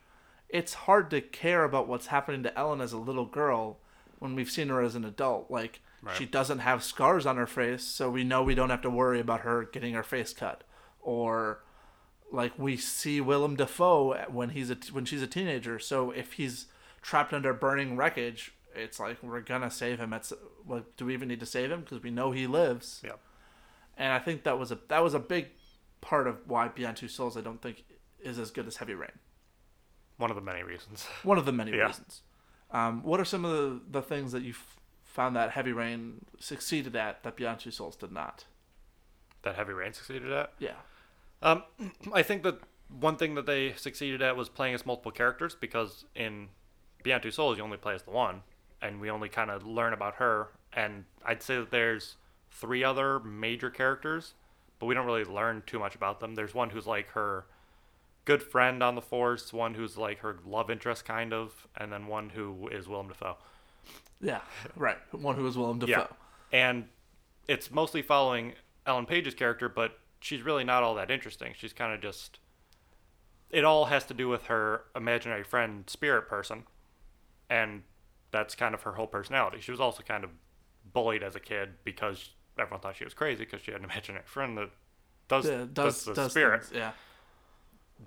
it's 0.48 0.74
hard 0.74 1.10
to 1.12 1.22
care 1.22 1.64
about 1.64 1.88
what's 1.88 2.08
happening 2.08 2.42
to 2.44 2.58
Ellen 2.58 2.82
as 2.82 2.94
a 2.94 2.98
little 2.98 3.26
girl 3.26 3.78
when 4.20 4.34
we've 4.36 4.50
seen 4.50 4.70
her 4.70 4.82
as 4.82 4.96
an 4.96 5.06
adult. 5.06 5.52
Like 5.52 5.82
Right. 6.02 6.16
she 6.16 6.26
doesn't 6.26 6.60
have 6.60 6.84
scars 6.84 7.26
on 7.26 7.36
her 7.38 7.48
face, 7.48 7.84
so 7.84 8.10
we 8.10 8.24
know 8.24 8.42
we 8.44 8.56
don't 8.56 8.70
have 8.70 8.82
to 8.84 8.90
worry 8.90 9.20
about 9.20 9.42
her 9.42 9.66
getting 9.66 9.94
her 9.94 10.04
face 10.04 10.34
cut. 10.34 10.64
Or 11.02 11.64
like 12.32 12.58
we 12.58 12.78
see 12.78 13.20
Willem 13.22 13.56
Dafoe 13.56 14.14
when 14.30 14.50
he's 14.52 14.70
a 14.72 14.78
when 14.92 15.06
she's 15.06 15.22
a 15.22 15.28
teenager. 15.28 15.78
So 15.80 16.12
if 16.12 16.34
he's 16.34 16.68
trapped 17.02 17.34
under 17.34 17.54
burning 17.54 17.98
wreckage, 17.98 18.54
it's 18.76 19.00
like 19.00 19.22
we're 19.24 19.42
gonna 19.42 19.72
save 19.72 20.00
him. 20.00 20.14
It's 20.14 20.32
like, 20.68 20.84
do 20.96 21.06
we 21.06 21.14
even 21.14 21.28
need 21.28 21.40
to 21.42 21.46
save 21.46 21.72
him 21.72 21.82
because 21.82 22.02
we 22.04 22.12
know 22.12 22.32
he 22.32 22.48
lives? 22.48 23.02
Yeah. 23.04 23.14
And 23.98 24.14
I 24.14 24.20
think 24.20 24.44
that 24.44 24.58
was 24.60 24.72
a 24.72 24.80
that 24.88 25.04
was 25.04 25.14
a 25.14 25.20
big 25.20 25.48
part 26.02 26.28
of 26.28 26.38
why 26.48 26.70
Beyond 26.70 26.96
Two 26.98 27.08
Souls 27.10 27.36
I 27.36 27.42
don't 27.42 27.62
think 27.62 27.84
is 28.22 28.40
as 28.40 28.52
good 28.52 28.68
as 28.68 28.78
Heavy 28.78 28.94
Rain. 28.94 29.12
One 30.18 30.30
of 30.30 30.36
the 30.36 30.42
many 30.42 30.64
reasons. 30.64 31.06
One 31.24 31.38
of 31.38 31.46
the 31.46 31.52
many 31.52 31.72
Yeah. 31.72 31.88
reasons. 31.88 32.22
Um, 32.72 33.02
what 33.04 33.20
are 33.20 33.26
some 33.26 33.44
of 33.46 33.52
the, 33.52 33.82
the 33.90 34.02
things 34.02 34.32
that 34.34 34.44
you 34.44 34.54
found 35.12 35.36
that 35.36 35.52
Heavy 35.52 35.72
Rain 35.72 36.26
succeeded 36.40 36.96
at 36.96 37.24
that 37.24 37.36
Beyond 37.36 37.60
Two 37.60 37.72
Souls 37.72 37.96
did 37.96 38.12
not? 38.12 38.46
that 39.44 39.56
Heavy 39.56 39.74
Rain 39.74 39.94
succeeded 39.94 40.32
at. 40.32 40.54
Yeah. 40.60 40.76
Um, 41.42 41.64
I 42.14 42.24
think 42.24 42.44
that 42.44 42.60
one 43.00 43.18
thing 43.18 43.36
that 43.36 43.46
they 43.46 43.74
succeeded 43.74 44.22
at 44.22 44.36
was 44.36 44.50
playing 44.50 44.74
as 44.74 44.86
multiple 44.86 45.12
characters 45.12 45.56
because 45.56 46.06
in 46.16 46.50
Beyond 47.04 47.24
Two 47.24 47.32
Souls 47.32 47.58
you 47.58 47.64
only 47.64 47.78
play 47.78 47.96
as 47.96 48.04
the 48.04 48.12
one, 48.12 48.42
and 48.82 49.00
we 49.00 49.10
only 49.10 49.30
kind 49.30 49.52
of 49.52 49.66
learn 49.66 49.94
about 49.94 50.16
her. 50.16 50.50
And 50.74 51.06
I'd 51.26 51.44
say 51.44 51.58
that 51.58 51.72
there's 51.72 52.16
three 52.52 52.84
other 52.84 53.20
major 53.20 53.70
characters, 53.70 54.34
but 54.80 54.88
we 54.88 54.96
don't 54.96 55.06
really 55.06 55.24
learn 55.24 55.64
too 55.66 55.80
much 55.80 55.96
about 55.96 56.20
them. 56.20 56.36
There's 56.36 56.54
one 56.54 56.72
who's 56.72 56.88
like 56.88 57.10
her 57.12 57.46
good 58.26 58.44
friend 58.44 58.84
on 58.84 58.96
the 58.96 59.02
force, 59.02 59.54
one 59.54 59.76
who's 59.76 59.98
like 59.98 60.20
her 60.20 60.38
love 60.46 60.70
interest 60.70 61.06
kind 61.06 61.34
of, 61.34 61.68
and 61.78 61.92
then 61.92 62.08
one 62.08 62.30
who 62.30 62.68
is 62.70 62.88
Willem 62.88 63.08
Dafoe. 63.08 63.38
Yeah. 64.22 64.42
Right. 64.76 64.98
One 65.12 65.36
who 65.36 65.44
was 65.44 65.58
Willem 65.58 65.80
Dafoe. 65.80 65.92
Yeah. 65.92 66.08
And 66.52 66.86
it's 67.48 67.72
mostly 67.72 68.02
following 68.02 68.54
Ellen 68.86 69.06
Page's 69.06 69.34
character, 69.34 69.70
but 69.70 69.98
she's 70.20 70.42
really 70.42 70.64
not 70.64 70.84
all 70.84 70.96
that 70.96 71.10
interesting. 71.12 71.54
She's 71.58 71.74
kind 71.74 71.94
of 71.94 72.02
just. 72.02 72.40
It 73.50 73.64
all 73.64 73.86
has 73.86 74.04
to 74.06 74.14
do 74.14 74.28
with 74.28 74.44
her 74.46 74.84
imaginary 74.96 75.44
friend, 75.44 75.90
spirit 75.90 76.28
person. 76.28 76.64
And 77.50 77.84
that's 78.32 78.54
kind 78.56 78.76
of 78.76 78.84
her 78.84 78.94
whole 78.94 79.08
personality. 79.08 79.60
She 79.60 79.72
was 79.72 79.80
also 79.80 80.04
kind 80.04 80.24
of 80.24 80.30
bullied 80.94 81.24
as 81.24 81.36
a 81.36 81.40
kid 81.40 81.70
because 81.84 82.30
everyone 82.60 82.80
thought 82.82 82.96
she 82.98 83.06
was 83.06 83.14
crazy 83.16 83.46
because 83.46 83.62
she 83.62 83.72
had 83.72 83.80
an 83.82 83.86
imaginary 83.86 84.26
friend 84.28 84.58
that 84.58 84.70
does, 85.28 85.46
Yeah, 85.48 85.66
does, 85.72 85.96
does 85.96 86.04
the 86.06 86.14
does 86.14 86.32
spirit. 86.32 86.64
things, 86.66 86.78
Yeah. 86.78 86.92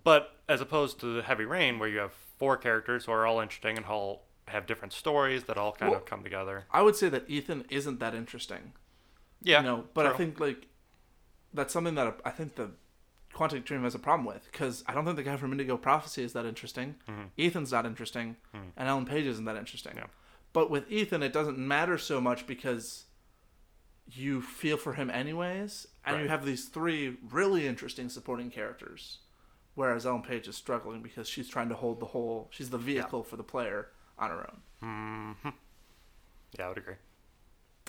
But 0.05 0.37
as 0.49 0.61
opposed 0.61 1.01
to 1.01 1.07
the 1.17 1.23
Heavy 1.23 1.45
Rain, 1.45 1.79
where 1.79 1.89
you 1.89 1.99
have 1.99 2.13
four 2.39 2.57
characters 2.57 3.05
who 3.07 3.13
are 3.13 3.27
all 3.27 3.41
interesting 3.41 3.77
and 3.77 3.85
all 3.87 4.27
have 4.49 4.67
different 4.67 4.93
stories 4.93 5.45
that 5.45 5.57
all 5.57 5.73
kind 5.73 5.91
Well- 5.91 6.01
of 6.01 6.07
come 6.07 6.23
together. 6.23 6.67
I 6.71 6.83
would 6.83 6.97
say 6.97 7.09
that 7.09 7.29
Ethan 7.29 7.65
isn't 7.71 8.01
that 8.01 8.15
interesting. 8.15 8.73
Yeah. 9.41 9.59
You 9.59 9.67
know, 9.67 9.85
but 9.95 10.07
I 10.07 10.13
think 10.17 10.41
like 10.41 10.69
that's 11.53 11.73
something 11.73 11.95
that 11.97 12.21
I 12.25 12.31
think 12.31 12.55
the 12.55 12.71
Quantic 13.35 13.65
Dream 13.65 13.83
has 13.83 13.95
a 13.95 13.99
problem 13.99 14.27
with 14.27 14.49
because 14.51 14.85
I 14.87 14.95
don't 14.95 15.05
think 15.05 15.17
the 15.17 15.23
guy 15.23 15.37
from 15.37 15.53
Indigo 15.53 15.77
Prophecy 15.77 16.23
is 16.23 16.33
that 16.35 16.45
interesting. 16.45 16.97
Mm-hmm. 17.09 17.23
Ethan's 17.39 17.73
not 17.73 17.87
interesting, 17.87 18.37
mm-hmm. 18.55 18.69
and 18.77 18.89
Ellen 18.89 19.07
Page 19.07 19.27
isn't 19.27 19.45
that 19.47 19.57
interesting. 19.57 19.95
Yeah. 19.97 20.07
But 20.53 20.71
with 20.71 20.91
Ethan, 20.91 21.23
it 21.23 21.33
doesn't 21.33 21.59
matter 21.59 21.97
so 21.97 22.21
much 22.21 22.47
because 22.47 23.07
you 24.11 24.43
feel 24.43 24.77
for 24.77 24.95
him 24.95 25.09
anyways, 25.11 25.87
and 26.05 26.21
you 26.21 26.29
have 26.29 26.45
these 26.45 26.67
three 26.67 27.17
really 27.31 27.67
interesting 27.67 28.09
supporting 28.09 28.51
characters. 28.51 29.19
Whereas 29.75 30.05
Ellen 30.05 30.21
Page 30.21 30.49
is 30.49 30.57
struggling 30.57 31.01
because 31.01 31.27
she's 31.27 31.49
trying 31.49 31.71
to 31.71 31.75
hold 31.75 32.01
the 32.01 32.07
whole. 32.07 32.49
She's 32.53 32.69
the 32.69 32.79
vehicle 32.79 33.23
for 33.23 33.37
the 33.37 33.43
player 33.43 33.89
on 34.19 34.31
her 34.31 34.51
own. 34.51 35.37
Yeah, 36.59 36.67
I 36.67 36.69
would 36.69 36.79
agree. 36.79 36.95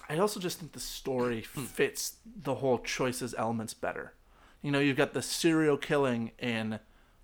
I 0.09 0.17
also 0.17 0.39
just 0.39 0.59
think 0.59 0.73
the 0.73 0.79
story 0.79 1.41
fits 1.41 2.17
the 2.25 2.55
whole 2.55 2.79
choices 2.79 3.33
elements 3.37 3.73
better. 3.73 4.13
You 4.61 4.71
know, 4.71 4.79
you've 4.79 4.97
got 4.97 5.13
the 5.13 5.21
serial 5.21 5.77
killing 5.77 6.31
in 6.39 6.79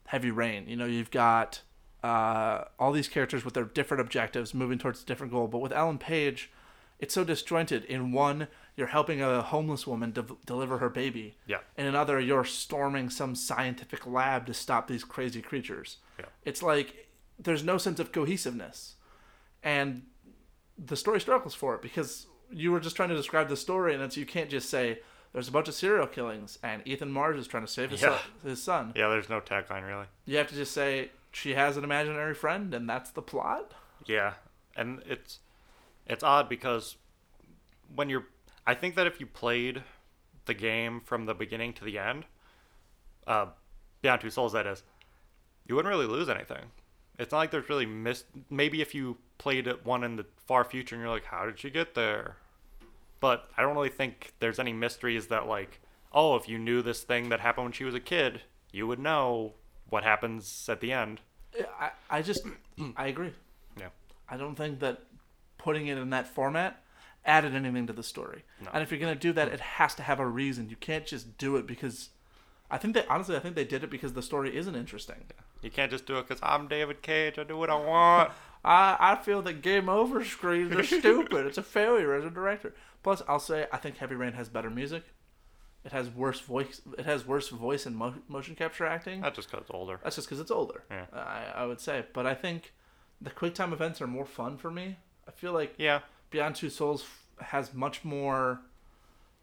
Heavy 0.07 0.31
Rain. 0.31 0.67
You 0.67 0.75
know, 0.75 0.85
you've 0.85 1.11
got 1.11 1.61
uh, 2.03 2.65
all 2.77 2.91
these 2.91 3.07
characters 3.07 3.45
with 3.45 3.53
their 3.53 3.63
different 3.63 4.01
objectives 4.01 4.53
moving 4.53 4.77
towards 4.77 5.03
a 5.03 5.05
different 5.05 5.31
goal. 5.31 5.47
But 5.47 5.59
with 5.59 5.71
Ellen 5.71 5.97
Page, 5.97 6.51
it's 6.99 7.13
so 7.13 7.23
disjointed. 7.23 7.85
In 7.85 8.11
one, 8.11 8.47
you're 8.75 8.87
helping 8.87 9.21
a 9.21 9.41
homeless 9.41 9.87
woman 9.87 10.11
de- 10.11 10.25
deliver 10.45 10.79
her 10.79 10.89
baby. 10.89 11.37
Yeah. 11.47 11.59
In 11.77 11.85
another, 11.85 12.19
you're 12.19 12.45
storming 12.45 13.09
some 13.09 13.35
scientific 13.35 14.05
lab 14.05 14.45
to 14.47 14.53
stop 14.53 14.87
these 14.87 15.03
crazy 15.03 15.41
creatures. 15.41 15.97
Yeah. 16.17 16.25
It's 16.43 16.61
like 16.61 17.08
there's 17.39 17.63
no 17.63 17.77
sense 17.77 17.99
of 17.99 18.11
cohesiveness. 18.11 18.95
And 19.63 20.03
the 20.77 20.95
story 20.95 21.19
struggles 21.21 21.53
for 21.55 21.75
it 21.75 21.81
because 21.81 22.27
you 22.51 22.71
were 22.71 22.79
just 22.79 22.95
trying 22.95 23.09
to 23.09 23.15
describe 23.15 23.49
the 23.49 23.57
story, 23.57 23.93
and 23.93 24.03
it's 24.03 24.17
you 24.17 24.25
can't 24.25 24.49
just 24.49 24.69
say 24.69 24.99
there's 25.33 25.47
a 25.47 25.51
bunch 25.51 25.67
of 25.67 25.73
serial 25.75 26.07
killings 26.07 26.57
and 26.63 26.81
Ethan 26.87 27.11
Mars 27.11 27.37
is 27.39 27.45
trying 27.47 27.65
to 27.65 27.71
save 27.71 27.91
his, 27.91 28.01
Yeah. 28.01 28.09
son, 28.17 28.19
his 28.43 28.63
son. 28.63 28.93
Yeah, 28.95 29.09
there's 29.09 29.29
no 29.29 29.39
tagline 29.41 29.85
really. 29.87 30.07
You 30.25 30.37
have 30.37 30.47
to 30.49 30.55
just 30.55 30.71
say 30.71 31.11
she 31.31 31.53
has 31.53 31.77
an 31.77 31.83
imaginary 31.83 32.33
friend, 32.33 32.73
and 32.73 32.89
that's 32.89 33.11
the 33.11 33.21
plot. 33.21 33.73
Yeah, 34.05 34.33
and 34.75 35.01
it's 35.05 35.39
it's 36.07 36.23
odd 36.23 36.49
because 36.49 36.95
when 37.93 38.09
you're, 38.09 38.25
I 38.65 38.73
think 38.73 38.95
that 38.95 39.05
if 39.05 39.19
you 39.19 39.27
played 39.27 39.83
the 40.45 40.53
game 40.55 41.01
from 41.01 41.25
the 41.27 41.35
beginning 41.35 41.73
to 41.73 41.83
the 41.83 41.99
end, 41.99 42.25
uh, 43.27 43.47
Beyond 44.01 44.21
Two 44.21 44.29
Souls, 44.31 44.53
that 44.53 44.65
is, 44.65 44.81
you 45.67 45.75
wouldn't 45.75 45.93
really 45.93 46.07
lose 46.07 46.29
anything. 46.29 46.71
It's 47.19 47.31
not 47.33 47.39
like 47.39 47.51
there's 47.51 47.69
really 47.69 47.85
missed. 47.85 48.25
Maybe 48.49 48.81
if 48.81 48.95
you 48.95 49.17
played 49.37 49.67
it 49.67 49.85
one 49.85 50.03
in 50.03 50.15
the 50.15 50.25
far 50.47 50.63
future 50.63 50.95
and 50.95 51.03
you're 51.03 51.13
like, 51.13 51.25
how 51.25 51.45
did 51.45 51.59
she 51.59 51.69
get 51.69 51.93
there? 51.93 52.37
But 53.19 53.49
I 53.57 53.61
don't 53.61 53.75
really 53.75 53.89
think 53.89 54.33
there's 54.39 54.57
any 54.57 54.71
mysteries 54.71 55.27
that 55.27 55.45
like, 55.45 55.81
oh, 56.13 56.37
if 56.37 56.47
you 56.47 56.57
knew 56.57 56.81
this 56.81 57.03
thing 57.03 57.29
that 57.29 57.41
happened 57.41 57.65
when 57.65 57.73
she 57.73 57.83
was 57.83 57.93
a 57.93 57.99
kid, 57.99 58.41
you 58.71 58.87
would 58.87 58.99
know 58.99 59.53
what 59.89 60.03
happens 60.03 60.67
at 60.69 60.79
the 60.79 60.93
end. 60.93 61.19
I, 61.79 61.91
I 62.09 62.21
just 62.21 62.45
I 62.95 63.07
agree. 63.07 63.33
Yeah. 63.77 63.89
I 64.29 64.37
don't 64.37 64.55
think 64.55 64.79
that 64.79 65.01
putting 65.57 65.87
it 65.87 65.97
in 65.97 66.11
that 66.11 66.27
format 66.27 66.81
added 67.25 67.53
anything 67.53 67.85
to 67.87 67.93
the 67.93 68.03
story. 68.03 68.43
No. 68.63 68.69
And 68.73 68.81
if 68.81 68.91
you're 68.91 68.99
gonna 68.99 69.15
do 69.15 69.33
that, 69.33 69.49
it 69.49 69.59
has 69.59 69.93
to 69.95 70.03
have 70.03 70.19
a 70.19 70.27
reason. 70.27 70.69
You 70.69 70.77
can't 70.77 71.05
just 71.05 71.37
do 71.37 71.57
it 71.57 71.67
because 71.67 72.09
I 72.71 72.77
think 72.77 72.93
they 72.93 73.05
honestly 73.07 73.35
I 73.35 73.39
think 73.39 73.55
they 73.55 73.65
did 73.65 73.83
it 73.83 73.89
because 73.89 74.13
the 74.13 74.21
story 74.21 74.55
isn't 74.55 74.75
interesting. 74.75 75.25
You 75.61 75.69
can't 75.69 75.91
just 75.91 76.05
do 76.05 76.17
it 76.17 76.27
because 76.27 76.39
I'm 76.43 76.67
David 76.67 77.01
Cage. 77.01 77.37
I 77.37 77.43
do 77.43 77.57
what 77.57 77.69
I 77.69 77.75
want. 77.75 78.31
I, 78.65 78.97
I 78.99 79.15
feel 79.15 79.41
that 79.43 79.61
game 79.61 79.87
over 79.89 80.23
screens 80.25 80.75
are 80.75 80.83
stupid. 80.83 81.45
It's 81.45 81.57
a 81.57 81.63
failure 81.63 82.13
as 82.13 82.25
a 82.25 82.29
director. 82.29 82.73
Plus, 83.03 83.21
I'll 83.27 83.39
say 83.39 83.67
I 83.71 83.77
think 83.77 83.97
Heavy 83.97 84.15
Rain 84.15 84.33
has 84.33 84.49
better 84.49 84.69
music. 84.69 85.03
It 85.85 85.93
has 85.93 86.09
worse 86.09 86.41
voice. 86.41 86.81
It 86.97 87.05
has 87.05 87.25
worse 87.25 87.47
voice 87.47 87.85
and 87.85 87.95
mo- 87.95 88.15
motion 88.27 88.55
capture 88.55 88.85
acting. 88.85 89.21
That's 89.21 89.37
just 89.37 89.49
because 89.49 89.63
it's 89.63 89.71
older. 89.73 89.99
That's 90.03 90.17
just 90.17 90.27
because 90.27 90.41
it's 90.41 90.51
older. 90.51 90.83
Yeah. 90.91 91.05
I, 91.13 91.61
I 91.61 91.65
would 91.65 91.79
say, 91.79 92.03
but 92.11 92.25
I 92.25 92.33
think 92.35 92.73
the 93.21 93.29
quick 93.29 93.53
time 93.55 93.71
events 93.71 94.01
are 94.01 94.07
more 94.07 94.25
fun 94.25 94.57
for 94.57 94.69
me. 94.71 94.97
I 95.27 95.31
feel 95.31 95.53
like 95.53 95.75
Yeah. 95.77 95.99
Beyond 96.31 96.55
Two 96.55 96.69
Souls 96.69 97.03
f- 97.39 97.47
has 97.47 97.73
much 97.73 98.03
more. 98.03 98.59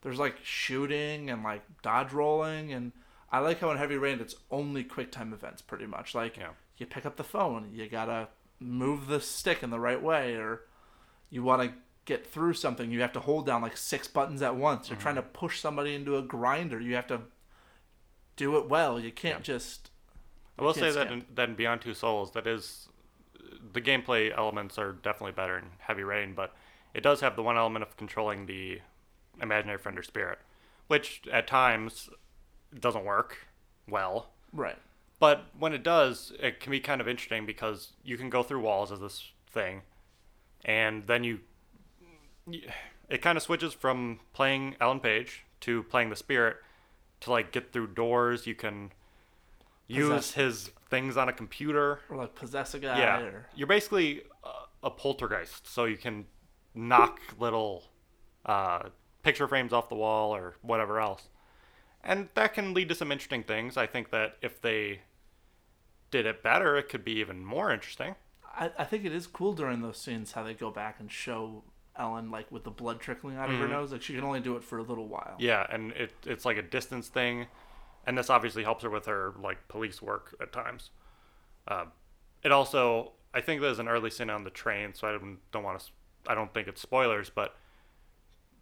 There's 0.02 0.18
like 0.18 0.36
shooting 0.42 1.30
and 1.30 1.42
like 1.42 1.62
dodge 1.82 2.12
rolling, 2.12 2.72
and 2.72 2.92
I 3.30 3.40
like 3.40 3.60
how 3.60 3.70
in 3.70 3.78
Heavy 3.78 3.96
Rain 3.96 4.20
it's 4.20 4.36
only 4.50 4.84
quick 4.84 5.10
time 5.10 5.32
events 5.32 5.62
pretty 5.62 5.86
much. 5.86 6.14
Like 6.14 6.36
Yeah. 6.36 6.50
you 6.76 6.86
pick 6.86 7.04
up 7.04 7.16
the 7.16 7.24
phone, 7.24 7.70
you 7.72 7.88
gotta 7.88 8.28
move 8.60 9.06
the 9.06 9.20
stick 9.20 9.62
in 9.62 9.70
the 9.70 9.80
right 9.80 10.00
way, 10.00 10.34
or 10.34 10.62
you 11.30 11.42
want 11.42 11.62
to 11.62 11.74
get 12.04 12.26
through 12.26 12.54
something, 12.54 12.90
you 12.90 13.00
have 13.00 13.12
to 13.12 13.20
hold 13.20 13.46
down 13.46 13.60
like 13.60 13.76
six 13.76 14.06
buttons 14.08 14.40
at 14.40 14.56
once. 14.56 14.88
You're 14.88 14.98
trying 14.98 15.16
to 15.16 15.22
mm-hmm. 15.22 15.32
push 15.32 15.60
somebody 15.60 15.94
into 15.94 16.16
a 16.16 16.22
grinder, 16.22 16.80
you 16.80 16.94
have 16.94 17.08
to 17.08 17.22
do 18.36 18.56
it 18.56 18.68
well. 18.68 19.00
You 19.00 19.10
can't 19.10 19.42
just. 19.42 19.90
I 20.58 20.62
will 20.62 20.72
say 20.72 20.90
that 20.90 21.10
in, 21.10 21.24
that 21.34 21.50
in 21.50 21.54
Beyond 21.54 21.82
Two 21.82 21.92
Souls, 21.92 22.32
that 22.32 22.46
is, 22.46 22.88
the 23.72 23.80
gameplay 23.80 24.36
elements 24.36 24.78
are 24.78 24.92
definitely 24.92 25.32
better 25.32 25.58
in 25.58 25.64
Heavy 25.78 26.02
Rain, 26.02 26.32
but 26.34 26.54
it 26.94 27.02
does 27.02 27.20
have 27.20 27.36
the 27.36 27.42
one 27.42 27.58
element 27.58 27.82
of 27.82 27.96
controlling 27.96 28.46
the 28.46 28.80
imaginary 29.42 29.76
friend 29.76 29.98
or 29.98 30.02
spirit, 30.02 30.38
which 30.86 31.22
at 31.30 31.46
times 31.46 32.08
doesn't 32.78 33.04
work 33.04 33.38
well. 33.88 34.28
Right. 34.52 34.76
But 35.18 35.46
when 35.58 35.72
it 35.72 35.82
does, 35.82 36.32
it 36.40 36.60
can 36.60 36.70
be 36.70 36.80
kind 36.80 37.00
of 37.00 37.08
interesting 37.08 37.46
because 37.46 37.92
you 38.04 38.16
can 38.16 38.28
go 38.28 38.42
through 38.42 38.60
walls 38.60 38.92
as 38.92 39.00
this 39.00 39.30
thing, 39.50 39.82
and 40.64 41.06
then 41.06 41.24
you, 41.24 41.40
it 43.08 43.22
kind 43.22 43.36
of 43.36 43.42
switches 43.42 43.72
from 43.72 44.20
playing 44.34 44.76
Ellen 44.80 45.00
Page 45.00 45.44
to 45.60 45.82
playing 45.84 46.10
the 46.10 46.16
spirit 46.16 46.58
to 47.20 47.30
like 47.30 47.50
get 47.50 47.72
through 47.72 47.88
doors. 47.88 48.46
You 48.46 48.54
can 48.54 48.92
use 49.86 50.08
Possess- 50.08 50.32
his 50.34 50.70
things 50.90 51.16
on 51.16 51.28
a 51.28 51.32
computer. 51.32 52.00
Or 52.10 52.16
like 52.18 52.34
possess 52.34 52.74
a 52.74 52.78
guy. 52.78 52.98
Yeah, 52.98 53.20
Or, 53.20 53.46
you're 53.54 53.66
basically 53.66 54.22
a, 54.44 54.86
a 54.88 54.90
poltergeist, 54.90 55.66
so 55.66 55.84
you 55.86 55.96
can 55.96 56.26
knock 56.74 57.20
little 57.38 57.84
uh, 58.44 58.90
picture 59.22 59.48
frames 59.48 59.72
off 59.72 59.88
the 59.88 59.94
wall 59.94 60.34
or 60.34 60.56
whatever 60.62 61.00
else, 61.00 61.28
and 62.06 62.28
that 62.34 62.54
can 62.54 62.72
lead 62.72 62.88
to 62.88 62.94
some 62.94 63.12
interesting 63.12 63.42
things. 63.42 63.76
I 63.76 63.86
think 63.86 64.10
that 64.10 64.36
if 64.40 64.62
they 64.62 65.00
did 66.10 66.24
it 66.24 66.42
better, 66.42 66.76
it 66.76 66.88
could 66.88 67.04
be 67.04 67.18
even 67.18 67.44
more 67.44 67.72
interesting. 67.72 68.14
I, 68.58 68.70
I 68.78 68.84
think 68.84 69.04
it 69.04 69.12
is 69.12 69.26
cool 69.26 69.52
during 69.52 69.82
those 69.82 69.98
scenes 69.98 70.32
how 70.32 70.44
they 70.44 70.54
go 70.54 70.70
back 70.70 70.96
and 71.00 71.10
show 71.10 71.64
Ellen 71.98 72.30
like 72.30 72.50
with 72.52 72.64
the 72.64 72.70
blood 72.70 73.00
trickling 73.00 73.36
out 73.36 73.50
of 73.50 73.58
her 73.58 73.66
nose. 73.68 73.92
Like 73.92 74.02
she 74.02 74.14
can 74.14 74.22
only 74.22 74.40
do 74.40 74.56
it 74.56 74.62
for 74.62 74.78
a 74.78 74.82
little 74.82 75.08
while. 75.08 75.34
Yeah, 75.38 75.66
and 75.68 75.92
it 75.92 76.12
it's 76.24 76.44
like 76.44 76.56
a 76.56 76.62
distance 76.62 77.08
thing, 77.08 77.46
and 78.06 78.16
this 78.16 78.30
obviously 78.30 78.62
helps 78.62 78.84
her 78.84 78.90
with 78.90 79.06
her 79.06 79.34
like 79.42 79.66
police 79.68 80.00
work 80.00 80.36
at 80.40 80.52
times. 80.52 80.90
Um, 81.68 81.92
it 82.44 82.52
also, 82.52 83.12
I 83.34 83.40
think 83.40 83.60
there's 83.60 83.80
an 83.80 83.88
early 83.88 84.10
scene 84.10 84.30
on 84.30 84.44
the 84.44 84.50
train, 84.50 84.94
so 84.94 85.08
I 85.08 85.12
don't 85.12 85.38
don't 85.50 85.64
want 85.64 85.80
to. 85.80 85.86
I 86.28 86.34
don't 86.34 86.52
think 86.52 86.68
it's 86.68 86.80
spoilers, 86.80 87.30
but 87.30 87.56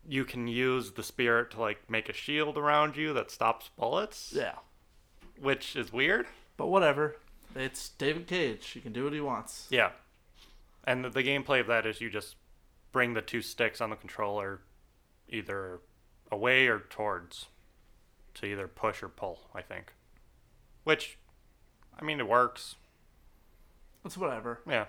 you 0.09 0.25
can 0.25 0.47
use 0.47 0.93
the 0.93 1.03
spirit 1.03 1.51
to 1.53 1.61
like 1.61 1.89
make 1.91 2.09
a 2.09 2.13
shield 2.13 2.57
around 2.59 2.97
you 2.97 3.13
that 3.15 3.31
stops 3.31 3.71
bullets, 3.79 4.33
Yeah. 4.37 4.55
which 5.41 5.77
is 5.77 5.93
weird. 5.93 6.27
But 6.57 6.67
whatever. 6.67 7.17
It's 7.57 7.89
David 7.91 8.27
Cage. 8.27 8.67
He 8.69 8.81
can 8.81 8.93
do 8.93 9.05
what 9.05 9.13
he 9.13 9.21
wants. 9.21 9.67
Yeah, 9.71 9.91
and 10.85 11.05
the, 11.05 11.09
the 11.11 11.23
gameplay 11.23 11.61
of 11.61 11.67
that 11.69 11.87
is 11.87 12.01
you 12.01 12.11
just 12.11 12.37
bring 12.93 13.15
the 13.15 13.23
two 13.23 13.43
sticks 13.43 13.81
on 13.81 13.91
the 13.91 13.97
controller 13.97 14.61
either 15.29 15.81
away 16.33 16.67
or 16.67 16.81
towards 16.81 17.47
to 18.35 18.47
either 18.47 18.67
push 18.69 19.03
or 19.03 19.09
pull. 19.09 19.41
I 19.55 19.63
think, 19.63 19.93
which, 20.83 21.17
I 21.99 22.05
mean, 22.05 22.19
it 22.21 22.29
works. 22.29 22.75
It's 24.05 24.19
whatever. 24.19 24.61
Yeah, 24.69 24.87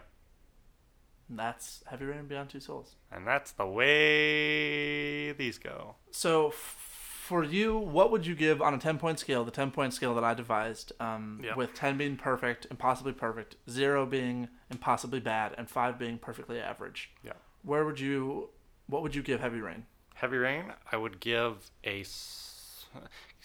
And 1.30 1.40
that's 1.40 1.84
Heavy 1.88 2.06
Rain 2.06 2.28
Beyond 2.28 2.50
Two 2.50 2.60
Souls. 2.60 2.96
and 3.12 3.26
that's 3.26 3.52
the 3.52 3.66
way 3.66 5.32
these 5.34 5.58
go. 5.58 5.96
So 6.12 6.50
f- 6.50 6.82
for 7.26 7.44
you, 7.44 7.78
what 7.78 8.12
would 8.12 8.26
you 8.28 8.36
give 8.36 8.62
on 8.62 8.74
a 8.74 8.78
10 8.78 8.98
point 9.00 9.18
scale, 9.20 9.44
the 9.44 9.52
10 9.52 9.72
point 9.72 9.94
scale 9.94 10.14
that 10.16 10.24
I 10.24 10.34
devised, 10.36 10.92
um, 11.00 11.42
Yeah. 11.44 11.56
with 11.56 11.74
10 11.74 11.98
being 11.98 12.18
perfect, 12.18 12.68
impossibly 12.70 13.14
perfect, 13.14 13.56
0 13.70 14.06
being 14.06 14.50
impossibly 14.70 15.20
bad, 15.20 15.56
and 15.58 15.70
5 15.70 15.98
being 15.98 16.18
perfectly 16.20 16.60
average? 16.60 17.10
Yeah. 17.24 17.34
Where 17.64 17.84
would 17.86 18.00
you, 18.00 18.50
what 18.88 19.02
would 19.02 19.16
you 19.16 19.24
give 19.24 19.40
Heavy 19.40 19.60
Rain? 19.62 19.88
Heavy 20.14 20.38
Rain, 20.38 20.74
I 20.92 20.98
would 20.98 21.20
give 21.20 21.72
a. 21.84 22.02
s- 22.02 22.86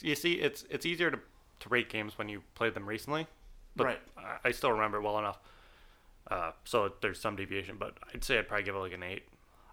You 0.00 0.14
see, 0.14 0.34
it's 0.34 0.64
it's 0.70 0.86
easier 0.86 1.10
to 1.10 1.18
to 1.60 1.68
rate 1.68 1.88
games 1.90 2.16
when 2.16 2.28
you 2.28 2.42
played 2.54 2.72
them 2.74 2.86
recently, 2.88 3.26
but 3.76 3.84
Right. 3.86 4.00
I, 4.16 4.38
I 4.44 4.50
still 4.52 4.70
remember 4.72 4.98
it 4.98 5.02
well 5.02 5.18
enough. 5.18 5.38
Uh, 6.28 6.52
so 6.64 6.92
there's 7.00 7.20
some 7.20 7.36
deviation, 7.36 7.76
but 7.78 7.98
I'd 8.12 8.24
say 8.24 8.38
I'd 8.38 8.48
probably 8.48 8.64
give 8.64 8.74
it 8.74 8.78
like 8.78 8.92
an 8.92 9.02
eight. 9.02 9.24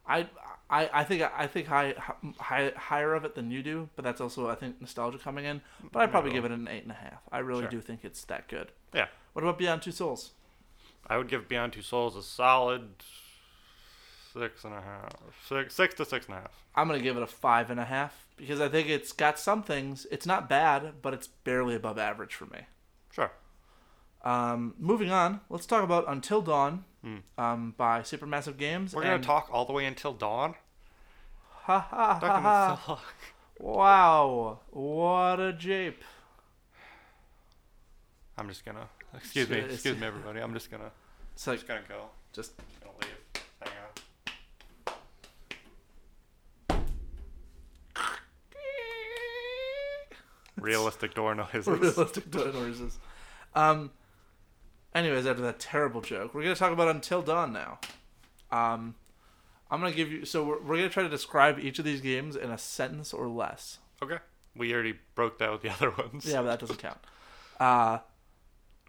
I, 0.08 0.28
I, 0.70 0.90
I 0.94 1.04
think 1.04 1.22
I 1.22 1.48
think 1.48 1.68
high, 1.68 1.94
high, 2.40 2.72
higher 2.76 3.14
of 3.14 3.26
it 3.26 3.36
than 3.36 3.52
you 3.52 3.62
do, 3.62 3.90
but 3.96 4.04
that's 4.04 4.22
also 4.22 4.50
I 4.50 4.56
think 4.56 4.80
nostalgia 4.80 5.18
coming 5.18 5.46
in. 5.46 5.62
But 5.92 6.02
I'd 6.02 6.12
probably 6.12 6.32
give 6.32 6.46
it 6.46 6.52
an 6.52 6.68
eight 6.68 6.84
and 6.84 6.92
a 6.92 6.96
half. 6.96 7.22
I 7.32 7.40
really 7.40 7.64
Sure. 7.64 7.72
do 7.72 7.82
think 7.82 8.00
it's 8.04 8.24
that 8.26 8.48
good. 8.48 8.72
Yeah. 8.94 9.08
What 9.34 9.44
about 9.44 9.58
Beyond 9.58 9.82
Two 9.82 9.92
Souls? 9.92 10.32
I 11.08 11.18
would 11.18 11.28
give 11.28 11.48
Beyond 11.50 11.74
Two 11.74 11.82
Souls 11.82 12.16
a 12.16 12.24
solid 12.24 12.90
six 14.34 14.64
and 14.64 14.74
a 14.74 14.82
half, 14.82 15.12
six, 15.48 15.76
six 15.76 15.96
to 15.96 16.06
six 16.06 16.28
and 16.28 16.36
a 16.36 16.40
half. 16.42 16.52
I'm 16.76 16.88
gonna 16.88 17.00
give 17.00 17.18
it 17.18 17.24
a 17.24 17.28
five 17.28 17.70
and 17.70 17.80
a 17.80 17.86
half 17.86 18.26
because 18.38 18.62
I 18.62 18.70
think 18.70 18.88
it's 18.88 19.12
got 19.12 19.40
some 19.40 19.64
things. 19.64 20.06
It's 20.12 20.26
not 20.26 20.48
bad, 20.48 21.02
but 21.02 21.14
it's 21.14 21.28
barely 21.28 21.76
above 21.76 21.98
average 21.98 22.34
for 22.36 22.46
me. 22.46 22.62
Sure. 23.12 23.32
Um, 24.28 24.74
moving 24.78 25.10
on, 25.10 25.40
let's 25.50 25.66
talk 25.66 25.84
about 25.86 26.04
Until 26.08 26.42
Dawn 26.42 26.84
Hmm. 27.02 27.18
um, 27.38 27.74
by 27.78 28.02
Supermassive 28.02 28.58
Games. 28.58 28.94
We're 28.94 29.04
gonna 29.04 29.20
talk 29.24 29.48
all 29.54 29.63
the 29.66 29.72
way 29.72 29.86
until 29.86 30.12
dawn. 30.13 30.56
Ha 31.63 31.80
ha 31.80 31.88
ha 31.90 32.20
Talking 32.20 32.44
ha! 32.44 33.02
Wow, 33.60 34.60
what 34.72 35.40
a 35.40 35.54
jape! 35.54 36.04
I'm 38.38 38.50
just 38.50 38.66
gonna. 38.66 38.90
Excuse 39.13 39.50
me. 39.50 39.60
Excuse 39.60 39.98
me, 39.98 40.06
everybody. 40.06 40.42
I'm 40.42 40.54
just 40.54 40.70
gonna. 40.70 40.92
It's 41.34 41.48
like 41.48 41.60
Just 41.60 41.68
gonna 41.68 41.82
go. 41.88 42.10
just 42.34 42.58
Just 42.58 42.82
gonna 42.82 42.94
leave. 43.02 43.16
Hang 43.62 43.72
on. 46.76 46.84
Realistic 50.58 51.13
door 51.13 51.36
noises. 51.36 51.68
realistic 51.68 52.30
door 52.32 52.52
noises. 52.52 52.98
Um. 53.56 53.92
Anyways, 54.95 55.28
after 55.28 55.41
that 55.43 55.60
terrible 55.60 56.02
joke, 56.02 56.34
we're 56.34 56.43
gonna 56.43 56.56
talk 56.56 56.71
about 56.73 56.88
Until 56.88 57.21
Dawn 57.21 57.54
now. 57.54 57.80
Um, 58.52 58.95
I'm 59.69 59.80
gonna 59.82 59.91
give 59.93 60.12
you. 60.12 60.26
So 60.26 60.43
we're, 60.43 60.62
we're 60.62 60.76
gonna 60.78 60.89
try 60.89 61.04
to 61.04 61.10
describe 61.10 61.60
each 61.60 61.78
of 61.80 61.86
these 61.86 62.02
games 62.02 62.36
in 62.36 62.50
a 62.50 62.58
sentence 62.58 63.13
or 63.13 63.28
less. 63.28 63.80
Okay. 64.02 64.17
We 64.56 64.73
already 64.73 64.95
broke 65.13 65.38
that 65.39 65.52
with 65.52 65.62
the 65.62 65.69
other 65.73 65.91
ones. 65.91 66.26
Yeah, 66.26 66.41
but 66.41 66.47
that 66.47 66.60
doesn't 66.60 66.80
count. 66.80 66.97
Uh, 67.60 68.00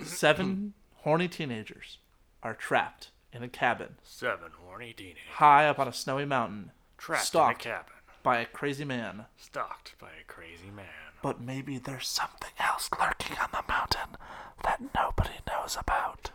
seven 0.02 0.74
horny 0.96 1.28
teenagers 1.28 1.98
are 2.42 2.54
trapped 2.54 3.10
in 3.32 3.42
a 3.42 3.48
cabin 3.48 3.96
Seven 4.02 4.50
horny 4.64 4.92
teenagers 4.94 5.20
high 5.34 5.66
up 5.68 5.78
on 5.78 5.88
a 5.88 5.92
snowy 5.92 6.24
mountain 6.24 6.70
trapped 6.96 7.26
Stalked. 7.26 7.66
in 7.66 7.70
a 7.72 7.74
cabin, 7.74 7.92
by 8.22 8.38
a 8.38 8.46
crazy 8.46 8.84
man. 8.84 9.26
stalked 9.36 9.94
by 9.98 10.08
a 10.08 10.24
crazy 10.26 10.70
man. 10.74 10.86
But 11.22 11.40
maybe 11.40 11.78
there's 11.78 12.06
something 12.08 12.50
else 12.60 12.88
lurking 12.98 13.36
on 13.38 13.48
the 13.52 13.64
mountain 13.68 14.16
that 14.62 14.80
nobody 14.94 15.38
knows 15.48 15.76
about. 15.78 16.30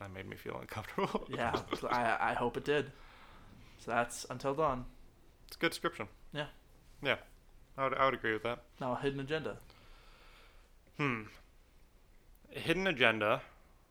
That 0.00 0.12
made 0.12 0.28
me 0.28 0.36
feel 0.36 0.58
uncomfortable. 0.60 1.26
Yeah, 1.36 1.54
I, 1.90 2.30
I 2.30 2.34
hope 2.34 2.56
it 2.56 2.64
did. 2.64 2.90
So 3.78 3.90
that's 3.92 4.26
Until 4.30 4.54
Dawn. 4.54 4.84
it's 5.46 5.56
a 5.56 5.60
good 5.60 5.70
description. 5.70 6.08
Yeah. 6.32 6.46
Yeah. 7.02 7.16
I 7.78 7.84
would, 7.84 7.94
I 7.94 8.04
would 8.04 8.14
agree 8.14 8.32
with 8.32 8.42
that. 8.42 8.62
Now, 8.80 8.94
hidden 8.96 9.20
agenda. 9.20 9.56
Hmm. 10.98 11.22
Hidden 12.50 12.86
Agenda 12.88 13.42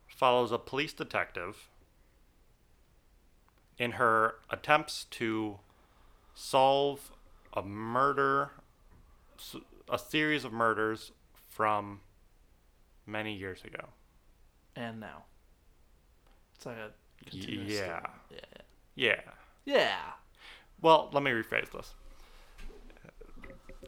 follows 0.07 0.51
a 0.51 0.57
police 0.57 0.91
detective 0.93 1.69
in 3.77 3.91
her 3.93 4.35
attempts 4.49 5.05
to 5.11 5.59
solve 6.35 7.11
a 7.53 7.61
murder, 7.63 8.51
a 9.89 9.97
series 9.97 10.43
of 10.45 10.53
murders 10.53 11.11
from 11.49 12.01
many 13.05 13.33
years 13.35 13.63
ago. 13.63 13.89
And 14.75 14.99
now. 14.99 15.23
It's 16.55 16.65
like 16.65 16.77
a 16.77 16.91
continuous 17.29 17.73
yeah. 17.73 17.99
thing. 17.99 18.11
Yeah. 18.31 18.61
Yeah. 18.95 19.21
Yeah. 19.65 19.97
Well, 20.81 21.09
let 21.11 21.23
me 21.23 21.31
rephrase 21.31 21.71
this. 21.71 21.93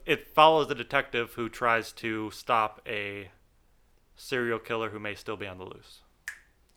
It 0.06 0.28
follows 0.34 0.70
a 0.72 0.76
detective 0.76 1.34
who 1.34 1.48
tries 1.48 1.92
to 1.94 2.32
stop 2.32 2.82
a 2.88 3.30
serial 4.16 4.60
killer 4.60 4.90
who 4.90 5.00
may 5.00 5.16
still 5.16 5.38
be 5.38 5.48
on 5.48 5.58
the 5.58 5.66
loose. 5.66 6.00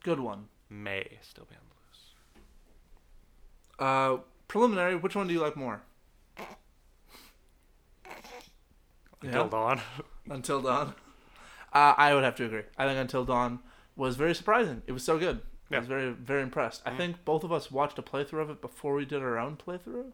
Good 0.02 0.20
one. 0.20 0.48
May 0.68 1.18
still 1.22 1.46
be 1.48 1.56
on 1.56 1.62
the 1.68 1.74
loose. 3.78 4.18
Uh, 4.18 4.22
preliminary. 4.48 4.96
Which 4.96 5.16
one 5.16 5.26
do 5.26 5.34
you 5.34 5.40
like 5.40 5.56
more? 5.56 5.82
Until 9.24 9.44
Yeah. 9.44 9.48
Dawn. 9.48 9.80
Until 10.30 10.62
Dawn. 10.62 10.94
Uh, 11.72 11.94
I 11.96 12.14
would 12.14 12.24
have 12.24 12.36
to 12.36 12.44
agree. 12.44 12.62
I 12.78 12.86
think 12.86 12.98
Until 12.98 13.24
Dawn 13.24 13.60
was 13.96 14.16
very 14.16 14.34
surprising. 14.34 14.82
It 14.86 14.92
was 14.92 15.04
so 15.04 15.18
good. 15.18 15.40
I 15.72 15.78
was 15.78 15.88
very 15.88 16.10
very 16.12 16.42
impressed. 16.42 16.82
I 16.86 16.90
Mhm. 16.92 16.96
think 16.98 17.24
both 17.24 17.42
of 17.42 17.50
us 17.52 17.70
watched 17.70 17.98
a 17.98 18.02
playthrough 18.02 18.42
of 18.42 18.50
it 18.50 18.60
before 18.60 18.94
we 18.94 19.04
did 19.04 19.22
our 19.22 19.38
own 19.38 19.56
playthrough. 19.56 20.12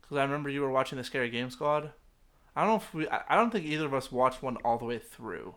Because 0.00 0.16
I 0.16 0.22
remember 0.22 0.48
you 0.48 0.60
were 0.60 0.70
watching 0.70 0.96
the 0.96 1.02
Scary 1.04 1.28
Game 1.30 1.50
Squad. 1.50 1.92
I 2.54 2.60
don't 2.62 2.70
know 2.70 2.76
if 2.76 2.94
we. 2.94 3.08
I 3.08 3.34
don't 3.36 3.50
think 3.50 3.64
either 3.66 3.86
of 3.86 3.94
us 3.94 4.12
watched 4.12 4.42
one 4.42 4.56
all 4.58 4.78
the 4.78 4.84
way 4.84 4.98
through. 4.98 5.56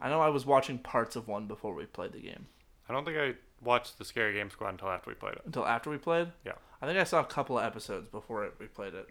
I 0.00 0.08
know 0.08 0.20
I 0.20 0.28
was 0.28 0.46
watching 0.46 0.78
parts 0.78 1.16
of 1.16 1.26
one 1.28 1.46
before 1.46 1.74
we 1.74 1.86
played 1.86 2.12
the 2.12 2.20
game. 2.20 2.46
I 2.88 2.92
don't 2.92 3.04
think 3.04 3.18
I 3.18 3.34
watched 3.62 3.98
the 3.98 4.04
Scary 4.04 4.32
Game 4.34 4.50
Squad 4.50 4.70
until 4.70 4.88
after 4.90 5.10
we 5.10 5.14
played 5.14 5.34
it. 5.34 5.42
Until 5.44 5.66
after 5.66 5.90
we 5.90 5.98
played. 5.98 6.32
Yeah. 6.44 6.52
I 6.80 6.86
think 6.86 6.98
I 6.98 7.04
saw 7.04 7.20
a 7.20 7.24
couple 7.24 7.58
of 7.58 7.64
episodes 7.64 8.08
before 8.08 8.48
we 8.58 8.66
played 8.66 8.94
it, 8.94 9.08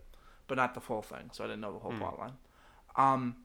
but 0.48 0.56
not 0.56 0.74
the 0.74 0.80
full 0.82 1.02
thing, 1.02 1.30
so 1.34 1.44
I 1.44 1.48
didn't 1.48 1.62
know 1.62 1.74
the 1.74 1.80
whole 1.80 1.92
Hmm. 1.92 2.00
plot 2.00 2.20
line. 2.20 2.34
Um, 2.98 3.36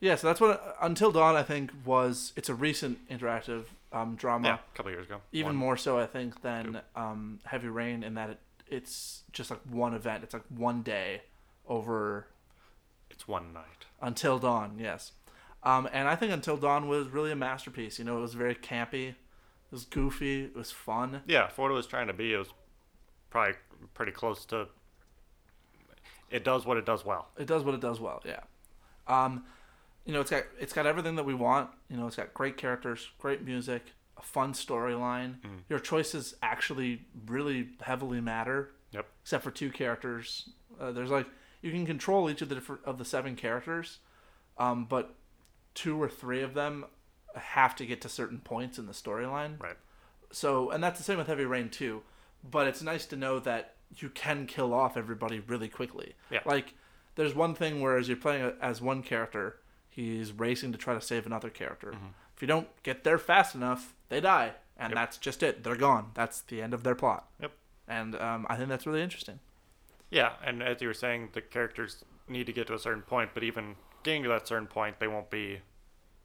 yeah, 0.00 0.14
so 0.14 0.28
that's 0.28 0.40
what 0.40 0.76
Until 0.80 1.10
Dawn 1.12 1.34
I 1.36 1.42
think 1.42 1.70
was. 1.84 2.32
It's 2.36 2.48
a 2.48 2.54
recent 2.54 3.06
interactive 3.08 3.64
um, 3.92 4.14
drama, 4.14 4.48
Yeah, 4.48 4.54
a 4.54 4.76
couple 4.76 4.92
years 4.92 5.06
ago. 5.06 5.20
even 5.32 5.48
One. 5.50 5.56
more 5.56 5.76
so 5.76 5.98
I 5.98 6.06
think 6.06 6.40
than 6.42 6.80
um, 6.94 7.40
Heavy 7.44 7.68
Rain 7.68 8.02
in 8.04 8.14
that 8.14 8.30
it, 8.30 8.38
it's 8.68 9.22
just 9.32 9.50
like 9.50 9.60
one 9.68 9.94
event. 9.94 10.22
It's 10.24 10.34
like 10.34 10.44
one 10.48 10.82
day 10.82 11.22
over 11.66 12.26
It's 13.10 13.26
one 13.26 13.52
night. 13.52 13.86
Until 14.00 14.38
Dawn. 14.38 14.76
Yes, 14.78 15.12
um, 15.64 15.88
and 15.92 16.06
I 16.06 16.14
think 16.14 16.32
Until 16.32 16.56
Dawn 16.56 16.86
was 16.86 17.08
really 17.08 17.32
a 17.32 17.36
masterpiece. 17.36 17.98
You 17.98 18.04
know, 18.04 18.18
it 18.18 18.20
was 18.20 18.34
very 18.34 18.54
campy, 18.54 19.08
it 19.08 19.14
was 19.72 19.84
goofy, 19.84 20.44
it 20.44 20.54
was 20.54 20.70
fun. 20.70 21.22
Yeah, 21.26 21.48
for 21.48 21.62
what 21.62 21.70
it 21.72 21.74
was 21.74 21.88
trying 21.88 22.06
to 22.06 22.12
be, 22.12 22.32
it 22.34 22.38
was 22.38 22.48
probably 23.30 23.54
pretty 23.94 24.12
close 24.12 24.44
to. 24.46 24.68
It 26.30 26.44
does 26.44 26.66
what 26.66 26.76
it 26.76 26.84
does 26.86 27.04
well. 27.04 27.28
It 27.38 27.46
does 27.46 27.64
what 27.64 27.74
it 27.74 27.80
does 27.80 27.98
well. 28.00 28.22
Yeah. 28.24 28.40
Um, 29.08 29.44
you 30.04 30.12
know, 30.12 30.20
it's 30.20 30.30
got 30.30 30.44
it's 30.58 30.72
got 30.72 30.86
everything 30.86 31.16
that 31.16 31.24
we 31.24 31.34
want. 31.34 31.70
You 31.90 31.96
know, 31.96 32.06
it's 32.06 32.16
got 32.16 32.32
great 32.34 32.56
characters, 32.56 33.08
great 33.18 33.44
music, 33.44 33.92
a 34.16 34.22
fun 34.22 34.52
storyline. 34.52 35.40
Mm. 35.40 35.60
Your 35.68 35.78
choices 35.78 36.34
actually 36.42 37.02
really 37.26 37.70
heavily 37.80 38.20
matter. 38.20 38.70
Yep. 38.92 39.06
Except 39.22 39.44
for 39.44 39.50
two 39.50 39.70
characters. 39.70 40.50
Uh, 40.80 40.92
there's 40.92 41.10
like 41.10 41.26
you 41.60 41.70
can 41.70 41.84
control 41.84 42.30
each 42.30 42.42
of 42.42 42.48
the 42.48 42.54
different 42.54 42.84
of 42.84 42.98
the 42.98 43.04
seven 43.04 43.36
characters, 43.36 43.98
um, 44.56 44.86
but 44.88 45.14
two 45.74 46.00
or 46.00 46.08
three 46.08 46.42
of 46.42 46.54
them 46.54 46.84
have 47.34 47.76
to 47.76 47.86
get 47.86 48.00
to 48.02 48.08
certain 48.08 48.38
points 48.38 48.78
in 48.78 48.86
the 48.86 48.92
storyline. 48.92 49.60
Right. 49.60 49.76
So, 50.30 50.70
and 50.70 50.82
that's 50.82 50.98
the 50.98 51.04
same 51.04 51.18
with 51.18 51.26
Heavy 51.26 51.44
Rain 51.44 51.68
too. 51.68 52.02
But 52.48 52.66
it's 52.66 52.82
nice 52.82 53.06
to 53.06 53.16
know 53.16 53.40
that 53.40 53.74
you 53.96 54.08
can 54.10 54.46
kill 54.46 54.72
off 54.72 54.96
everybody 54.96 55.40
really 55.40 55.68
quickly. 55.68 56.14
Yeah. 56.30 56.40
Like, 56.44 56.74
there's 57.18 57.34
one 57.34 57.54
thing 57.54 57.80
where 57.82 57.98
as 57.98 58.08
you're 58.08 58.16
playing 58.16 58.52
as 58.62 58.80
one 58.80 59.02
character, 59.02 59.56
he's 59.90 60.32
racing 60.32 60.72
to 60.72 60.78
try 60.78 60.94
to 60.94 61.00
save 61.00 61.26
another 61.26 61.50
character. 61.50 61.92
If 62.34 62.40
you 62.40 62.48
don't 62.48 62.68
get 62.82 63.04
there 63.04 63.18
fast 63.18 63.54
enough, 63.54 63.94
they 64.08 64.20
die, 64.20 64.52
and 64.76 64.90
Yep. 64.92 64.94
that's 64.96 65.18
just 65.18 65.42
it. 65.42 65.64
They're 65.64 65.76
gone. 65.76 66.12
That's 66.14 66.40
the 66.40 66.62
end 66.62 66.72
of 66.72 66.84
their 66.84 66.94
plot. 66.94 67.26
Yep. 67.42 67.52
And 67.88 68.14
um, 68.16 68.46
I 68.48 68.56
think 68.56 68.68
that's 68.68 68.86
really 68.86 69.02
interesting. 69.02 69.40
Yeah, 70.10 70.32
and 70.44 70.62
as 70.62 70.80
you 70.80 70.88
were 70.88 70.94
saying, 70.94 71.30
the 71.32 71.40
characters 71.42 72.04
need 72.28 72.46
to 72.46 72.52
get 72.52 72.66
to 72.68 72.74
a 72.74 72.78
certain 72.78 73.02
point, 73.02 73.30
but 73.34 73.42
even 73.42 73.74
getting 74.04 74.22
to 74.22 74.28
that 74.30 74.46
certain 74.46 74.68
point, 74.68 75.00
they 75.00 75.08
won't 75.08 75.28
be, 75.30 75.60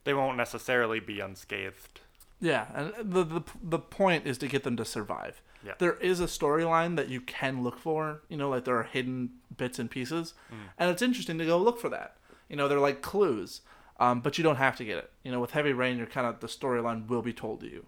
they 0.04 0.14
won't 0.14 0.38
necessarily 0.38 1.00
be 1.00 1.20
unscathed. 1.20 2.00
Yeah, 2.40 2.68
and 2.76 2.94
the 3.14 3.24
the 3.24 3.42
the 3.62 3.80
point 3.80 4.28
is 4.28 4.38
to 4.40 4.48
get 4.48 4.64
them 4.64 4.76
to 4.78 4.86
survive. 4.86 5.42
Yeah. 5.66 5.74
There 5.78 5.94
is 5.96 6.20
a 6.20 6.26
storyline 6.26 6.96
that 6.98 7.10
you 7.10 7.22
can 7.22 7.64
look 7.64 7.80
for, 7.80 8.22
you 8.30 8.38
know, 8.38 8.50
like 8.50 8.66
there 8.66 8.76
are 8.78 8.84
hidden 8.84 9.32
bits 9.56 9.80
and 9.80 9.90
pieces, 9.90 10.34
and 10.78 10.90
it's 10.90 11.02
interesting 11.02 11.38
to 11.38 11.46
go 11.46 11.58
look 11.58 11.80
for 11.80 11.90
that. 11.90 12.18
You 12.50 12.56
know, 12.58 12.68
they're 12.68 12.80
like 12.80 13.02
clues, 13.02 13.62
um, 14.00 14.20
but 14.22 14.38
you 14.38 14.44
don't 14.44 14.58
have 14.58 14.76
to 14.78 14.86
get 14.86 14.98
it. 14.98 15.12
You 15.24 15.32
know, 15.32 15.40
with 15.40 15.52
Heavy 15.52 15.72
Rain, 15.74 15.98
you're 15.98 16.06
kind 16.08 16.28
of 16.28 16.40
the 16.42 16.48
storyline 16.48 17.08
will 17.08 17.22
be 17.22 17.34
told 17.34 17.62
to 17.62 17.68
you. 17.70 17.86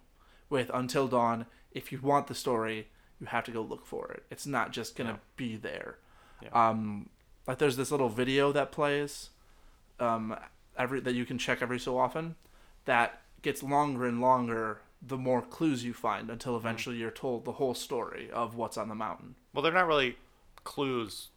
With 0.48 0.70
Until 0.72 1.06
Dawn, 1.08 1.46
if 1.72 1.92
you 1.92 2.00
want 2.00 2.28
the 2.28 2.34
story, 2.34 2.88
you 3.20 3.26
have 3.26 3.44
to 3.44 3.50
go 3.50 3.60
look 3.62 3.84
for 3.86 4.10
it. 4.12 4.24
It's 4.30 4.46
not 4.46 4.72
just 4.72 4.96
gonna 4.96 5.10
Yeah. 5.10 5.16
be 5.36 5.56
there. 5.56 5.98
Yeah. 6.42 6.48
Um, 6.52 7.10
like 7.46 7.58
there's 7.58 7.76
this 7.76 7.90
little 7.90 8.08
video 8.08 8.52
that 8.52 8.72
plays, 8.72 9.30
um, 10.00 10.36
every 10.78 11.00
that 11.00 11.14
you 11.14 11.24
can 11.26 11.38
check 11.38 11.60
every 11.62 11.78
so 11.78 11.98
often, 11.98 12.36
that 12.86 13.22
gets 13.42 13.62
longer 13.62 14.06
and 14.06 14.20
longer 14.20 14.80
the 15.02 15.16
more 15.16 15.42
clues 15.42 15.84
you 15.84 15.92
find 15.92 16.30
until 16.30 16.56
eventually 16.56 16.96
you're 16.96 17.10
told 17.10 17.44
the 17.44 17.52
whole 17.52 17.74
story 17.74 18.30
of 18.30 18.54
what's 18.56 18.76
on 18.76 18.88
the 18.88 18.94
mountain. 18.94 19.34
Well, 19.52 19.62
they're 19.62 19.72
not 19.72 19.86
really 19.86 20.16
clues; 20.64 21.28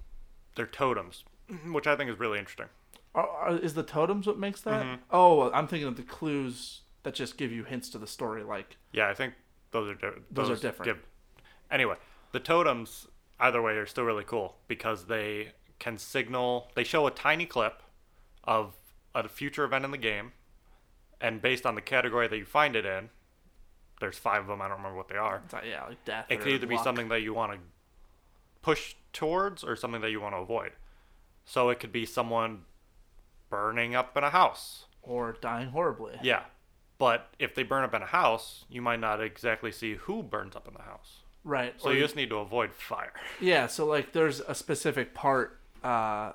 they're 0.56 0.68
totems, 0.68 1.24
which 1.68 1.88
I 1.88 1.96
think 1.96 2.10
is 2.10 2.20
really 2.20 2.40
interesting. 2.40 2.68
Are, 3.16 3.28
are, 3.28 3.58
is 3.58 3.74
the 3.74 3.84
totems 3.84 4.28
what 4.28 4.38
makes 4.38 4.62
that? 4.62 4.84
Mhm. 4.84 5.00
Oh, 5.12 5.52
I'm 5.52 5.68
thinking 5.68 5.88
of 5.88 5.98
the 5.98 6.04
clues 6.04 6.82
that 7.04 7.14
just 7.14 7.38
give 7.38 7.52
you 7.52 7.64
hints 7.64 7.90
to 7.90 7.98
the 7.98 8.08
story, 8.08 8.44
like 8.44 8.78
Yeah, 8.92 9.10
I 9.10 9.14
think 9.14 9.34
those 9.72 9.90
are 9.90 9.96
di- 9.96 10.22
Those 10.32 10.50
are 10.50 10.56
different. 10.56 10.86
Give... 10.86 11.00
Anyway, 11.72 11.96
the 12.32 12.40
totems 12.40 13.08
either 13.40 13.62
way 13.62 13.74
are 13.74 13.86
still 13.86 14.04
really 14.04 14.24
cool 14.24 14.58
because 14.68 15.06
they 15.06 15.54
can 15.80 15.98
signal. 15.98 16.70
They 16.76 16.84
show 16.84 17.08
a 17.08 17.12
tiny 17.12 17.46
clip 17.46 17.82
of 18.44 18.78
a 19.16 19.28
future 19.28 19.64
event 19.64 19.86
in 19.86 19.92
the 19.92 19.98
game, 19.98 20.34
and 21.22 21.42
based 21.42 21.66
on 21.66 21.76
the 21.76 21.82
category 21.82 22.28
that 22.28 22.38
you 22.38 22.46
find 22.46 22.76
it 22.76 22.86
in, 22.86 23.10
there's 24.00 24.18
five 24.18 24.42
of 24.42 24.48
them. 24.48 24.62
I 24.62 24.68
don't 24.68 24.78
remember 24.78 24.98
what 24.98 25.08
they 25.10 25.16
are. 25.18 25.42
it's 25.44 25.54
like, 25.54 25.66
yeah, 25.70 25.86
like 25.88 26.04
death. 26.06 26.26
It 26.30 26.40
could 26.42 26.52
either 26.54 26.68
be 26.68 26.78
something 26.78 27.10
that 27.10 27.22
you 27.22 27.34
want 27.34 27.54
to 27.54 27.60
push 28.62 28.96
towards 29.14 29.64
or 29.64 29.76
something 29.76 30.02
that 30.02 30.12
you 30.12 30.22
want 30.22 30.36
to 30.36 30.40
avoid. 30.40 30.72
So 31.46 31.70
it 31.70 31.80
could 31.80 31.92
be 31.92 32.06
someone 32.06 32.64
burning 33.50 33.96
up 33.96 34.16
in 34.18 34.24
a 34.24 34.30
house. 34.30 34.86
or 35.02 35.36
dying 35.42 35.70
horribly. 35.70 36.18
Yeah. 36.22 36.44
But 36.98 37.30
if 37.40 37.56
they 37.56 37.64
burn 37.64 37.84
up 37.84 37.94
in 37.94 38.02
a 38.02 38.06
house, 38.08 38.66
you 38.70 38.82
might 38.82 39.00
not 39.00 39.22
exactly 39.24 39.72
see 39.72 39.96
who 39.96 40.22
burns 40.22 40.56
up 40.56 40.68
in 40.68 40.74
the 40.74 40.82
house. 40.84 41.20
Right. 41.46 41.74
So 41.82 41.90
or 41.90 41.94
you 41.94 42.02
just 42.02 42.16
need 42.18 42.30
to 42.30 42.38
avoid 42.38 42.74
fire. 42.74 43.14
Yeah, 43.42 43.68
so 43.68 43.86
like 43.86 44.12
there's 44.12 44.42
a 44.42 44.54
specific 44.54 45.14
part 45.14 45.60
uh 45.84 46.34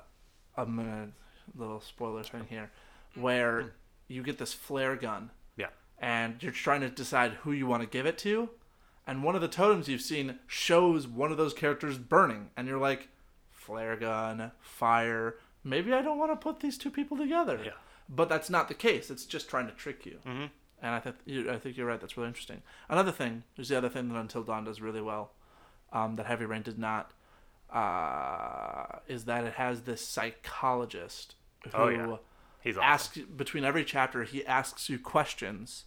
I'm 0.57 0.75
gonna 0.75 1.09
little 1.55 1.79
spoiler 1.81 2.23
thing 2.23 2.47
here 2.49 2.71
where 3.13 3.73
you 4.07 4.23
get 4.23 4.39
this 4.39 4.53
flare 4.53 4.95
gun. 4.95 5.29
And 5.99 6.41
you're 6.41 6.51
trying 6.51 6.81
to 6.81 6.89
decide 6.89 7.31
who 7.43 7.51
you 7.51 7.65
want 7.67 7.81
to 7.83 7.87
give 7.89 8.05
it 8.05 8.17
to 8.19 8.49
and 9.07 9.23
one 9.23 9.35
of 9.35 9.41
the 9.41 9.47
totems 9.47 9.87
you've 9.87 10.01
seen 10.01 10.39
shows 10.47 11.07
one 11.07 11.31
of 11.31 11.37
those 11.37 11.53
characters 11.53 11.97
burning 11.97 12.49
and 12.57 12.67
you're 12.67 12.79
like 12.79 13.09
flare 13.51 13.95
gun, 13.95 14.51
fire, 14.59 15.35
maybe 15.63 15.93
I 15.93 16.01
don't 16.01 16.17
want 16.17 16.31
to 16.31 16.35
put 16.35 16.59
these 16.59 16.77
two 16.77 16.89
people 16.91 17.17
together. 17.17 17.59
Yeah. 17.63 17.71
But 18.09 18.29
that's 18.29 18.49
not 18.49 18.67
the 18.67 18.73
case. 18.75 19.09
It's 19.09 19.25
just 19.25 19.49
trying 19.49 19.67
to 19.67 19.73
trick 19.73 20.05
you. 20.05 20.19
Mhm. 20.25 20.49
And 20.81 20.93
I 20.93 20.99
think 20.99 21.15
you, 21.25 21.49
I 21.51 21.57
think 21.57 21.77
you're 21.77 21.87
right. 21.87 21.99
That's 21.99 22.17
really 22.17 22.27
interesting. 22.27 22.61
Another 22.89 23.11
thing, 23.11 23.43
there's 23.55 23.69
the 23.69 23.77
other 23.77 23.89
thing 23.89 24.09
that 24.09 24.19
Until 24.19 24.43
Dawn 24.43 24.65
does 24.65 24.81
really 24.81 25.01
well, 25.01 25.31
um, 25.93 26.15
that 26.17 26.25
Heavy 26.27 26.45
Rain 26.45 26.61
did 26.61 26.77
not, 26.77 27.11
uh, 27.71 28.99
is 29.07 29.25
that 29.25 29.43
it 29.45 29.53
has 29.53 29.81
this 29.81 30.01
psychologist 30.05 31.35
who 31.63 31.71
Oh, 31.77 31.87
yeah. 31.89 32.17
He's 32.65 32.77
awesome. 32.77 32.83
asks 32.83 33.17
between 33.19 33.63
every 33.63 33.85
chapter 33.85 34.23
he 34.23 34.45
asks 34.45 34.89
you 34.89 34.99
questions 34.99 35.85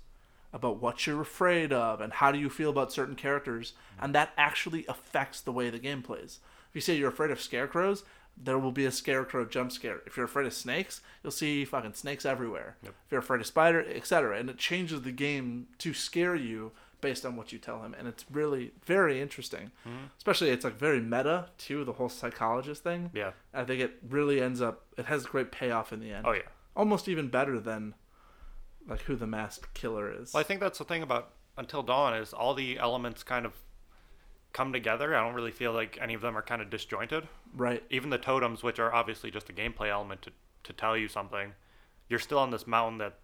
about 0.53 0.81
what 0.81 1.07
you're 1.07 1.21
afraid 1.21 1.73
of 1.73 2.01
and 2.01 2.15
how 2.15 2.33
do 2.33 2.39
you 2.39 2.49
feel 2.49 2.71
about 2.71 2.93
certain 2.93 3.15
characters, 3.15 3.75
and 4.01 4.15
that 4.15 4.33
actually 4.39 4.87
affects 4.87 5.41
the 5.41 5.53
way 5.53 5.69
the 5.69 5.79
game 5.79 6.03
plays. 6.03 6.39
If 6.71 6.75
you 6.75 6.81
say 6.81 6.97
you're 6.97 7.11
afraid 7.11 7.31
of 7.31 7.41
scarecrows, 7.41 8.05
there 8.43 8.59
will 8.59 8.73
be 8.73 8.87
a 8.87 8.93
scarecrow 8.93 9.45
jump 9.45 9.73
scare. 9.73 10.01
If 10.07 10.17
you're 10.17 10.27
afraid 10.27 10.47
of 10.47 10.55
snakes, 10.55 11.01
you'll 11.23 11.33
see 11.33 11.65
fucking 11.65 11.95
snakes 11.95 12.25
everywhere. 12.25 12.77
Yep. 12.83 12.95
If 13.07 13.13
you're 13.13 13.21
afraid 13.21 13.41
of 13.41 13.47
spider, 13.47 13.85
etc., 13.93 14.39
and 14.39 14.49
it 14.49 14.57
changes 14.57 15.03
the 15.03 15.13
game 15.13 15.67
to 15.79 15.93
scare 15.93 16.37
you 16.37 16.73
based 17.01 17.25
on 17.25 17.37
what 17.37 17.53
you 17.53 17.59
tell 17.59 17.83
him, 17.83 17.95
and 17.99 18.09
it's 18.09 18.25
really 18.31 18.73
very 18.85 19.21
interesting. 19.21 19.71
Mm-hmm. 19.87 20.07
Especially, 20.17 20.51
it's 20.51 20.65
like 20.65 20.79
very 20.79 21.01
meta 21.01 21.47
too. 21.59 21.85
The 21.85 21.93
whole 21.93 22.09
psychologist 22.09 22.83
thing. 22.83 23.11
Yeah. 23.15 23.33
I 23.53 23.65
think 23.65 23.81
it 23.81 23.99
really 24.09 24.41
ends 24.41 24.61
up. 24.61 24.85
It 24.97 25.07
has 25.07 25.25
a 25.25 25.29
great 25.29 25.53
payoff 25.53 25.93
in 25.93 26.01
the 26.01 26.13
end 26.13 26.27
Oh 26.27 26.33
yeah. 26.33 26.43
Almost 26.79 27.09
even 27.09 27.29
better 27.29 27.61
than 27.61 27.95
like 28.89 29.03
who 29.03 29.17
the 29.17 29.27
masked 29.27 29.75
killer 29.75 30.11
is. 30.11 30.33
Well, 30.33 30.41
I 30.41 30.45
think 30.45 30.61
that's 30.61 30.79
the 30.79 30.85
thing 30.85 31.03
about 31.03 31.33
Until 31.59 31.83
Dawn 31.83 32.15
is 32.15 32.33
all 32.33 32.55
the 32.55 32.79
elements 32.79 33.23
kind 33.23 33.45
of 33.45 33.53
come 34.55 34.73
together. 34.73 35.15
I 35.15 35.23
don't 35.23 35.35
really 35.35 35.51
feel 35.51 35.73
like 35.73 35.99
any 36.01 36.15
of 36.15 36.23
them 36.23 36.39
are 36.39 36.43
kind 36.43 36.63
of 36.63 36.71
disjointed. 36.71 37.29
right. 37.55 37.83
Even 37.91 38.09
the 38.09 38.17
totems, 38.19 38.63
which 38.63 38.79
are 38.79 38.95
obviously 38.95 39.31
just 39.31 39.51
a 39.51 39.53
gameplay 39.53 39.89
element 39.91 40.23
to, 40.23 40.31
to 40.65 40.73
tell 40.73 40.97
you 40.97 41.09
something, 41.09 41.53
you're 42.09 42.19
still 42.19 42.39
on 42.39 42.51
this 42.51 42.67
mountain 42.67 42.97
that, 42.99 43.19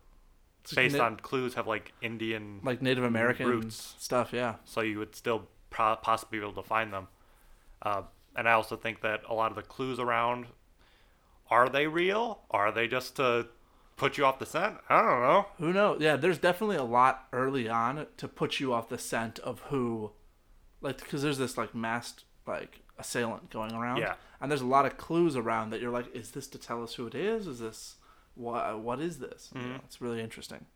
It's 0.62 0.74
based 0.74 0.96
na- 0.96 1.04
on 1.06 1.16
clues, 1.16 1.54
have 1.54 1.66
like 1.66 1.92
Indian, 2.02 2.60
like 2.62 2.82
Native 2.82 3.04
American 3.04 3.46
roots. 3.46 3.94
stuff. 3.98 4.32
Yeah. 4.34 4.56
so 4.64 4.82
you 4.82 4.98
would 4.98 5.14
still 5.16 5.48
pro- 5.70 5.96
possibly 5.96 6.38
be 6.40 6.44
able 6.44 6.60
to 6.62 6.68
find 6.68 6.92
them. 6.92 7.08
Uh, 7.80 8.02
and 8.36 8.46
I 8.48 8.52
also 8.52 8.76
think 8.76 9.00
that 9.00 9.22
a 9.28 9.32
lot 9.34 9.50
of 9.50 9.56
the 9.56 9.62
clues 9.62 9.98
around 9.98 10.46
are 11.50 11.68
they 11.68 11.86
real? 11.86 12.40
Are 12.50 12.72
they 12.72 12.88
just 12.88 13.16
to 13.16 13.48
put 13.96 14.18
you 14.18 14.24
off 14.24 14.38
the 14.38 14.46
scent. 14.46 14.76
I 14.88 15.00
don't 15.00 15.20
know. 15.20 15.46
Who 15.58 15.72
knows? 15.72 16.00
Yeah, 16.00 16.16
there's 16.16 16.38
definitely 16.38 16.76
a 16.76 16.84
lot 16.84 17.28
early 17.32 17.68
on 17.68 18.06
to 18.16 18.28
put 18.28 18.60
you 18.60 18.72
off 18.72 18.88
the 18.88 18.98
scent 18.98 19.38
of 19.40 19.60
who, 19.60 20.12
like, 20.80 20.98
because 20.98 21.22
there's 21.22 21.38
this 21.38 21.56
like 21.56 21.74
masked 21.74 22.24
like 22.46 22.80
assailant 22.98 23.50
going 23.50 23.72
around. 23.72 23.98
Yeah. 23.98 24.14
And 24.40 24.50
there's 24.50 24.60
a 24.60 24.66
lot 24.66 24.84
of 24.84 24.96
clues 24.96 25.36
around 25.36 25.70
that 25.70 25.80
you're 25.80 25.92
like, 25.92 26.14
is 26.14 26.32
this 26.32 26.46
to 26.48 26.58
tell 26.58 26.82
us 26.82 26.94
who 26.94 27.06
it 27.06 27.14
is? 27.14 27.46
Is 27.46 27.60
this 27.60 27.96
what? 28.34 28.78
What 28.80 29.00
is 29.00 29.18
this? 29.18 29.50
You 29.54 29.62
know, 29.62 29.80
it's 29.84 30.00
really 30.00 30.20
interesting. 30.20 30.66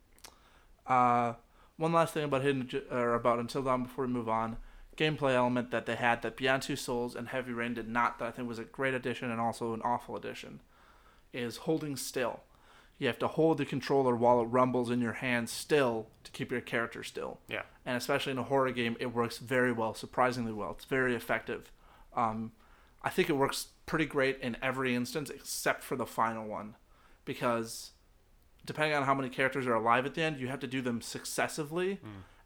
Uh, 0.87 1.33
one 1.77 1.93
last 1.93 2.13
thing 2.13 2.23
about 2.23 2.41
hidden 2.41 2.69
or 2.89 3.13
about 3.13 3.39
Until 3.39 3.61
Dawn 3.61 3.83
before 3.83 4.05
we 4.05 4.11
move 4.11 4.29
on. 4.29 4.57
Gameplay 4.99 5.33
element 5.33 5.71
that 5.71 5.85
they 5.85 5.95
had 5.95 6.21
that 6.21 6.35
Beyond 6.35 6.63
Two 6.63 6.75
Souls 6.75 7.15
and 7.15 7.29
Heavy 7.29 7.53
Rain 7.53 7.73
did 7.73 7.87
not. 7.87 8.19
That 8.19 8.27
I 8.27 8.31
think 8.31 8.47
was 8.47 8.59
a 8.59 8.65
great 8.65 8.93
addition 8.93 9.31
and 9.31 9.39
also 9.39 9.73
an 9.73 9.81
awful 9.81 10.15
addition. 10.15 10.59
Is 11.31 11.57
holding 11.57 11.95
still. 11.95 12.41
You 12.97 13.07
have 13.07 13.19
to 13.19 13.27
hold 13.27 13.59
the 13.59 13.65
controller 13.65 14.13
while 14.15 14.41
it 14.41 14.45
rumbles 14.45 14.89
in 14.89 14.99
your 14.99 15.13
hand 15.13 15.49
still 15.49 16.07
to 16.25 16.31
keep 16.31 16.51
your 16.51 16.59
character 16.59 17.01
still. 17.01 17.39
Yeah. 17.47 17.61
And 17.85 17.95
especially 17.95 18.33
in 18.33 18.37
a 18.37 18.43
horror 18.43 18.71
game, 18.71 18.97
it 18.99 19.13
works 19.15 19.37
very 19.37 19.71
well, 19.71 19.93
surprisingly 19.93 20.51
well. 20.51 20.71
It's 20.71 20.83
very 20.83 21.15
effective. 21.15 21.71
Um, 22.13 22.51
I 23.01 23.09
think 23.09 23.29
it 23.29 23.37
works 23.37 23.67
pretty 23.85 24.05
great 24.05 24.39
in 24.41 24.57
every 24.61 24.95
instance 24.95 25.29
except 25.29 25.81
for 25.83 25.95
the 25.95 26.05
final 26.05 26.45
one, 26.45 26.75
because 27.23 27.91
depending 28.65 28.97
on 28.97 29.03
how 29.03 29.13
many 29.13 29.29
characters 29.29 29.65
are 29.65 29.75
alive 29.75 30.05
at 30.05 30.15
the 30.15 30.21
end, 30.21 30.37
you 30.37 30.47
have 30.49 30.59
to 30.59 30.67
do 30.67 30.81
them 30.81 30.99
successively, 30.99 31.99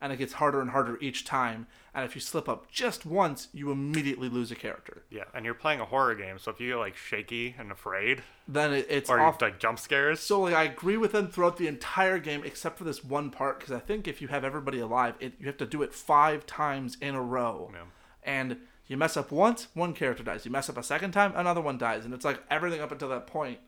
and 0.04 0.12
it 0.14 0.18
gets 0.18 0.34
harder 0.34 0.62
and 0.62 0.70
harder 0.72 1.00
each 1.02 1.24
time. 1.26 1.66
And 1.96 2.04
if 2.06 2.14
you 2.14 2.22
slip 2.22 2.50
up 2.50 2.70
just 2.72 3.06
once, 3.06 3.48
you 3.54 3.72
immediately 3.72 4.28
lose 4.28 4.52
a 4.52 4.56
character. 4.56 5.04
Yeah, 5.10 5.24
and 5.34 5.46
you're 5.46 5.54
playing 5.54 5.80
a 5.80 5.86
horror 5.86 6.14
game, 6.16 6.38
so 6.40 6.52
if 6.52 6.60
you 6.60 6.70
get 6.72 6.78
like 6.78 6.96
shaky 6.96 7.56
and 7.58 7.72
afraid, 7.72 8.22
Then 8.48 8.74
it, 8.74 8.88
it's 8.90 9.10
or 9.10 9.18
you 9.18 9.24
off. 9.24 9.42
like 9.42 9.60
jump 9.60 9.80
scares, 9.80 10.20
So 10.20 10.42
like 10.42 10.54
I 10.56 10.64
agree 10.64 10.98
with 10.98 11.12
them 11.14 11.28
throughout 11.30 11.58
the 11.58 11.68
entire 11.68 12.20
game 12.20 12.44
except 12.44 12.78
for 12.78 12.84
this 12.84 13.04
one 13.04 13.30
part 13.32 13.60
because 13.60 13.74
I 13.74 13.80
think 13.80 14.08
if 14.08 14.22
you 14.22 14.28
have 14.28 14.44
everybody 14.44 14.80
alive, 14.80 15.16
it, 15.20 15.34
you 15.40 15.46
have 15.48 15.58
to 15.58 15.66
do 15.66 15.82
it 15.84 15.94
five 15.94 16.46
times 16.46 16.98
in 17.00 17.16
a 17.16 17.22
row, 17.22 17.72
Yeah. 17.74 17.80
and 18.24 18.58
you 18.88 18.98
mess 18.98 19.16
up 19.16 19.32
once, 19.32 19.68
one 19.74 19.94
character 19.94 20.24
dies. 20.24 20.44
You 20.46 20.52
mess 20.52 20.70
up 20.70 20.78
a 20.78 20.84
second 20.84 21.12
time, 21.12 21.32
another 21.36 21.62
one 21.62 21.78
dies, 21.78 22.04
and 22.04 22.14
it's 22.14 22.26
like 22.26 22.42
everything 22.50 22.82
up 22.82 22.92
until 22.92 23.08
that 23.10 23.28
point 23.28 23.60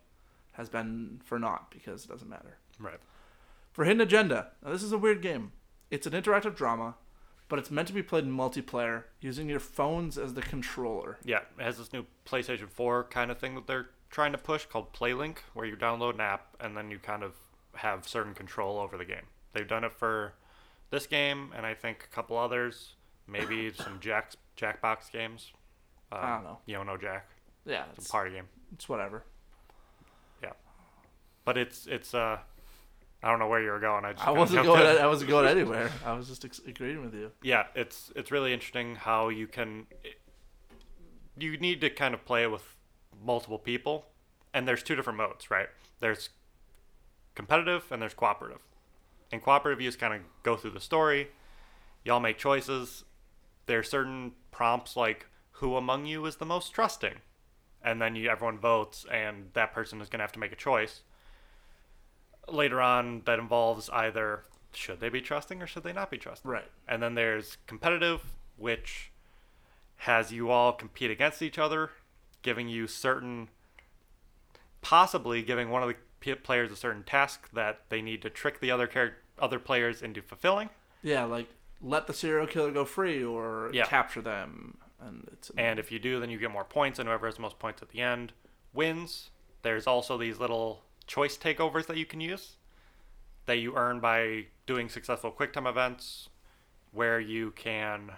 has 0.54 0.67
been 0.67 1.21
for 1.24 1.39
naught 1.39 1.69
because 1.71 2.04
it 2.06 2.10
doesn't 2.10 2.30
matter. 2.30 2.58
right? 2.80 3.00
For 3.71 3.86
Hidden 3.86 4.02
Agenda, 4.02 4.48
now 4.63 4.71
this 4.71 4.84
is 4.84 4.91
a 4.91 4.98
weird 4.98 5.21
game. 5.21 5.52
It's 5.91 6.08
an 6.08 6.13
interactive 6.13 6.56
drama, 6.56 6.95
but 7.48 7.60
it's 7.60 7.69
meant 7.71 7.88
to 7.89 7.93
be 7.93 8.04
played 8.04 8.24
in 8.24 8.32
multiplayer 8.36 9.04
using 9.21 9.48
your 9.50 9.60
phones 9.60 10.17
as 10.17 10.34
the 10.34 10.41
controller. 10.41 11.17
Yeah, 11.24 11.39
it 11.60 11.63
has 11.63 11.78
this 11.78 11.93
new 11.93 12.06
PlayStation 12.26 12.69
4 12.69 13.06
kind 13.06 13.32
of 13.32 13.38
thing 13.38 13.56
that 13.56 13.67
they're 13.67 13.89
trying 14.10 14.32
to 14.32 14.38
push 14.38 14.65
called 14.65 14.93
PlayLink, 14.93 15.38
where 15.54 15.65
you 15.65 15.76
download 15.76 16.15
an 16.15 16.21
app 16.21 16.56
and 16.60 16.76
then 16.76 16.89
you 16.91 16.98
kind 17.00 17.24
of 17.24 17.34
have 17.76 18.08
certain 18.08 18.34
control 18.34 18.78
over 18.80 18.98
the 18.98 19.06
game. 19.06 19.26
They've 19.54 19.67
done 19.67 19.84
it 19.84 19.93
for 19.93 20.34
this 20.89 21.06
game 21.08 21.52
and 21.56 21.65
I 21.65 21.74
think 21.74 22.04
a 22.04 22.15
couple 22.15 22.38
others, 22.38 22.93
maybe 23.28 23.71
some 23.76 24.00
Jack 24.00 24.32
Jackbox 24.58 25.12
games. 25.12 25.52
Um, 26.12 26.19
I 26.21 26.36
don't 26.36 26.43
know. 26.43 26.58
You 26.65 26.76
don't 26.76 26.86
know 26.88 26.98
Jack? 26.98 27.28
Yeah, 27.65 27.84
It's 27.91 28.00
it's, 28.00 28.10
a 28.10 28.12
party 28.12 28.32
game. 28.32 28.48
it's 28.74 28.88
whatever. 28.88 29.24
Yeah, 30.41 30.54
but 31.43 31.58
it's 31.58 31.88
it's 31.88 32.13
uh, 32.13 32.38
I 33.23 33.30
don't 33.30 33.39
know 33.39 33.47
where 33.47 33.62
you 33.62 33.71
were 33.71 33.80
going. 33.80 34.06
I 34.06 34.13
just 34.13 34.28
I 34.28 34.32
wasn't 34.32 34.65
going. 34.65 34.82
in. 34.82 34.97
I 35.01 35.08
wasn't 35.08 35.30
going 35.32 35.47
anywhere. 35.47 35.91
I 36.06 36.13
was 36.13 36.28
just 36.28 36.45
ex- 36.45 36.62
agreeing 36.67 37.04
with 37.04 37.13
you. 37.13 37.32
yeah, 37.41 37.65
it's 37.75 38.12
it's 38.15 38.32
really 38.32 38.54
interesting 38.54 38.95
how 38.95 39.30
you 39.30 39.47
can. 39.47 39.88
You 41.38 41.58
need 41.58 41.82
to 41.82 41.89
kind 41.89 42.13
of 42.13 42.23
play 42.25 42.47
with 42.47 42.63
multiple 43.23 43.60
people, 43.60 44.06
and 44.54 44.67
there's 44.67 44.84
two 44.84 44.95
different 44.95 45.17
modes, 45.17 45.49
right? 45.51 45.67
There's 45.99 46.30
competitive 47.34 47.91
and 47.91 48.01
there's 48.01 48.13
cooperative. 48.13 48.62
In 49.32 49.39
cooperative, 49.41 49.82
you 49.82 49.88
just 49.89 49.99
kind 49.99 50.13
of 50.13 50.21
go 50.43 50.56
through 50.56 50.71
the 50.71 50.80
story. 50.80 51.30
Y'all 52.04 52.19
make 52.19 52.38
choices. 52.38 53.04
There 53.65 53.80
are 53.80 53.84
certain 53.84 54.34
prompts 54.51 54.95
like 54.95 55.25
who 55.60 55.75
among 55.75 56.06
you 56.06 56.25
is 56.25 56.36
the 56.36 56.45
most 56.45 56.73
trusting, 56.73 57.15
and 57.84 58.01
then 58.01 58.15
you 58.15 58.30
everyone 58.30 58.60
votes, 58.60 59.06
and 59.12 59.49
that 59.54 59.73
person 59.73 59.99
is 59.99 60.10
gonna 60.10 60.23
have 60.23 60.32
to 60.34 60.39
make 60.39 60.51
a 60.51 60.56
choice. 60.58 61.01
Later 62.47 62.81
on, 62.81 63.21
that 63.25 63.39
involves 63.39 63.89
either 63.91 64.43
should 64.73 64.99
they 64.99 65.10
be 65.10 65.21
trusting 65.21 65.62
or 65.62 65.67
should 65.67 65.84
they 65.84 65.93
not 65.93 66.12
be 66.12 66.17
trusting. 66.17 66.49
Right. 66.49 66.69
And 66.88 67.01
then 67.01 67.15
there's 67.15 67.58
competitive, 67.65 68.21
which 68.58 69.12
has 69.97 70.31
you 70.31 70.49
all 70.51 70.73
compete 70.73 71.10
against 71.10 71.41
each 71.41 71.58
other, 71.58 71.91
giving 72.41 72.67
you 72.67 72.86
certain, 72.88 73.49
possibly 74.81 75.41
giving 75.41 75.69
one 75.69 75.84
of 75.84 75.89
the 75.89 76.36
players 76.36 76.71
a 76.71 76.75
certain 76.75 77.03
task 77.03 77.49
that 77.53 77.81
they 77.89 78.01
need 78.01 78.21
to 78.21 78.29
trick 78.29 78.60
the 78.60 78.71
other 78.71 78.88
char- 78.88 79.17
other 79.39 79.60
players 79.60 80.01
into 80.01 80.21
fulfilling. 80.21 80.69
Yeah, 81.03 81.23
like 81.25 81.47
let 81.81 82.08
the 82.08 82.13
serial 82.13 82.47
killer 82.47 82.71
go 82.71 82.86
free 82.86 83.23
or 83.23 83.69
Yeah. 83.73 83.86
capture 83.86 84.21
them, 84.21 84.77
and 84.99 85.27
it's 85.31 85.51
And 85.58 85.77
if 85.79 85.91
you 85.91 85.99
do, 85.99 86.19
then 86.19 86.29
you 86.29 86.38
get 86.38 86.51
more 86.51 86.63
points, 86.65 86.99
and 86.99 87.08
whoever 87.08 87.27
has 87.27 87.36
the 87.36 87.41
most 87.41 87.60
points 87.60 87.81
at 87.81 87.89
the 87.89 88.01
end 88.01 88.34
wins. 88.73 89.29
There's 89.62 89.88
also 89.88 90.17
these 90.17 90.39
little 90.39 90.84
choice 91.08 91.38
takeovers 91.38 91.88
that 91.88 91.98
you 91.98 92.06
can 92.06 92.20
use 92.20 92.56
that 93.46 93.58
you 93.58 93.76
earn 93.76 94.00
by 94.00 94.46
doing 94.65 94.89
successful 94.89 95.32
QuickTime 95.32 95.68
events, 95.70 96.30
where 96.91 97.20
you 97.20 97.52
can 97.52 98.12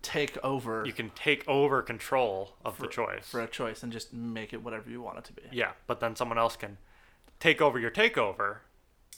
take 0.00 0.36
over 0.42 0.82
you 0.84 0.92
can 0.92 1.10
take 1.10 1.46
over 1.48 1.80
control 1.80 2.54
of 2.64 2.74
for, 2.76 2.82
the 2.82 2.88
choice. 2.88 3.28
for 3.28 3.40
a 3.40 3.46
choice 3.46 3.84
and 3.84 3.92
just 3.92 4.12
make 4.12 4.52
it 4.52 4.62
whatever 4.62 4.90
you 4.90 5.00
want 5.00 5.18
it 5.18 5.24
to 5.24 5.32
be. 5.32 5.42
Yeah, 5.52 5.72
but 5.86 6.00
then 6.00 6.16
someone 6.16 6.38
else 6.38 6.56
can 6.56 6.78
take 7.38 7.60
over 7.60 7.78
your 7.78 7.90
takeover, 7.90 8.58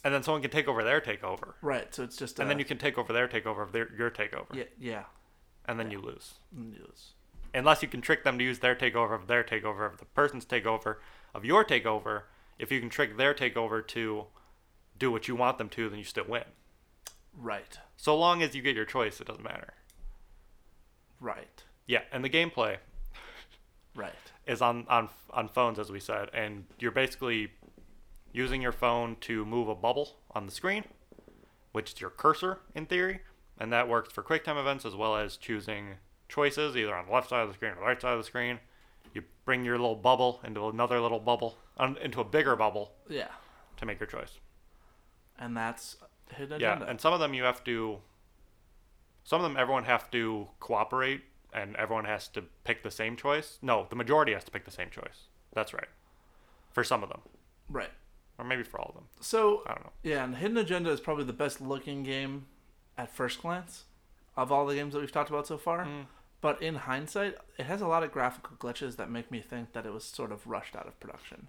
and 0.03 0.13
then 0.13 0.21
someone 0.21 0.41
can 0.41 0.51
take 0.51 0.67
over 0.67 0.83
their 0.83 1.01
takeover, 1.01 1.53
Right. 1.61 1.93
So 1.93 2.03
it's 2.03 2.17
just 2.17 2.39
and 2.39 2.49
then 2.49 2.57
uh, 2.57 2.59
you 2.59 2.65
can 2.65 2.77
take 2.77 2.97
over 2.97 3.11
their 3.11 3.27
takeover 3.27 3.63
of 3.63 3.71
their 3.71 3.89
your 3.97 4.11
takeover, 4.11 4.53
yeah 4.53 4.63
yeah 4.79 5.03
and 5.67 5.79
then 5.79 5.89
you 5.89 5.99
lose. 5.99 6.35
news. 6.51 7.13
Unless 7.53 7.81
you 7.81 7.87
can 7.87 8.01
trick 8.01 8.23
them 8.23 8.37
to 8.37 8.43
use 8.43 8.59
their 8.59 8.75
takeover 8.75 9.15
of 9.15 9.27
their 9.27 9.43
takeover 9.43 9.89
of 9.89 9.97
the 9.97 10.05
person's 10.05 10.45
takeover 10.45 10.97
of 11.35 11.43
your 11.45 11.63
takeover. 11.65 12.23
If 12.57 12.71
you 12.71 12.79
can 12.79 12.89
trick 12.89 13.17
their 13.17 13.33
takeover 13.33 13.85
to 13.87 14.25
do 14.97 15.11
what 15.11 15.27
you 15.27 15.35
want 15.35 15.57
them 15.57 15.69
to, 15.69 15.89
then 15.89 15.99
you 15.99 16.05
still 16.05 16.25
win. 16.27 16.45
Right. 17.37 17.77
So 17.97 18.17
long 18.17 18.41
as 18.41 18.55
you 18.55 18.61
get 18.61 18.75
your 18.75 18.85
choice, 18.85 19.19
it 19.19 19.27
doesn't 19.27 19.43
matter. 19.43 19.73
Right. 21.19 21.63
Yeah, 21.85 22.01
and 22.11 22.23
the 22.23 22.29
gameplay 22.29 22.77
Right. 23.95 24.13
is 24.47 24.61
on 24.61 24.85
on 24.89 25.09
on 25.31 25.47
phones 25.47 25.79
as 25.79 25.89
we 25.91 25.99
said 26.01 26.29
and 26.33 26.65
you're 26.79 26.91
basically 26.91 27.51
using 28.33 28.61
your 28.61 28.73
phone 28.73 29.15
to 29.21 29.45
move 29.45 29.69
a 29.69 29.75
bubble 29.75 30.17
on 30.31 30.45
the 30.45 30.51
screen 30.51 30.83
which 31.71 31.93
is 31.93 32.01
your 32.01 32.09
cursor 32.09 32.59
in 32.73 32.85
theory 32.87 33.21
and 33.57 33.71
that 33.71 33.87
works 33.87 34.11
for 34.11 34.21
quicktime 34.21 34.59
events 34.59 34.83
as 34.83 34.95
well 34.95 35.15
as 35.15 35.37
choosing 35.37 35.95
choices 36.27 36.75
either 36.75 36.93
on 36.93 37.05
the 37.05 37.11
left 37.13 37.29
side 37.29 37.43
of 37.43 37.47
the 37.47 37.53
screen 37.53 37.71
or 37.71 37.75
the 37.75 37.81
right 37.81 38.01
side 38.01 38.11
of 38.11 38.19
the 38.19 38.25
screen 38.25 38.59
you 39.15 39.23
bring 39.45 39.63
your 39.65 39.77
little 39.77 39.95
bubble 39.95 40.41
into 40.43 40.67
another 40.67 40.99
little 40.99 41.19
bubble 41.19 41.57
into 42.01 42.19
a 42.21 42.23
bigger 42.23 42.55
bubble 42.55 42.91
Yeah. 43.09 43.27
to 43.77 43.85
make 43.85 43.99
your 43.99 44.07
choice 44.07 44.39
And 45.39 45.55
that's 45.55 45.97
hidden 46.33 46.59
yeah 46.59 46.73
agenda. 46.73 46.89
and 46.89 46.99
some 47.01 47.13
of 47.13 47.19
them 47.19 47.33
you 47.33 47.43
have 47.43 47.63
to 47.65 47.99
some 49.23 49.41
of 49.41 49.43
them 49.49 49.57
everyone 49.59 49.83
have 49.85 50.09
to 50.11 50.47
cooperate 50.59 51.21
and 51.53 51.75
everyone 51.77 52.05
has 52.05 52.27
to 52.29 52.41
pick 52.63 52.83
the 52.83 52.91
same 52.91 53.15
choice 53.15 53.59
no 53.61 53.85
the 53.89 53.95
majority 53.95 54.33
has 54.33 54.43
to 54.43 54.51
pick 54.51 54.65
the 54.65 54.71
same 54.71 54.89
choice 54.89 55.27
that's 55.53 55.73
right 55.73 55.87
for 56.71 56.83
some 56.83 57.03
of 57.03 57.09
them 57.09 57.21
right. 57.69 57.91
or 58.37 58.45
maybe 58.45 58.63
for 58.63 58.79
all 58.79 58.89
of 58.89 58.95
them 58.95 59.05
So 59.21 59.61
i 59.67 59.73
don't 59.73 59.83
know 59.85 59.91
yeah, 60.03 60.23
and 60.23 60.35
hidden 60.37 60.57
agenda 60.57 60.89
is 60.89 60.99
probably 60.99 61.25
the 61.25 61.33
best 61.33 61.61
looking 61.61 62.03
game 62.03 62.47
at 62.97 63.09
first 63.13 63.41
glance 63.41 63.83
of 64.37 64.51
all 64.51 64.65
the 64.65 64.75
games 64.75 64.93
that 64.93 64.99
we've 64.99 65.11
talked 65.11 65.29
about 65.29 65.47
so 65.47 65.57
far. 65.57 65.85
Mm. 65.85 66.05
But 66.45 66.61
in 66.61 66.75
hindsight, 66.75 67.39
it 67.57 67.65
has 67.65 67.81
a 67.81 67.87
lot 67.87 68.03
of 68.03 68.11
graphical 68.11 68.55
glitches 68.57 68.97
that 68.97 69.09
make 69.09 69.31
me 69.31 69.41
think 69.41 69.73
that 69.73 69.83
it 69.83 69.91
was 69.91 70.03
sort 70.03 70.31
of 70.31 70.45
rushed 70.45 70.75
out 70.75 70.85
of 70.85 70.99
production. 70.99 71.47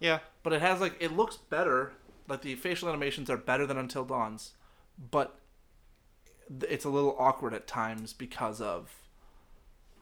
yeah 0.00 0.18
But 0.42 0.52
it 0.52 0.60
has 0.60 0.80
like 0.80 0.96
it 0.98 1.12
looks 1.12 1.36
better. 1.36 1.92
Like 2.26 2.42
the 2.42 2.56
facial 2.56 2.88
animations 2.88 3.30
are 3.30 3.36
better 3.36 3.64
than 3.64 3.78
Until 3.78 4.04
Dawn's, 4.04 4.54
but 4.98 5.38
it's 6.62 6.84
a 6.84 6.88
little 6.88 7.14
awkward 7.16 7.54
at 7.54 7.68
times 7.68 8.12
because 8.12 8.60
of 8.60 9.02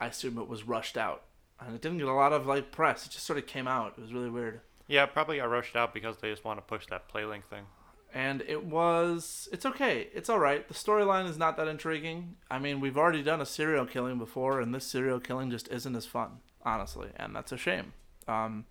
I 0.00 0.06
assume 0.06 0.38
it 0.38 0.48
was 0.48 0.66
rushed 0.66 0.96
out. 0.96 1.24
And 1.60 1.74
it 1.74 1.82
didn't 1.82 1.98
get 1.98 2.08
a 2.08 2.14
lot 2.14 2.32
of 2.32 2.46
like 2.46 2.72
press. 2.72 3.04
It 3.04 3.10
just 3.10 3.26
sort 3.26 3.38
of 3.38 3.46
came 3.46 3.68
out. 3.68 3.96
It 3.98 4.00
was 4.00 4.14
really 4.14 4.30
weird. 4.30 4.62
yeah 4.88 5.04
probably 5.04 5.36
got 5.36 5.50
rushed 5.50 5.76
out 5.76 5.92
because 5.92 6.16
they 6.22 6.30
just 6.30 6.42
want 6.42 6.56
to 6.56 6.62
push 6.62 6.86
that 6.86 7.12
playlink 7.12 7.44
thing 7.50 7.66
And 8.14 8.42
it 8.46 8.64
was 8.64 9.48
it's 9.52 9.64
okay. 9.64 10.08
It's 10.14 10.28
all 10.28 10.38
right. 10.38 10.66
The 10.68 10.74
storyline 10.74 11.28
is 11.28 11.38
not 11.38 11.56
that 11.56 11.68
intriguing. 11.68 12.36
I 12.50 12.58
mean, 12.58 12.80
we've 12.80 12.98
already 12.98 13.22
done 13.22 13.40
a 13.40 13.46
serial 13.46 13.86
killing 13.86 14.18
before 14.18 14.60
and 14.60 14.74
this 14.74 14.86
serial 14.86 15.18
killing 15.20 15.50
just 15.50 15.68
isn't 15.68 15.96
as 15.96 16.04
fun, 16.06 16.40
honestly, 16.62 17.08
and 17.16 17.34
that's 17.34 17.52
a 17.52 17.56
shame. 17.56 17.92
Um 18.28 18.66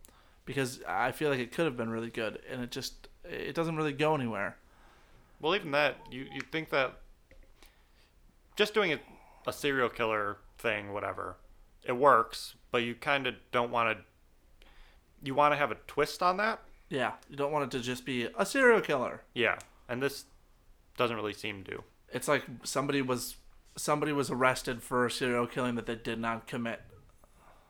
because 0.45 0.81
I 0.87 1.11
feel 1.11 1.29
like 1.29 1.39
it 1.39 1.51
could 1.51 1.65
have 1.65 1.77
been 1.77 1.89
really 1.89 2.09
good 2.09 2.39
and 2.49 2.61
it 2.63 2.71
just 2.71 3.07
it 3.23 3.55
doesn't 3.55 3.75
really 3.75 3.93
go 3.93 4.15
anywhere. 4.15 4.57
well 5.39 5.55
even 5.55 5.71
that 5.71 5.97
you 6.11 6.27
you 6.33 6.41
think 6.51 6.69
that 6.69 6.97
just 8.55 8.73
doing 8.73 8.91
a, 8.93 8.99
a 9.47 9.53
serial 9.53 9.89
killer 9.89 10.37
thing 10.57 10.93
whatever 10.93 11.37
it 11.83 11.93
works 11.93 12.55
but 12.71 12.79
you 12.83 12.95
kind 12.95 13.27
of 13.27 13.35
don't 13.51 13.71
want 13.71 13.97
to 13.97 14.03
you 15.23 15.33
want 15.35 15.51
to 15.53 15.57
have 15.57 15.71
a 15.71 15.77
twist 15.87 16.21
on 16.23 16.37
that 16.37 16.59
Yeah, 16.91 17.13
you 17.29 17.37
don't 17.37 17.53
want 17.53 17.63
it 17.73 17.77
to 17.77 17.83
just 17.83 18.05
be 18.05 18.27
a 18.37 18.45
serial 18.45 18.81
killer. 18.81 19.21
Yeah, 19.33 19.57
and 19.87 20.03
this 20.03 20.25
doesn't 20.97 21.15
really 21.15 21.31
seem 21.33 21.63
to. 21.63 21.83
It's 22.11 22.27
like 22.27 22.43
somebody 22.63 23.01
was 23.01 23.37
somebody 23.77 24.11
was 24.11 24.29
arrested 24.29 24.83
for 24.83 25.05
a 25.05 25.11
serial 25.11 25.47
killing 25.47 25.75
that 25.75 25.85
they 25.85 25.95
did 25.95 26.19
not 26.19 26.47
commit. 26.47 26.81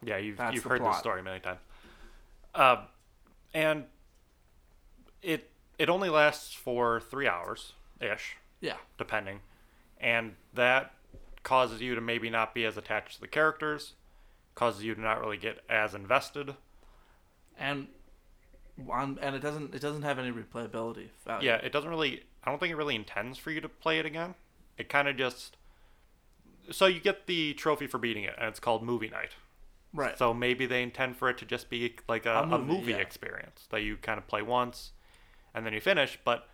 Yeah, 0.04 0.18
you've 0.18 0.38
That's 0.38 0.56
you've 0.56 0.64
heard 0.64 0.82
plot. 0.82 0.94
this 0.94 1.00
story 1.02 1.22
many 1.22 1.40
times. 1.40 1.60
Uh, 2.56 2.86
and 3.54 3.86
it 5.22 5.52
it 5.78 5.88
only 5.88 6.10
lasts 6.10 6.54
for 6.56 7.00
three 7.00 7.28
hours 7.28 7.74
ish, 8.00 8.38
Yeah. 8.60 8.78
depending, 8.98 9.42
and 10.00 10.34
that 10.56 10.94
causes 11.44 11.80
you 11.80 11.94
to 11.94 12.02
maybe 12.02 12.32
not 12.32 12.56
be 12.56 12.66
as 12.66 12.76
attached 12.76 13.16
to 13.16 13.22
the 13.22 13.28
characters, 13.28 13.94
causes 14.56 14.84
you 14.84 14.96
to 14.96 15.02
not 15.02 15.20
really 15.22 15.38
get 15.38 15.60
as 15.70 15.94
invested. 15.94 16.56
And 17.58 17.88
on, 18.90 19.18
and 19.22 19.36
it 19.36 19.40
doesn't 19.40 19.74
it 19.76 19.82
doesn't 19.82 20.04
have 20.04 20.20
any 20.20 20.32
replayability 20.32 21.10
value. 21.26 21.48
Yeah, 21.50 21.56
it 21.58 21.72
doesn't 21.72 21.90
really. 21.90 22.24
I 22.44 22.50
don't 22.50 22.60
think 22.60 22.72
it 22.72 22.76
really 22.78 22.96
intends 22.96 23.38
for 23.38 23.52
you 23.52 23.62
to 23.62 23.70
play 23.70 24.00
it 24.00 24.06
again. 24.06 24.36
It 24.78 24.90
kind 24.90 25.08
of 25.08 25.18
just. 25.18 25.58
So 26.72 26.86
you 26.86 27.00
get 27.00 27.28
the 27.28 27.54
trophy 27.54 27.88
for 27.88 27.98
beating 27.98 28.24
it, 28.24 28.36
and 28.38 28.48
it's 28.48 28.60
called 28.60 28.84
Movie 28.84 29.10
Night. 29.10 29.32
Right. 29.94 30.18
So 30.18 30.34
maybe 30.34 30.66
they 30.66 30.84
intend 30.84 31.18
for 31.18 31.30
it 31.30 31.38
to 31.40 31.46
just 31.46 31.70
be 31.70 31.96
like 32.08 32.26
a, 32.26 32.32
A 32.32 32.42
a 32.44 32.46
movie, 32.60 32.74
movie, 32.80 32.92
yeah. 32.92 32.98
experience 33.00 33.68
that 33.72 33.82
you 33.82 33.98
kind 33.98 34.18
of 34.18 34.28
play 34.28 34.42
once 34.42 34.92
and 35.54 35.66
then 35.66 35.74
you 35.74 35.82
finish. 35.82 36.18
But 36.24 36.48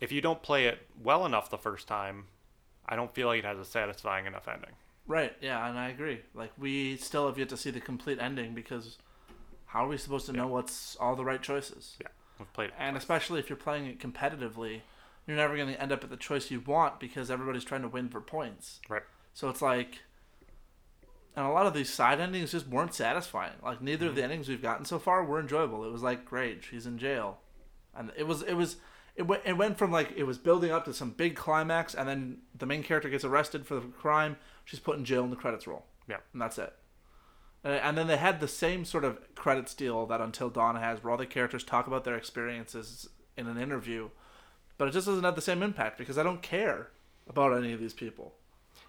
if 0.00 0.10
you 0.10 0.20
don't 0.20 0.42
play 0.42 0.64
it 0.66 0.78
well 1.02 1.26
enough 1.26 1.50
the 1.50 1.58
first 1.58 1.86
time, 1.86 2.24
I 2.86 2.96
don't 2.96 3.14
feel 3.14 3.26
like 3.28 3.40
it 3.40 3.44
has 3.44 3.58
a 3.58 3.64
satisfying 3.64 4.26
enough 4.26 4.48
ending. 4.48 4.70
Right. 5.06 5.34
Yeah, 5.40 5.68
and 5.68 5.78
I 5.78 5.90
agree. 5.90 6.20
Like 6.32 6.52
we 6.56 6.96
still 6.96 7.26
have 7.26 7.38
yet 7.38 7.50
to 7.50 7.56
see 7.56 7.70
the 7.70 7.80
complete 7.80 8.18
ending 8.18 8.54
because 8.54 8.98
how 9.74 9.84
are 9.84 9.88
we 9.88 9.98
supposed 9.98 10.26
to 10.26 10.32
know 10.32 10.46
what's 10.46 10.96
all 11.00 11.16
the 11.16 11.24
right 11.24 11.42
choices? 11.42 11.96
Yeah, 12.00 12.06
we've 12.38 12.52
played 12.52 12.68
it. 12.68 12.74
And 12.78 12.96
especially 12.96 13.40
if 13.40 13.50
you're 13.50 13.56
playing 13.56 13.86
it 13.86 13.98
competitively, 13.98 14.82
you're 15.26 15.36
never 15.36 15.56
going 15.56 15.68
to 15.68 15.82
end 15.82 15.90
up 15.90 16.04
at 16.04 16.10
the 16.10 16.16
choice 16.16 16.48
you 16.48 16.60
want 16.60 17.00
because 17.00 17.28
everybody's 17.28 17.64
trying 17.64 17.82
to 17.82 17.88
win 17.88 18.08
for 18.08 18.20
points. 18.20 18.80
Right. 18.88 19.02
So 19.32 19.48
it's 19.48 19.60
like, 19.60 19.98
and 21.34 21.44
a 21.44 21.50
lot 21.50 21.66
of 21.66 21.74
these 21.74 21.92
side 21.92 22.20
endings 22.20 22.52
just 22.52 22.68
weren't 22.68 22.94
satisfying. 22.94 23.54
Like 23.64 23.82
neither 23.82 24.06
of 24.06 24.14
the 24.14 24.20
mm-hmm. 24.20 24.30
endings 24.30 24.48
we've 24.48 24.62
gotten 24.62 24.84
so 24.84 25.00
far 25.00 25.24
were 25.24 25.40
enjoyable. 25.40 25.84
It 25.84 25.90
was 25.90 26.04
like, 26.04 26.24
great, 26.24 26.62
she's 26.62 26.86
in 26.86 26.96
jail, 26.96 27.38
and 27.96 28.12
it 28.16 28.28
was 28.28 28.42
it 28.42 28.54
was 28.54 28.76
it 29.16 29.22
went 29.22 29.42
it 29.44 29.56
went 29.56 29.76
from 29.76 29.90
like 29.90 30.12
it 30.16 30.22
was 30.22 30.38
building 30.38 30.70
up 30.70 30.84
to 30.84 30.94
some 30.94 31.10
big 31.10 31.34
climax, 31.34 31.96
and 31.96 32.08
then 32.08 32.38
the 32.56 32.66
main 32.66 32.84
character 32.84 33.08
gets 33.08 33.24
arrested 33.24 33.66
for 33.66 33.74
the 33.74 33.88
crime. 33.88 34.36
She's 34.64 34.78
put 34.78 34.98
in 34.98 35.04
jail, 35.04 35.24
and 35.24 35.32
the 35.32 35.36
credits 35.36 35.66
roll. 35.66 35.84
Yeah. 36.08 36.18
and 36.32 36.40
that's 36.40 36.58
it. 36.58 36.72
Uh, 37.64 37.68
And 37.68 37.96
then 37.96 38.06
they 38.06 38.16
had 38.16 38.40
the 38.40 38.48
same 38.48 38.84
sort 38.84 39.04
of 39.04 39.34
credits 39.34 39.74
deal 39.74 40.06
that 40.06 40.20
Until 40.20 40.50
Dawn 40.50 40.76
has, 40.76 41.02
where 41.02 41.10
all 41.12 41.16
the 41.16 41.26
characters 41.26 41.64
talk 41.64 41.86
about 41.86 42.04
their 42.04 42.16
experiences 42.16 43.08
in 43.36 43.46
an 43.46 43.58
interview, 43.58 44.10
but 44.78 44.88
it 44.88 44.92
just 44.92 45.06
doesn't 45.06 45.24
have 45.24 45.34
the 45.36 45.40
same 45.40 45.62
impact 45.62 45.98
because 45.98 46.18
I 46.18 46.22
don't 46.22 46.42
care 46.42 46.90
about 47.28 47.56
any 47.56 47.72
of 47.72 47.80
these 47.80 47.94
people. 47.94 48.34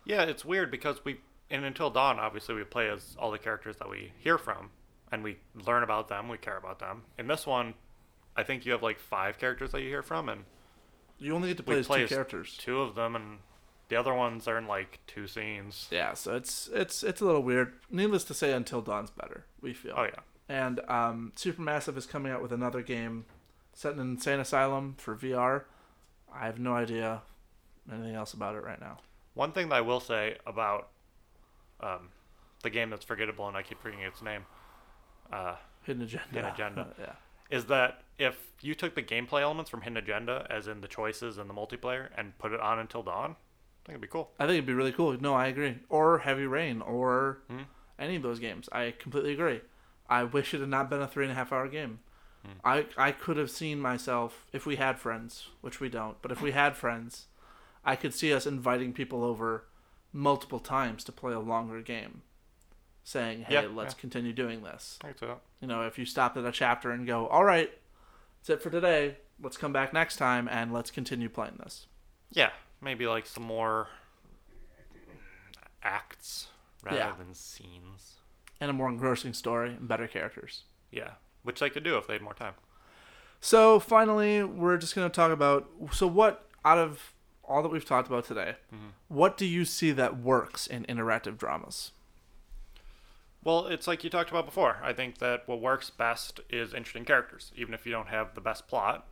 Yeah, 0.04 0.24
it's 0.24 0.44
weird 0.46 0.70
because 0.72 1.04
we 1.06 1.20
in 1.50 1.64
Until 1.64 1.90
Dawn, 1.92 2.20
obviously 2.20 2.56
we 2.56 2.64
play 2.64 2.90
as 2.90 3.16
all 3.20 3.30
the 3.32 3.38
characters 3.38 3.76
that 3.78 3.90
we 3.90 4.12
hear 4.18 4.38
from, 4.38 4.72
and 5.12 5.24
we 5.24 5.38
learn 5.54 5.84
about 5.84 6.08
them. 6.10 6.28
We 6.28 6.38
care 6.38 6.58
about 6.58 6.80
them. 6.80 7.04
In 7.20 7.28
this 7.28 7.46
one, 7.46 7.76
I 8.36 8.42
think 8.44 8.66
you 8.66 8.72
have 8.72 8.82
like 8.84 9.00
five 9.00 9.38
characters 9.38 9.72
that 9.72 9.82
you 9.82 9.90
hear 9.90 10.02
from, 10.04 10.28
and 10.28 10.44
You 11.20 11.34
only 11.36 11.50
get 11.50 11.58
to 11.58 11.64
play 11.64 11.82
play 11.84 12.02
two 12.02 12.08
characters. 12.08 12.58
two 12.58 12.82
of 12.82 12.96
them, 12.96 13.16
and 13.16 13.40
the 13.90 13.96
other 13.96 14.14
ones 14.14 14.48
are 14.48 14.58
in 14.58 14.68
like 14.68 15.00
two 15.08 15.28
scenes. 15.28 15.88
Yeah, 15.92 16.14
so 16.14 16.36
it's 16.36 16.70
it's 16.74 17.04
it's 17.04 17.22
a 17.22 17.26
little 17.26 17.44
weird. 17.44 17.74
Needless 17.90 18.24
to 18.26 18.34
say, 18.34 18.52
Until 18.54 18.82
Dawn's 18.82 19.12
better. 19.12 19.46
We 19.62 19.74
feel. 19.74 19.94
Oh 19.96 20.04
yeah, 20.04 20.20
And 20.50 20.80
um, 20.88 21.34
Supermassive 21.36 21.98
is 21.98 22.06
coming 22.06 22.32
out 22.32 22.42
with 22.42 22.52
another 22.52 22.82
game 22.82 23.26
set 23.74 23.94
in 23.94 24.00
an 24.00 24.12
insane 24.12 24.40
asylum 24.40 24.96
for 24.98 25.16
VR. 25.16 25.64
I 26.34 26.46
have 26.46 26.60
no 26.60 26.74
idea 26.74 27.22
anything 27.92 28.16
else 28.16 28.34
about 28.34 28.56
it 28.56 28.64
right 28.64 28.80
now. 28.80 29.00
One 29.34 29.52
thing 29.52 29.70
that 29.70 29.76
I 29.76 29.82
will 29.82 30.00
say 30.00 30.38
about 30.48 30.90
um, 31.82 32.10
the 32.64 32.70
game 32.70 32.90
that's 32.90 33.06
forgettable, 33.06 33.48
and 33.48 33.56
I 33.56 33.62
keep 33.62 33.82
forgetting 33.82 34.06
its 34.06 34.22
name, 34.22 34.46
uh, 35.32 35.56
Hidden 35.84 36.04
agenda. 36.04 36.28
Hidden 36.32 36.52
Agenda. 36.52 36.88
yeah. 37.00 37.14
is 37.56 37.66
that 37.66 38.02
if 38.18 38.36
you 38.62 38.74
took 38.74 38.96
the 38.96 39.04
gameplay 39.04 39.42
elements 39.42 39.70
from 39.70 39.82
Hidden 39.82 39.98
Agenda, 39.98 40.48
as 40.50 40.68
in 40.68 40.82
the 40.82 40.88
choices 40.88 41.38
and 41.38 41.50
the 41.50 41.54
multiplayer, 41.54 42.10
and 42.18 42.38
put 42.40 42.52
it 42.54 42.60
on 42.60 42.80
Until 42.80 43.04
Dawn, 43.04 43.36
I 43.86 43.90
think 43.90 43.94
it'd 43.98 44.02
be 44.02 44.08
cool. 44.08 44.32
I 44.40 44.46
think 44.46 44.54
it'd 44.56 44.66
be 44.66 44.74
really 44.74 44.92
cool. 44.92 45.14
No, 45.22 45.36
I 45.36 45.46
agree. 45.48 45.78
Or 45.90 46.18
Heavy 46.20 46.48
Rain, 46.48 46.82
or 46.82 47.40
Hmm. 47.48 47.62
any 48.00 48.16
of 48.16 48.24
those 48.24 48.40
games. 48.40 48.68
I 48.72 48.92
completely 48.98 49.34
agree. 49.34 49.62
I 50.10 50.24
wish 50.24 50.54
it 50.54 50.60
had 50.60 50.70
not 50.70 50.90
been 50.90 51.02
a 51.02 51.08
three 51.08 51.24
and 51.26 51.32
a 51.32 51.36
half 51.36 51.54
hour 51.54 51.68
game. 51.68 52.00
Hmm. 52.44 52.52
I 52.64 52.88
I 52.98 53.12
could 53.12 53.38
have 53.38 53.52
seen 53.52 53.80
myself 53.80 54.46
if 54.52 54.66
we 54.66 54.78
had 54.78 55.00
friends, 55.00 55.50
which 55.62 55.80
we 55.80 55.88
don't. 55.90 56.20
But 56.24 56.32
if 56.32 56.42
we 56.42 56.52
had 56.52 56.76
friends, 56.76 57.28
I 57.84 57.96
could 57.96 58.14
see 58.14 58.34
us 58.34 58.48
inviting 58.48 58.92
people 58.92 59.24
over 59.24 59.66
multiple 60.12 60.60
times 60.60 61.04
to 61.04 61.12
play 61.12 61.34
a 61.34 61.40
longer 61.40 61.82
game, 61.82 62.24
saying, 63.04 63.44
"Hey, 63.44 63.54
Yeah, 63.54 63.68
let's 63.72 63.94
yeah. 63.94 64.02
continue 64.02 64.34
doing 64.34 64.64
this." 64.64 64.98
Could. 65.02 65.38
You 65.62 65.68
know, 65.68 65.84
if 65.86 66.00
you 66.00 66.06
stopped 66.06 66.38
at 66.38 66.46
a 66.46 66.52
chapter 66.52 66.90
and 66.92 67.06
go, 67.06 67.28
"All 67.28 67.44
right, 67.44 67.72
that's 68.40 68.50
it 68.50 68.64
for 68.64 68.70
today. 68.72 69.18
Let's 69.40 69.58
come 69.58 69.74
back 69.74 69.94
next 69.94 70.16
time 70.18 70.48
and 70.48 70.74
let's 70.74 70.90
continue 70.92 71.30
playing 71.30 71.58
this." 71.64 71.86
Yeah, 72.32 72.52
maybe 72.82 73.08
like 73.08 73.26
some 73.26 73.44
more 73.44 73.88
acts 75.84 76.48
rather 76.84 76.98
Yeah. 76.98 77.12
than 77.16 77.34
scenes. 77.34 78.16
And 78.60 78.70
a 78.70 78.74
more 78.74 78.90
engrossing 78.90 79.34
story 79.34 79.72
and 79.72 79.88
better 79.88 80.08
characters. 80.08 80.64
Yeah, 80.92 81.16
which 81.44 81.60
they 81.60 81.70
could 81.70 81.84
do 81.84 81.98
if 81.98 82.08
they 82.08 82.14
had 82.14 82.22
more 82.22 82.34
time. 82.34 82.54
So 83.42 83.80
finally, 83.80 84.44
we're 84.44 84.78
just 84.78 84.96
going 84.96 85.10
to 85.10 85.14
talk 85.14 85.32
about. 85.32 85.70
So 85.92 86.08
what 86.08 86.50
out 86.64 86.78
of 86.78 87.14
all 87.44 87.62
that 87.62 87.70
we've 87.70 87.86
talked 87.86 88.08
about 88.08 88.26
today, 88.26 88.56
mm-hmm. 88.74 88.88
what 89.08 89.38
do 89.38 89.46
you 89.46 89.66
see 89.66 89.92
that 89.92 90.18
works 90.18 90.66
in 90.66 90.86
interactive 90.86 91.38
dramas? 91.38 91.92
Well, 93.44 93.68
it's 93.68 93.88
like 93.88 94.04
you 94.04 94.10
talked 94.10 94.32
about 94.32 94.46
before. 94.46 94.80
I 94.82 94.94
think 94.94 95.20
that 95.20 95.48
what 95.48 95.62
works 95.62 95.92
best 95.92 96.40
is 96.50 96.74
interesting 96.74 97.06
characters, 97.06 97.52
even 97.56 97.76
if 97.76 97.86
you 97.86 97.92
don't 97.92 98.08
have 98.08 98.34
the 98.34 98.42
best 98.42 98.68
plot. 98.68 99.08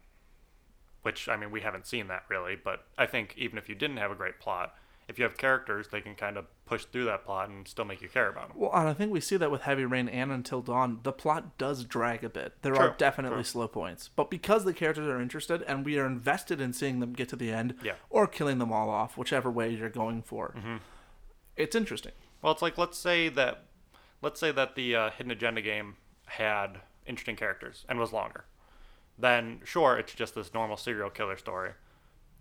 Which 1.04 1.30
I 1.30 1.38
mean, 1.38 1.52
we 1.52 1.62
haven't 1.62 1.86
seen 1.86 2.08
that 2.08 2.24
really, 2.30 2.56
but 2.56 2.86
I 2.98 3.06
think 3.06 3.36
even 3.38 3.58
if 3.58 3.70
you 3.70 3.76
didn't 3.76 3.98
have 3.98 4.10
a 4.12 4.16
great 4.16 4.40
plot, 4.40 4.74
if 5.10 5.20
you 5.20 5.26
have 5.26 5.36
characters, 5.38 5.90
they 5.90 6.00
can 6.00 6.16
kind 6.16 6.38
of 6.38 6.46
push 6.66 6.86
through 6.86 7.04
that 7.06 7.26
plot 7.26 7.50
and 7.50 7.68
still 7.68 7.84
make 7.84 8.02
you 8.02 8.08
care 8.08 8.30
about 8.30 8.48
them. 8.48 8.58
Well, 8.58 8.72
and 8.74 8.88
I 8.88 8.94
think 8.94 9.12
we 9.12 9.20
see 9.20 9.36
that 9.36 9.52
with 9.52 9.64
Heavy 9.64 9.84
Rain 9.84 10.08
and 10.08 10.32
Until 10.32 10.62
Dawn. 10.62 11.02
The 11.04 11.12
plot 11.12 11.58
does 11.58 11.84
drag 11.84 12.24
a 12.24 12.30
bit. 12.30 12.54
There 12.62 12.74
are 12.78 12.96
definitely 12.98 13.36
true. 13.40 13.44
slow 13.44 13.68
points, 13.68 14.10
but 14.16 14.30
because 14.32 14.64
the 14.64 14.74
characters 14.74 15.06
are 15.08 15.20
interested 15.22 15.62
and 15.64 15.84
we 15.84 16.00
are 16.00 16.06
invested 16.06 16.62
in 16.62 16.72
seeing 16.72 17.02
them 17.02 17.12
get 17.12 17.28
to 17.30 17.36
the 17.36 17.52
end, 17.52 17.76
Yeah. 17.84 17.96
or 18.10 18.28
killing 18.28 18.60
them 18.60 18.72
all 18.72 18.90
off, 18.90 19.18
whichever 19.18 19.52
way 19.52 19.72
you're 19.72 19.90
going 19.90 20.22
for, 20.22 20.54
Mm-hmm. 20.58 20.78
it's 21.58 21.76
interesting. 21.76 22.14
Well, 22.42 22.54
it's 22.54 22.62
like 22.62 22.78
let's 22.78 22.98
say 22.98 23.28
that 23.28 23.66
let's 24.22 24.40
say 24.40 24.52
that 24.54 24.76
the 24.76 24.96
uh, 24.96 25.10
hidden 25.12 25.32
agenda 25.34 25.62
game 25.62 25.98
had 26.26 26.80
interesting 27.06 27.36
characters 27.36 27.84
and 27.90 28.00
was 28.00 28.14
longer. 28.14 28.46
Then 29.18 29.60
sure, 29.64 29.98
it's 29.98 30.14
just 30.14 30.36
this 30.36 30.54
normal 30.54 30.78
serial 30.78 31.10
killer 31.10 31.38
story, 31.38 31.72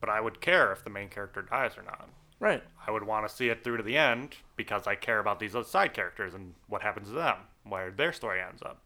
but 0.01 0.09
I 0.09 0.21
would 0.21 0.41
care 0.41 0.73
if 0.73 0.85
the 0.85 0.91
main 0.91 1.09
character 1.09 1.43
dies 1.43 1.77
or 1.77 1.83
not. 1.83 2.09
Right. 2.41 2.63
I 2.87 2.91
would 2.91 3.05
want 3.05 3.29
to 3.29 3.35
see 3.35 3.51
it 3.51 3.63
through 3.63 3.77
to 3.77 3.83
the 3.83 3.97
end 3.97 4.35
because 4.57 4.87
I 4.87 4.97
care 4.97 5.21
about 5.21 5.39
these 5.39 5.55
other 5.55 5.65
side 5.65 5.95
characters 5.95 6.35
and 6.35 6.55
what 6.67 6.83
happens 6.83 7.09
to 7.09 7.15
them, 7.15 7.37
where 7.63 7.93
their 7.93 8.13
story 8.13 8.41
ends 8.41 8.63
up. 8.63 8.81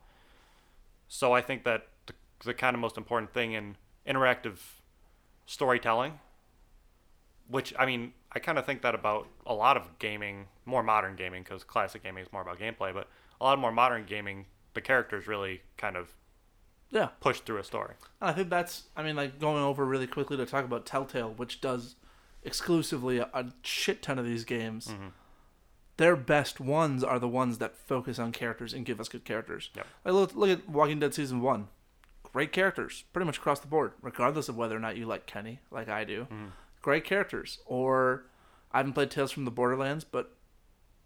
So 1.09 1.33
I 1.33 1.41
think 1.41 1.65
that 1.65 1.87
the, 2.07 2.13
the 2.45 2.55
kind 2.55 2.75
of 2.75 2.81
most 2.81 2.99
important 2.99 3.33
thing 3.33 3.53
in 3.53 3.77
interactive 4.07 4.59
storytelling, 5.47 6.19
which 7.49 7.73
I 7.79 7.87
mean, 7.87 8.13
I 8.33 8.41
kind 8.41 8.59
of 8.59 8.67
think 8.67 8.83
that 8.83 8.95
about 8.95 9.29
a 9.47 9.55
lot 9.55 9.79
of 9.79 9.99
gaming, 9.99 10.49
more 10.67 10.83
modern 10.83 11.17
gaming, 11.17 11.43
because 11.43 11.65
classic 11.65 12.03
gaming 12.03 12.25
is 12.25 12.33
more 12.33 12.43
about 12.43 12.59
gameplay, 12.59 12.93
but 12.93 13.09
a 13.41 13.45
lot 13.45 13.55
of 13.55 13.61
more 13.61 13.73
modern 13.73 14.05
gaming, 14.05 14.45
the 14.75 14.83
characters 14.83 15.27
really 15.27 15.63
kind 15.79 15.97
of 15.97 16.11
Yeah. 16.91 17.09
push 17.21 17.41
through 17.41 17.59
a 17.59 17.65
story. 17.65 17.95
And 18.21 18.31
I 18.31 18.33
think 18.33 18.49
that's, 18.49 18.85
I 18.97 19.03
mean, 19.03 19.17
like 19.17 19.39
going 19.41 19.63
over 19.63 19.85
really 19.85 20.07
quickly 20.07 20.37
to 20.37 20.47
talk 20.47 20.65
about 20.65 20.87
Telltale, 20.87 21.31
which 21.37 21.61
does 21.61 21.97
exclusively 22.45 23.19
a, 23.19 23.29
a 23.35 23.47
shit 23.63 24.03
ton 24.03 24.19
of 24.19 24.25
these 24.25 24.45
games. 24.45 24.89
Mm-hmm. 24.89 25.09
Their 25.97 26.15
best 26.17 26.61
ones 26.61 27.03
are 27.03 27.19
the 27.19 27.29
ones 27.29 27.59
that 27.59 27.75
focus 27.77 28.19
on 28.19 28.31
characters 28.33 28.73
and 28.75 28.85
give 28.85 29.01
us 29.01 29.09
good 29.09 29.25
characters. 29.25 29.71
Yep. 29.75 29.87
Like 30.05 30.15
look, 30.15 30.35
look 30.35 30.51
at 30.51 30.69
Walking 30.69 31.01
Dead 31.01 31.15
season 31.15 31.41
one, 31.41 31.69
great 32.23 32.53
characters, 32.53 33.05
pretty 33.13 33.25
much 33.27 33.39
across 33.39 33.61
the 33.61 33.67
board, 33.67 33.93
regardless 34.03 34.49
of 34.49 34.57
whether 34.57 34.77
or 34.77 34.81
not 34.81 34.97
you 34.97 35.07
like 35.07 35.27
Kenny, 35.27 35.61
like 35.71 35.89
I 35.89 36.05
do. 36.05 36.23
Mm-hmm. 36.25 36.47
Great 36.83 37.05
characters. 37.05 37.59
Or 37.67 38.27
I 38.73 38.77
haven't 38.79 38.93
played 38.93 39.11
Tales 39.11 39.33
from 39.33 39.45
the 39.47 39.51
Borderlands, 39.51 40.05
but 40.05 40.33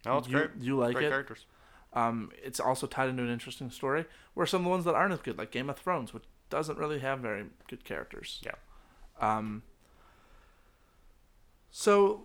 Oh, 0.05 0.17
it's 0.17 0.27
you, 0.27 0.33
great. 0.35 0.49
you 0.59 0.77
like 0.77 0.95
great 0.95 1.05
it. 1.05 1.09
characters. 1.09 1.45
Um, 1.93 2.31
it's 2.43 2.59
also 2.59 2.87
tied 2.87 3.09
into 3.09 3.23
an 3.23 3.29
interesting 3.29 3.69
story. 3.69 4.05
Where 4.33 4.45
some 4.45 4.61
of 4.61 4.65
the 4.65 4.69
ones 4.69 4.85
that 4.85 4.95
aren't 4.95 5.13
as 5.13 5.19
good, 5.19 5.37
like 5.37 5.51
Game 5.51 5.69
of 5.69 5.77
Thrones, 5.77 6.13
which 6.13 6.23
doesn't 6.49 6.77
really 6.77 6.99
have 6.99 7.19
very 7.19 7.45
good 7.67 7.83
characters. 7.83 8.41
Yeah. 8.45 8.55
Um, 9.19 9.63
so, 11.69 12.21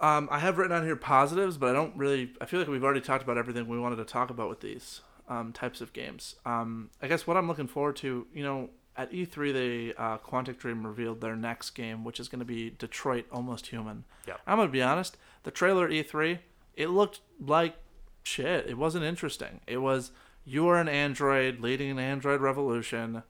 um, 0.00 0.28
I 0.30 0.38
have 0.38 0.58
written 0.58 0.76
on 0.76 0.84
here 0.84 0.96
positives, 0.96 1.56
but 1.58 1.70
I 1.70 1.72
don't 1.72 1.96
really. 1.96 2.32
I 2.40 2.46
feel 2.46 2.60
like 2.60 2.68
we've 2.68 2.84
already 2.84 3.00
talked 3.00 3.22
about 3.22 3.36
everything 3.38 3.68
we 3.68 3.78
wanted 3.78 3.96
to 3.96 4.04
talk 4.04 4.30
about 4.30 4.48
with 4.48 4.60
these. 4.60 5.00
um, 5.26 5.52
types 5.54 5.80
of 5.80 5.94
games. 5.94 6.36
Um, 6.44 6.90
I 7.00 7.08
guess 7.08 7.26
what 7.26 7.38
I'm 7.38 7.48
looking 7.48 7.66
forward 7.66 7.96
to, 7.96 8.26
you 8.34 8.42
know, 8.44 8.68
at 8.94 9.10
E3 9.10 9.52
they 9.54 9.94
uh, 9.96 10.18
Quantic 10.18 10.58
Dream 10.58 10.86
revealed 10.86 11.22
their 11.22 11.34
next 11.34 11.70
game, 11.70 12.04
which 12.04 12.20
is 12.20 12.28
going 12.28 12.40
to 12.40 12.44
be 12.44 12.68
Detroit 12.78 13.24
Almost 13.32 13.68
Human. 13.68 14.04
Yeah. 14.28 14.34
I'm 14.46 14.58
gonna 14.58 14.68
be 14.70 14.82
honest. 14.82 15.16
The 15.44 15.50
trailer 15.50 15.88
E3, 15.88 16.40
it 16.76 16.88
looked 16.88 17.20
like 17.40 17.76
shit. 18.24 18.66
It 18.66 18.78
wasn't 18.78 19.04
interesting. 19.04 19.60
It 19.66 19.78
was 19.78 20.10
you 20.44 20.68
are 20.68 20.80
an 20.80 20.88
android 20.88 21.60
leading 21.60 21.90
an 21.90 21.98
android 21.98 22.40
revolution. 22.40 23.22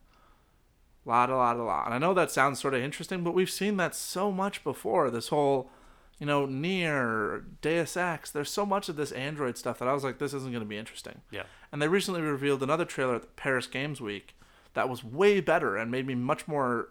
Lot 1.05 1.30
a 1.30 1.36
lot 1.36 1.57
a 1.57 1.62
lot. 1.62 1.86
And 1.86 1.95
I 1.95 1.99
know 1.99 2.14
that 2.14 2.30
sounds 2.30 2.61
sort 2.61 2.74
of 2.74 2.82
interesting, 2.82 3.22
but 3.22 3.34
we've 3.34 3.51
seen 3.51 3.76
that 3.76 3.95
so 3.95 4.32
much 4.32 4.64
before. 4.64 5.11
This 5.11 5.28
whole, 5.28 5.70
you 6.18 6.26
know, 6.26 6.47
NieR, 6.47 7.45
Deus 7.61 7.97
Ex. 7.97 8.30
There's 8.30 8.51
so 8.51 8.64
much 8.64 8.88
of 8.88 8.97
this 8.97 9.12
android 9.12 9.59
stuff 9.59 9.78
that 9.78 9.88
I 9.88 9.92
was 9.92 10.03
like, 10.03 10.18
this 10.18 10.32
isn't 10.32 10.51
going 10.51 10.62
to 10.62 10.68
be 10.68 10.78
interesting. 10.78 11.20
Yeah. 11.30 11.42
And 11.70 11.82
they 11.82 11.88
recently 11.88 12.22
revealed 12.22 12.62
another 12.62 12.86
trailer 12.86 13.16
at 13.16 13.22
the 13.22 13.28
Paris 13.28 13.66
Games 13.66 14.01
Week 14.01 14.34
that 14.72 14.88
was 14.88 15.05
way 15.05 15.40
better 15.40 15.76
and 15.76 15.90
made 15.90 16.07
me 16.07 16.14
much 16.14 16.49
more 16.49 16.88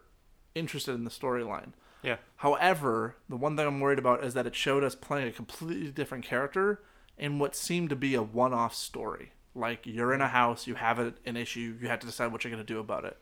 interested 0.54 0.94
in 0.94 1.06
the 1.06 1.10
storyline. 1.10 1.74
Yeah. 2.04 2.18
However, 2.38 3.16
the 3.28 3.36
one 3.38 3.58
thing 3.58 3.66
I'm 3.66 3.80
worried 3.80 4.00
about 4.00 4.24
is 4.24 4.36
that 4.36 4.46
it 4.46 4.56
showed 4.56 4.84
us 4.84 4.94
playing 4.94 5.28
a 5.28 5.32
completely 5.32 5.90
different 5.90 6.24
character 6.24 6.82
in 7.18 7.40
what 7.40 7.56
seemed 7.56 7.90
to 7.90 7.96
be 7.96 8.16
a 8.16 8.24
one-off 8.24 8.74
story. 8.74 9.32
Like 9.56 9.86
you're 9.86 10.14
in 10.14 10.22
a 10.22 10.28
house, 10.28 10.66
you 10.68 10.76
have 10.76 11.00
a, 11.00 11.14
an 11.26 11.38
issue, 11.38 11.76
you 11.80 11.88
have 11.88 12.00
to 12.00 12.08
decide 12.08 12.32
what 12.32 12.44
you're 12.44 12.52
going 12.52 12.66
to 12.66 12.74
do 12.74 12.80
about 12.80 13.06
it. 13.06 13.22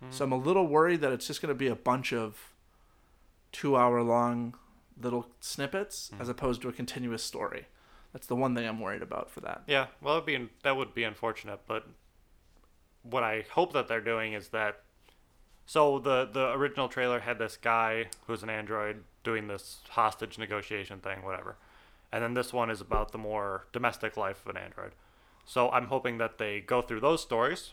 Hmm. 0.00 0.10
So 0.10 0.24
I'm 0.24 0.32
a 0.32 0.36
little 0.36 0.66
worried 0.66 1.00
that 1.00 1.12
it's 1.12 1.26
just 1.26 1.40
going 1.40 1.54
to 1.54 1.58
be 1.58 1.68
a 1.68 1.76
bunch 1.76 2.12
of 2.12 2.52
two-hour-long 3.52 4.54
little 5.00 5.26
snippets 5.40 6.10
hmm. 6.14 6.20
as 6.20 6.28
opposed 6.28 6.60
to 6.62 6.68
a 6.68 6.72
continuous 6.72 7.22
story. 7.22 7.66
That's 8.12 8.26
the 8.26 8.36
one 8.36 8.54
thing 8.54 8.66
I'm 8.66 8.80
worried 8.80 9.02
about 9.02 9.30
for 9.30 9.40
that. 9.40 9.62
Yeah, 9.66 9.86
well, 10.02 10.14
it'd 10.16 10.26
be 10.26 10.48
that 10.62 10.76
would 10.76 10.94
be 10.94 11.04
unfortunate, 11.04 11.60
but 11.66 11.86
what 13.02 13.22
I 13.22 13.44
hope 13.52 13.72
that 13.72 13.88
they're 13.88 14.00
doing 14.00 14.32
is 14.32 14.48
that. 14.48 14.82
So 15.66 16.00
the 16.00 16.28
the 16.30 16.50
original 16.52 16.88
trailer 16.88 17.20
had 17.20 17.38
this 17.38 17.56
guy 17.56 18.06
who's 18.26 18.42
an 18.42 18.50
android 18.50 19.04
doing 19.22 19.46
this 19.46 19.78
hostage 19.90 20.38
negotiation 20.38 20.98
thing, 20.98 21.22
whatever, 21.22 21.56
and 22.12 22.22
then 22.22 22.34
this 22.34 22.52
one 22.52 22.70
is 22.70 22.80
about 22.80 23.12
the 23.12 23.18
more 23.18 23.66
domestic 23.72 24.16
life 24.16 24.44
of 24.44 24.54
an 24.54 24.62
android. 24.62 24.92
So 25.44 25.70
I'm 25.70 25.86
hoping 25.86 26.18
that 26.18 26.38
they 26.38 26.60
go 26.60 26.82
through 26.82 27.00
those 27.00 27.22
stories, 27.22 27.72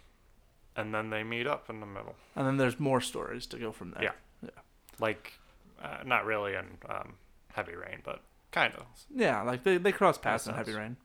and 0.75 0.93
then 0.93 1.09
they 1.09 1.23
meet 1.23 1.47
up 1.47 1.69
in 1.69 1.79
the 1.79 1.85
middle, 1.85 2.15
And 2.35 2.45
then 2.47 2.57
there's 2.57 2.79
more 2.79 3.01
stories 3.01 3.45
to 3.47 3.57
go 3.57 3.71
from 3.71 3.91
there. 3.91 4.03
Yeah. 4.03 4.11
Yeah. 4.43 4.49
like 4.99 5.33
uh, 5.81 5.97
not 6.05 6.25
really 6.25 6.53
in 6.53 6.65
um, 6.89 7.15
Heavy 7.53 7.75
Rain, 7.75 8.01
but 8.03 8.21
kind 8.51 8.73
of. 8.75 8.85
Yeah, 9.13 9.41
like 9.41 9.63
they, 9.63 9.77
they 9.77 9.91
cross 9.91 10.17
paths 10.17 10.47
in 10.47 10.53
Heavy. 10.53 10.73
Rain. 10.73 10.97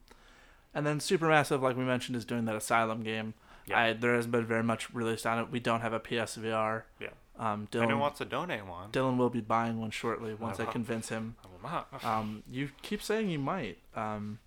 And 0.75 0.87
then 0.87 0.99
Supermassive, 0.99 1.61
like 1.61 1.77
we 1.77 1.85
mentioned, 1.85 2.17
is 2.17 2.25
doing 2.25 2.45
that 2.47 2.57
Asylum 2.57 3.03
game. 3.03 3.35
Yeah. 3.67 3.79
I, 3.79 3.93
there 3.93 4.15
hasn't 4.15 4.33
been 4.33 4.47
very 4.47 4.63
much 4.63 4.93
released 4.95 5.27
on 5.27 5.39
it. 5.39 5.51
We 5.51 5.61
don't 5.61 5.81
have 5.81 5.93
a 5.93 6.01
PSVR. 6.01 6.83
Yeah. 7.01 7.09
Um, 7.39 7.67
Anyone 7.75 7.95
Dylan, 7.97 7.99
wants 8.01 8.19
to 8.19 8.25
donate 8.25 8.67
one? 8.67 8.91
Dylan 8.91 9.17
will 9.17 9.31
be 9.31 9.41
buying 9.41 9.81
one 9.81 9.91
shortly 9.91 10.35
once 10.35 10.61
I 10.61 10.65
Uh-huh. 10.65 10.73
convince 10.73 11.09
him. 11.09 11.37
I 11.45 11.49
will 11.49 11.71
not. 11.71 11.89
Um, 12.05 12.43
you 12.51 12.71
keep 12.83 13.03
saying 13.03 13.31
you 13.31 13.39
might. 13.39 13.79
Um, 13.97 14.39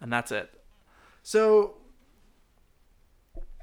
and 0.00 0.12
that's 0.12 0.32
it. 0.32 0.50
So 1.22 1.76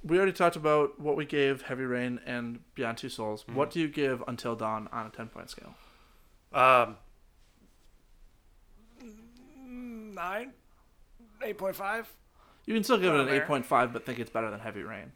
we 0.03 0.17
already 0.17 0.31
talked 0.31 0.55
about 0.55 0.99
what 0.99 1.17
we 1.17 1.25
gave 1.25 1.63
Heavy 1.63 1.83
Rain 1.83 2.19
and 2.25 2.59
Beyond 2.75 2.99
Two 2.99 3.09
Souls. 3.09 3.43
Mm-hmm. 3.43 3.55
What 3.55 3.71
do 3.71 3.79
you 3.79 3.87
give 3.89 4.23
Until 4.27 4.55
Dawn 4.55 4.87
on 4.91 5.07
a 5.07 5.09
10 5.09 5.27
point 5.29 5.49
scale? 5.49 5.73
Um, 6.53 6.97
nine, 9.67 10.53
eight 11.43 11.57
point 11.57 11.75
five. 11.75 12.11
You 12.65 12.73
can 12.75 12.83
still 12.83 12.97
give 12.99 13.13
it 13.15 13.19
an 13.21 13.27
8.5, 13.27 13.91
but 13.93 14.05
think 14.05 14.19
it's 14.19 14.29
better 14.29 14.51
than 14.51 14.59
Heavy 14.59 14.83
Rain. 14.83 15.11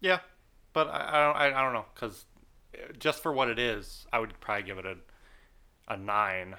Yeah, 0.00 0.20
but 0.72 0.88
I, 0.88 1.08
I 1.08 1.26
don't. 1.26 1.36
I, 1.36 1.60
I 1.60 1.62
don't 1.62 1.72
know 1.72 1.86
because 1.94 2.24
just 2.98 3.22
for 3.22 3.32
what 3.32 3.48
it 3.48 3.58
is, 3.58 4.06
I 4.12 4.18
would 4.18 4.38
probably 4.40 4.64
give 4.64 4.78
it 4.78 4.86
a 4.86 4.96
a 5.88 5.96
nine. 5.96 6.56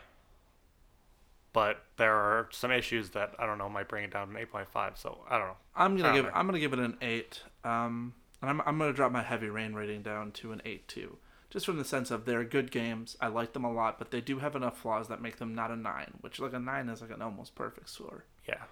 But 1.54 1.84
there 1.98 2.16
are 2.16 2.50
some 2.52 2.72
issues 2.72 3.12
that 3.12 3.36
I 3.38 3.46
don't 3.46 3.60
know 3.60 3.70
might 3.70 3.88
bring 3.88 4.04
it 4.04 4.12
down 4.12 4.28
to 4.28 4.34
an 4.34 4.40
eight 4.40 4.52
point 4.52 4.70
five. 4.70 4.98
So 4.98 5.20
I 5.30 5.38
don't 5.38 5.48
know. 5.48 5.58
I'm 5.76 5.96
gonna 5.98 6.14
give 6.14 6.26
there. 6.26 6.36
I'm 6.36 6.48
gonna 6.48 6.60
give 6.60 6.74
it 6.74 6.80
an 6.80 6.98
eight. 7.02 7.44
Um, 7.64 8.14
and 8.42 8.50
I'm 8.50 8.62
I'm 8.62 8.78
gonna 8.78 8.94
drop 8.94 9.12
my 9.12 9.24
heavy 9.24 9.48
rain 9.48 9.74
rating 9.74 10.02
down 10.02 10.32
to 10.34 10.52
an 10.52 10.62
eight 10.66 10.88
too, 10.88 11.18
just 11.50 11.66
from 11.66 11.78
the 11.78 11.86
sense 11.86 12.12
of 12.12 12.26
they're 12.26 12.44
good 12.44 12.72
games. 12.72 13.16
I 13.22 13.28
like 13.28 13.54
them 13.54 13.64
a 13.64 13.72
lot, 13.72 14.00
but 14.00 14.12
they 14.12 14.20
do 14.20 14.40
have 14.40 14.56
enough 14.56 14.80
flaws 14.80 15.08
that 15.08 15.22
make 15.22 15.38
them 15.38 15.54
not 15.54 15.72
a 15.72 15.76
nine, 15.76 16.16
which 16.22 16.40
like 16.40 16.54
a 16.54 16.60
nine 16.60 16.90
is 16.90 17.02
like 17.02 17.12
an 17.12 17.22
almost 17.22 17.56
perfect 17.56 17.90
score. 17.90 18.26
Yeah. 18.48 18.64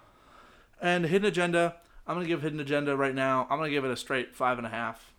And 0.80 1.06
Hidden 1.06 1.28
Agenda, 1.28 1.76
I'm 2.06 2.16
gonna 2.16 2.26
give 2.26 2.42
Hidden 2.42 2.60
Agenda 2.60 2.96
right 2.96 3.14
now. 3.14 3.46
I'm 3.48 3.58
gonna 3.58 3.70
give 3.70 3.84
it 3.84 3.90
a 3.90 3.96
straight 3.96 4.34
five 4.34 4.58
and 4.58 4.66
a 4.66 4.70
half. 4.70 5.11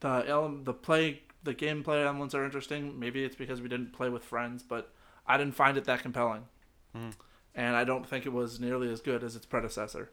The 0.00 0.24
ele- 0.26 0.60
the 0.62 0.72
play 0.74 1.22
the 1.42 1.54
gameplay 1.54 2.04
elements 2.04 2.34
are 2.34 2.44
interesting. 2.44 2.98
Maybe 2.98 3.24
it's 3.24 3.36
because 3.36 3.62
we 3.62 3.68
didn't 3.68 3.92
play 3.92 4.08
with 4.10 4.24
friends, 4.24 4.62
but 4.62 4.92
I 5.26 5.38
didn't 5.38 5.54
find 5.54 5.76
it 5.78 5.84
that 5.84 6.00
compelling. 6.00 6.48
Mhm. 6.94 7.14
And 7.54 7.76
I 7.76 7.84
don't 7.84 8.06
think 8.06 8.26
it 8.26 8.32
was 8.32 8.60
nearly 8.60 8.90
as 8.90 9.00
good 9.00 9.24
as 9.24 9.36
its 9.36 9.46
predecessor. 9.46 10.10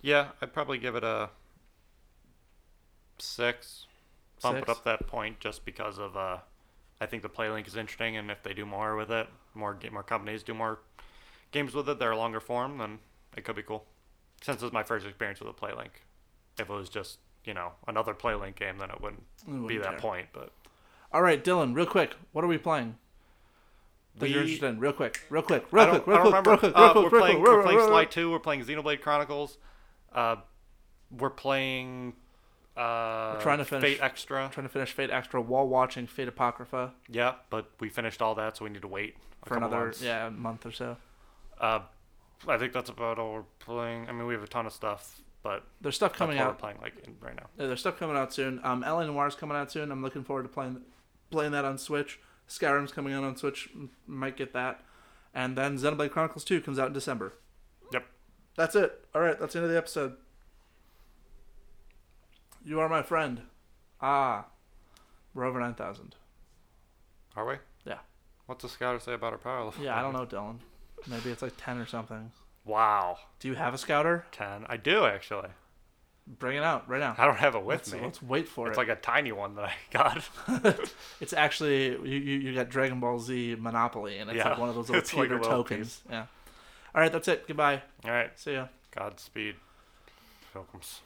Yeah, 0.00 0.30
I'd 0.40 0.52
probably 0.52 0.78
give 0.78 0.94
it 0.96 1.04
a 1.04 1.30
six. 3.18 3.86
Bump 4.42 4.58
Six? 4.58 4.68
it 4.68 4.70
up 4.70 4.84
that 4.84 5.06
point 5.06 5.40
just 5.40 5.64
because 5.64 5.98
of 5.98 6.16
uh, 6.16 6.38
I 7.00 7.06
think 7.06 7.22
the 7.22 7.28
play 7.28 7.48
link 7.50 7.66
is 7.66 7.76
interesting, 7.76 8.16
and 8.16 8.30
if 8.30 8.42
they 8.42 8.52
do 8.52 8.66
more 8.66 8.96
with 8.96 9.10
it, 9.10 9.28
more 9.54 9.78
more 9.90 10.02
companies 10.02 10.42
do 10.42 10.54
more 10.54 10.80
games 11.52 11.74
with 11.74 11.88
it 11.88 11.98
that 11.98 12.04
are 12.06 12.14
longer 12.16 12.40
form, 12.40 12.78
then 12.78 12.98
it 13.36 13.44
could 13.44 13.56
be 13.56 13.62
cool. 13.62 13.86
Since 14.42 14.60
it 14.62 14.66
was 14.66 14.72
my 14.72 14.82
first 14.82 15.06
experience 15.06 15.40
with 15.40 15.48
a 15.48 15.52
PlayLink, 15.54 16.02
if 16.58 16.68
it 16.68 16.72
was 16.72 16.90
just 16.90 17.18
you 17.46 17.54
know 17.54 17.72
another 17.88 18.12
PlayLink 18.12 18.56
game, 18.56 18.76
then 18.78 18.90
it 18.90 19.00
wouldn't 19.00 19.22
I 19.46 19.50
wouldn't 19.50 19.68
be 19.68 19.78
that 19.78 19.90
care. 19.92 19.98
point. 19.98 20.26
But 20.34 20.50
All 21.12 21.22
right, 21.22 21.42
Dylan, 21.42 21.74
real 21.74 21.86
quick, 21.86 22.14
what 22.32 22.44
are 22.44 22.48
we 22.48 22.58
playing? 22.58 22.96
That 24.18 24.30
you're 24.30 24.40
interested 24.42 24.66
in? 24.68 24.78
Real 24.80 24.92
quick, 24.94 25.20
real 25.30 25.42
quick, 25.42 25.64
I 25.72 25.76
real 25.76 25.86
don't, 25.86 26.04
quick, 26.04 26.16
real 26.16 26.30
quick, 26.32 26.46
real 26.46 26.56
quick, 26.58 26.72
Uh, 26.76 26.80
real 26.80 26.92
quick, 26.92 27.12
we're 27.12 27.20
playing 27.20 27.36
quick, 27.42 27.48
we're 27.56 27.62
playing 27.62 27.78
quick, 27.78 27.88
Sly 27.88 28.04
Two. 28.06 28.30
We're 28.30 28.38
playing 28.38 28.64
Xenoblade 28.64 29.00
Chronicles. 29.00 29.58
Uh, 30.14 30.36
we're 31.16 31.30
playing. 31.30 32.14
Uh, 32.76 33.40
trying 33.40 33.58
to 33.58 33.64
finish- 33.64 33.82
Fate 33.96 34.02
Extra. 34.02 34.50
Trying 34.52 34.66
to 34.66 34.72
finish 34.72 34.92
Fate 34.92 35.10
Extra 35.10 35.40
while 35.40 35.66
watching 35.66 36.06
Fate 36.06 36.28
Apocrypha 36.28 36.92
Yeah, 37.08 37.34
but 37.48 37.70
we 37.80 37.88
finished 37.88 38.20
all 38.20 38.34
that, 38.34 38.56
so 38.58 38.64
we 38.64 38.70
need 38.70 38.82
to 38.82 38.88
wait 38.88 39.16
a 39.42 39.48
for 39.48 39.56
another 39.56 39.84
months. 39.84 40.02
yeah 40.02 40.28
month 40.28 40.66
or 40.66 40.72
so. 40.72 40.96
Uh, 41.58 41.80
I 42.46 42.58
think 42.58 42.74
that's 42.74 42.90
about 42.90 43.18
all 43.18 43.32
we're 43.32 43.42
playing. 43.60 44.08
I 44.08 44.12
mean, 44.12 44.26
we 44.26 44.34
have 44.34 44.42
a 44.42 44.46
ton 44.46 44.66
of 44.66 44.72
stuff, 44.74 45.20
but 45.46 45.62
There's 45.80 45.94
stuff 45.94 46.12
coming 46.12 46.38
out. 46.40 46.58
playing 46.58 46.78
like 46.82 46.94
in, 47.06 47.14
right 47.20 47.36
now. 47.36 47.46
Yeah, 47.56 47.68
there's 47.68 47.78
stuff 47.78 48.00
coming 48.00 48.16
out 48.16 48.32
soon. 48.34 48.58
Um, 48.64 48.80
LA 48.80 49.04
Noire's 49.06 49.36
coming 49.36 49.56
out 49.56 49.70
soon. 49.70 49.92
I'm 49.92 50.02
looking 50.02 50.24
forward 50.24 50.42
to 50.42 50.48
playing 50.48 50.80
playing 51.30 51.52
that 51.52 51.64
on 51.64 51.78
Switch. 51.78 52.18
Skyrim's 52.48 52.90
coming 52.90 53.12
out 53.12 53.22
on 53.22 53.36
Switch. 53.36 53.68
Might 54.08 54.36
get 54.36 54.52
that. 54.54 54.82
And 55.32 55.56
then 55.56 55.78
Xenoblade 55.78 56.10
Chronicles 56.10 56.42
2 56.44 56.60
comes 56.62 56.80
out 56.80 56.88
in 56.88 56.92
December. 56.94 57.34
Yep. 57.92 58.06
That's 58.56 58.74
it. 58.74 59.04
All 59.14 59.20
right, 59.20 59.38
that's 59.38 59.52
the 59.52 59.60
end 59.60 59.66
of 59.66 59.70
the 59.70 59.78
episode. 59.78 60.16
You 62.64 62.80
are 62.80 62.88
my 62.88 63.02
friend. 63.04 63.42
Ah, 64.00 64.46
we're 65.32 65.44
over 65.44 65.60
9,000. 65.60 66.16
Are 67.36 67.46
we? 67.46 67.54
Yeah. 67.84 67.98
What's 68.46 68.62
the 68.62 68.68
scouter 68.68 68.98
say 68.98 69.12
about 69.12 69.32
our 69.32 69.38
power 69.38 69.62
level? 69.64 69.84
Yeah, 69.84 69.96
I 69.96 70.02
don't 70.02 70.12
know, 70.18 70.26
Dylan. 70.26 70.58
Maybe 71.06 71.30
it's 71.30 71.42
like 71.42 71.52
10 71.56 71.78
or 71.78 71.86
something. 71.86 72.32
Wow, 72.66 73.18
Do 73.38 73.48
you 73.48 73.54
have 73.54 73.72
a 73.74 73.78
scouter? 73.78 74.26
ten. 74.32 74.66
I 74.68 74.76
do 74.76 75.04
actually. 75.06 75.48
Bring 76.26 76.56
it 76.56 76.64
out 76.64 76.88
right 76.88 76.98
now. 76.98 77.14
I 77.16 77.24
don't 77.24 77.36
have 77.38 77.54
it 77.54 77.62
with 77.62 77.76
Let's, 77.78 77.92
me. 77.92 78.00
let's 78.02 78.20
wait 78.20 78.48
for 78.48 78.66
It's 78.66 78.76
it. 78.76 78.80
It's 78.82 78.88
like 78.88 78.98
a 78.98 79.00
tiny 79.00 79.30
one 79.30 79.54
that 79.54 79.66
I 79.66 79.72
got. 79.92 80.28
It's 81.20 81.32
actually 81.32 81.90
you, 81.92 82.18
you, 82.18 82.54
got 82.54 82.68
Dragon 82.68 82.98
Ball 82.98 83.20
Z 83.20 83.56
Monopoly, 83.60 84.18
and 84.18 84.28
it's 84.28 84.36
Yeah, 84.36 84.48
like 84.50 84.58
one 84.58 84.68
of 84.68 84.74
those 84.74 84.88
little 84.88 85.00
it's 85.00 85.14
like 85.14 85.20
a 85.20 85.28
Peter 85.28 85.40
little 85.40 85.58
tokens. 85.58 86.00
Yeah. 86.10 86.26
All 86.94 87.00
right, 87.00 87.12
that's 87.12 87.28
it. 87.28 87.46
Goodbye. 87.46 87.82
all 88.04 88.10
right. 88.10 88.36
See 88.36 88.54
ya. 88.54 88.66
Godspeed, 88.90 89.54
Pilgrims. 90.52 91.00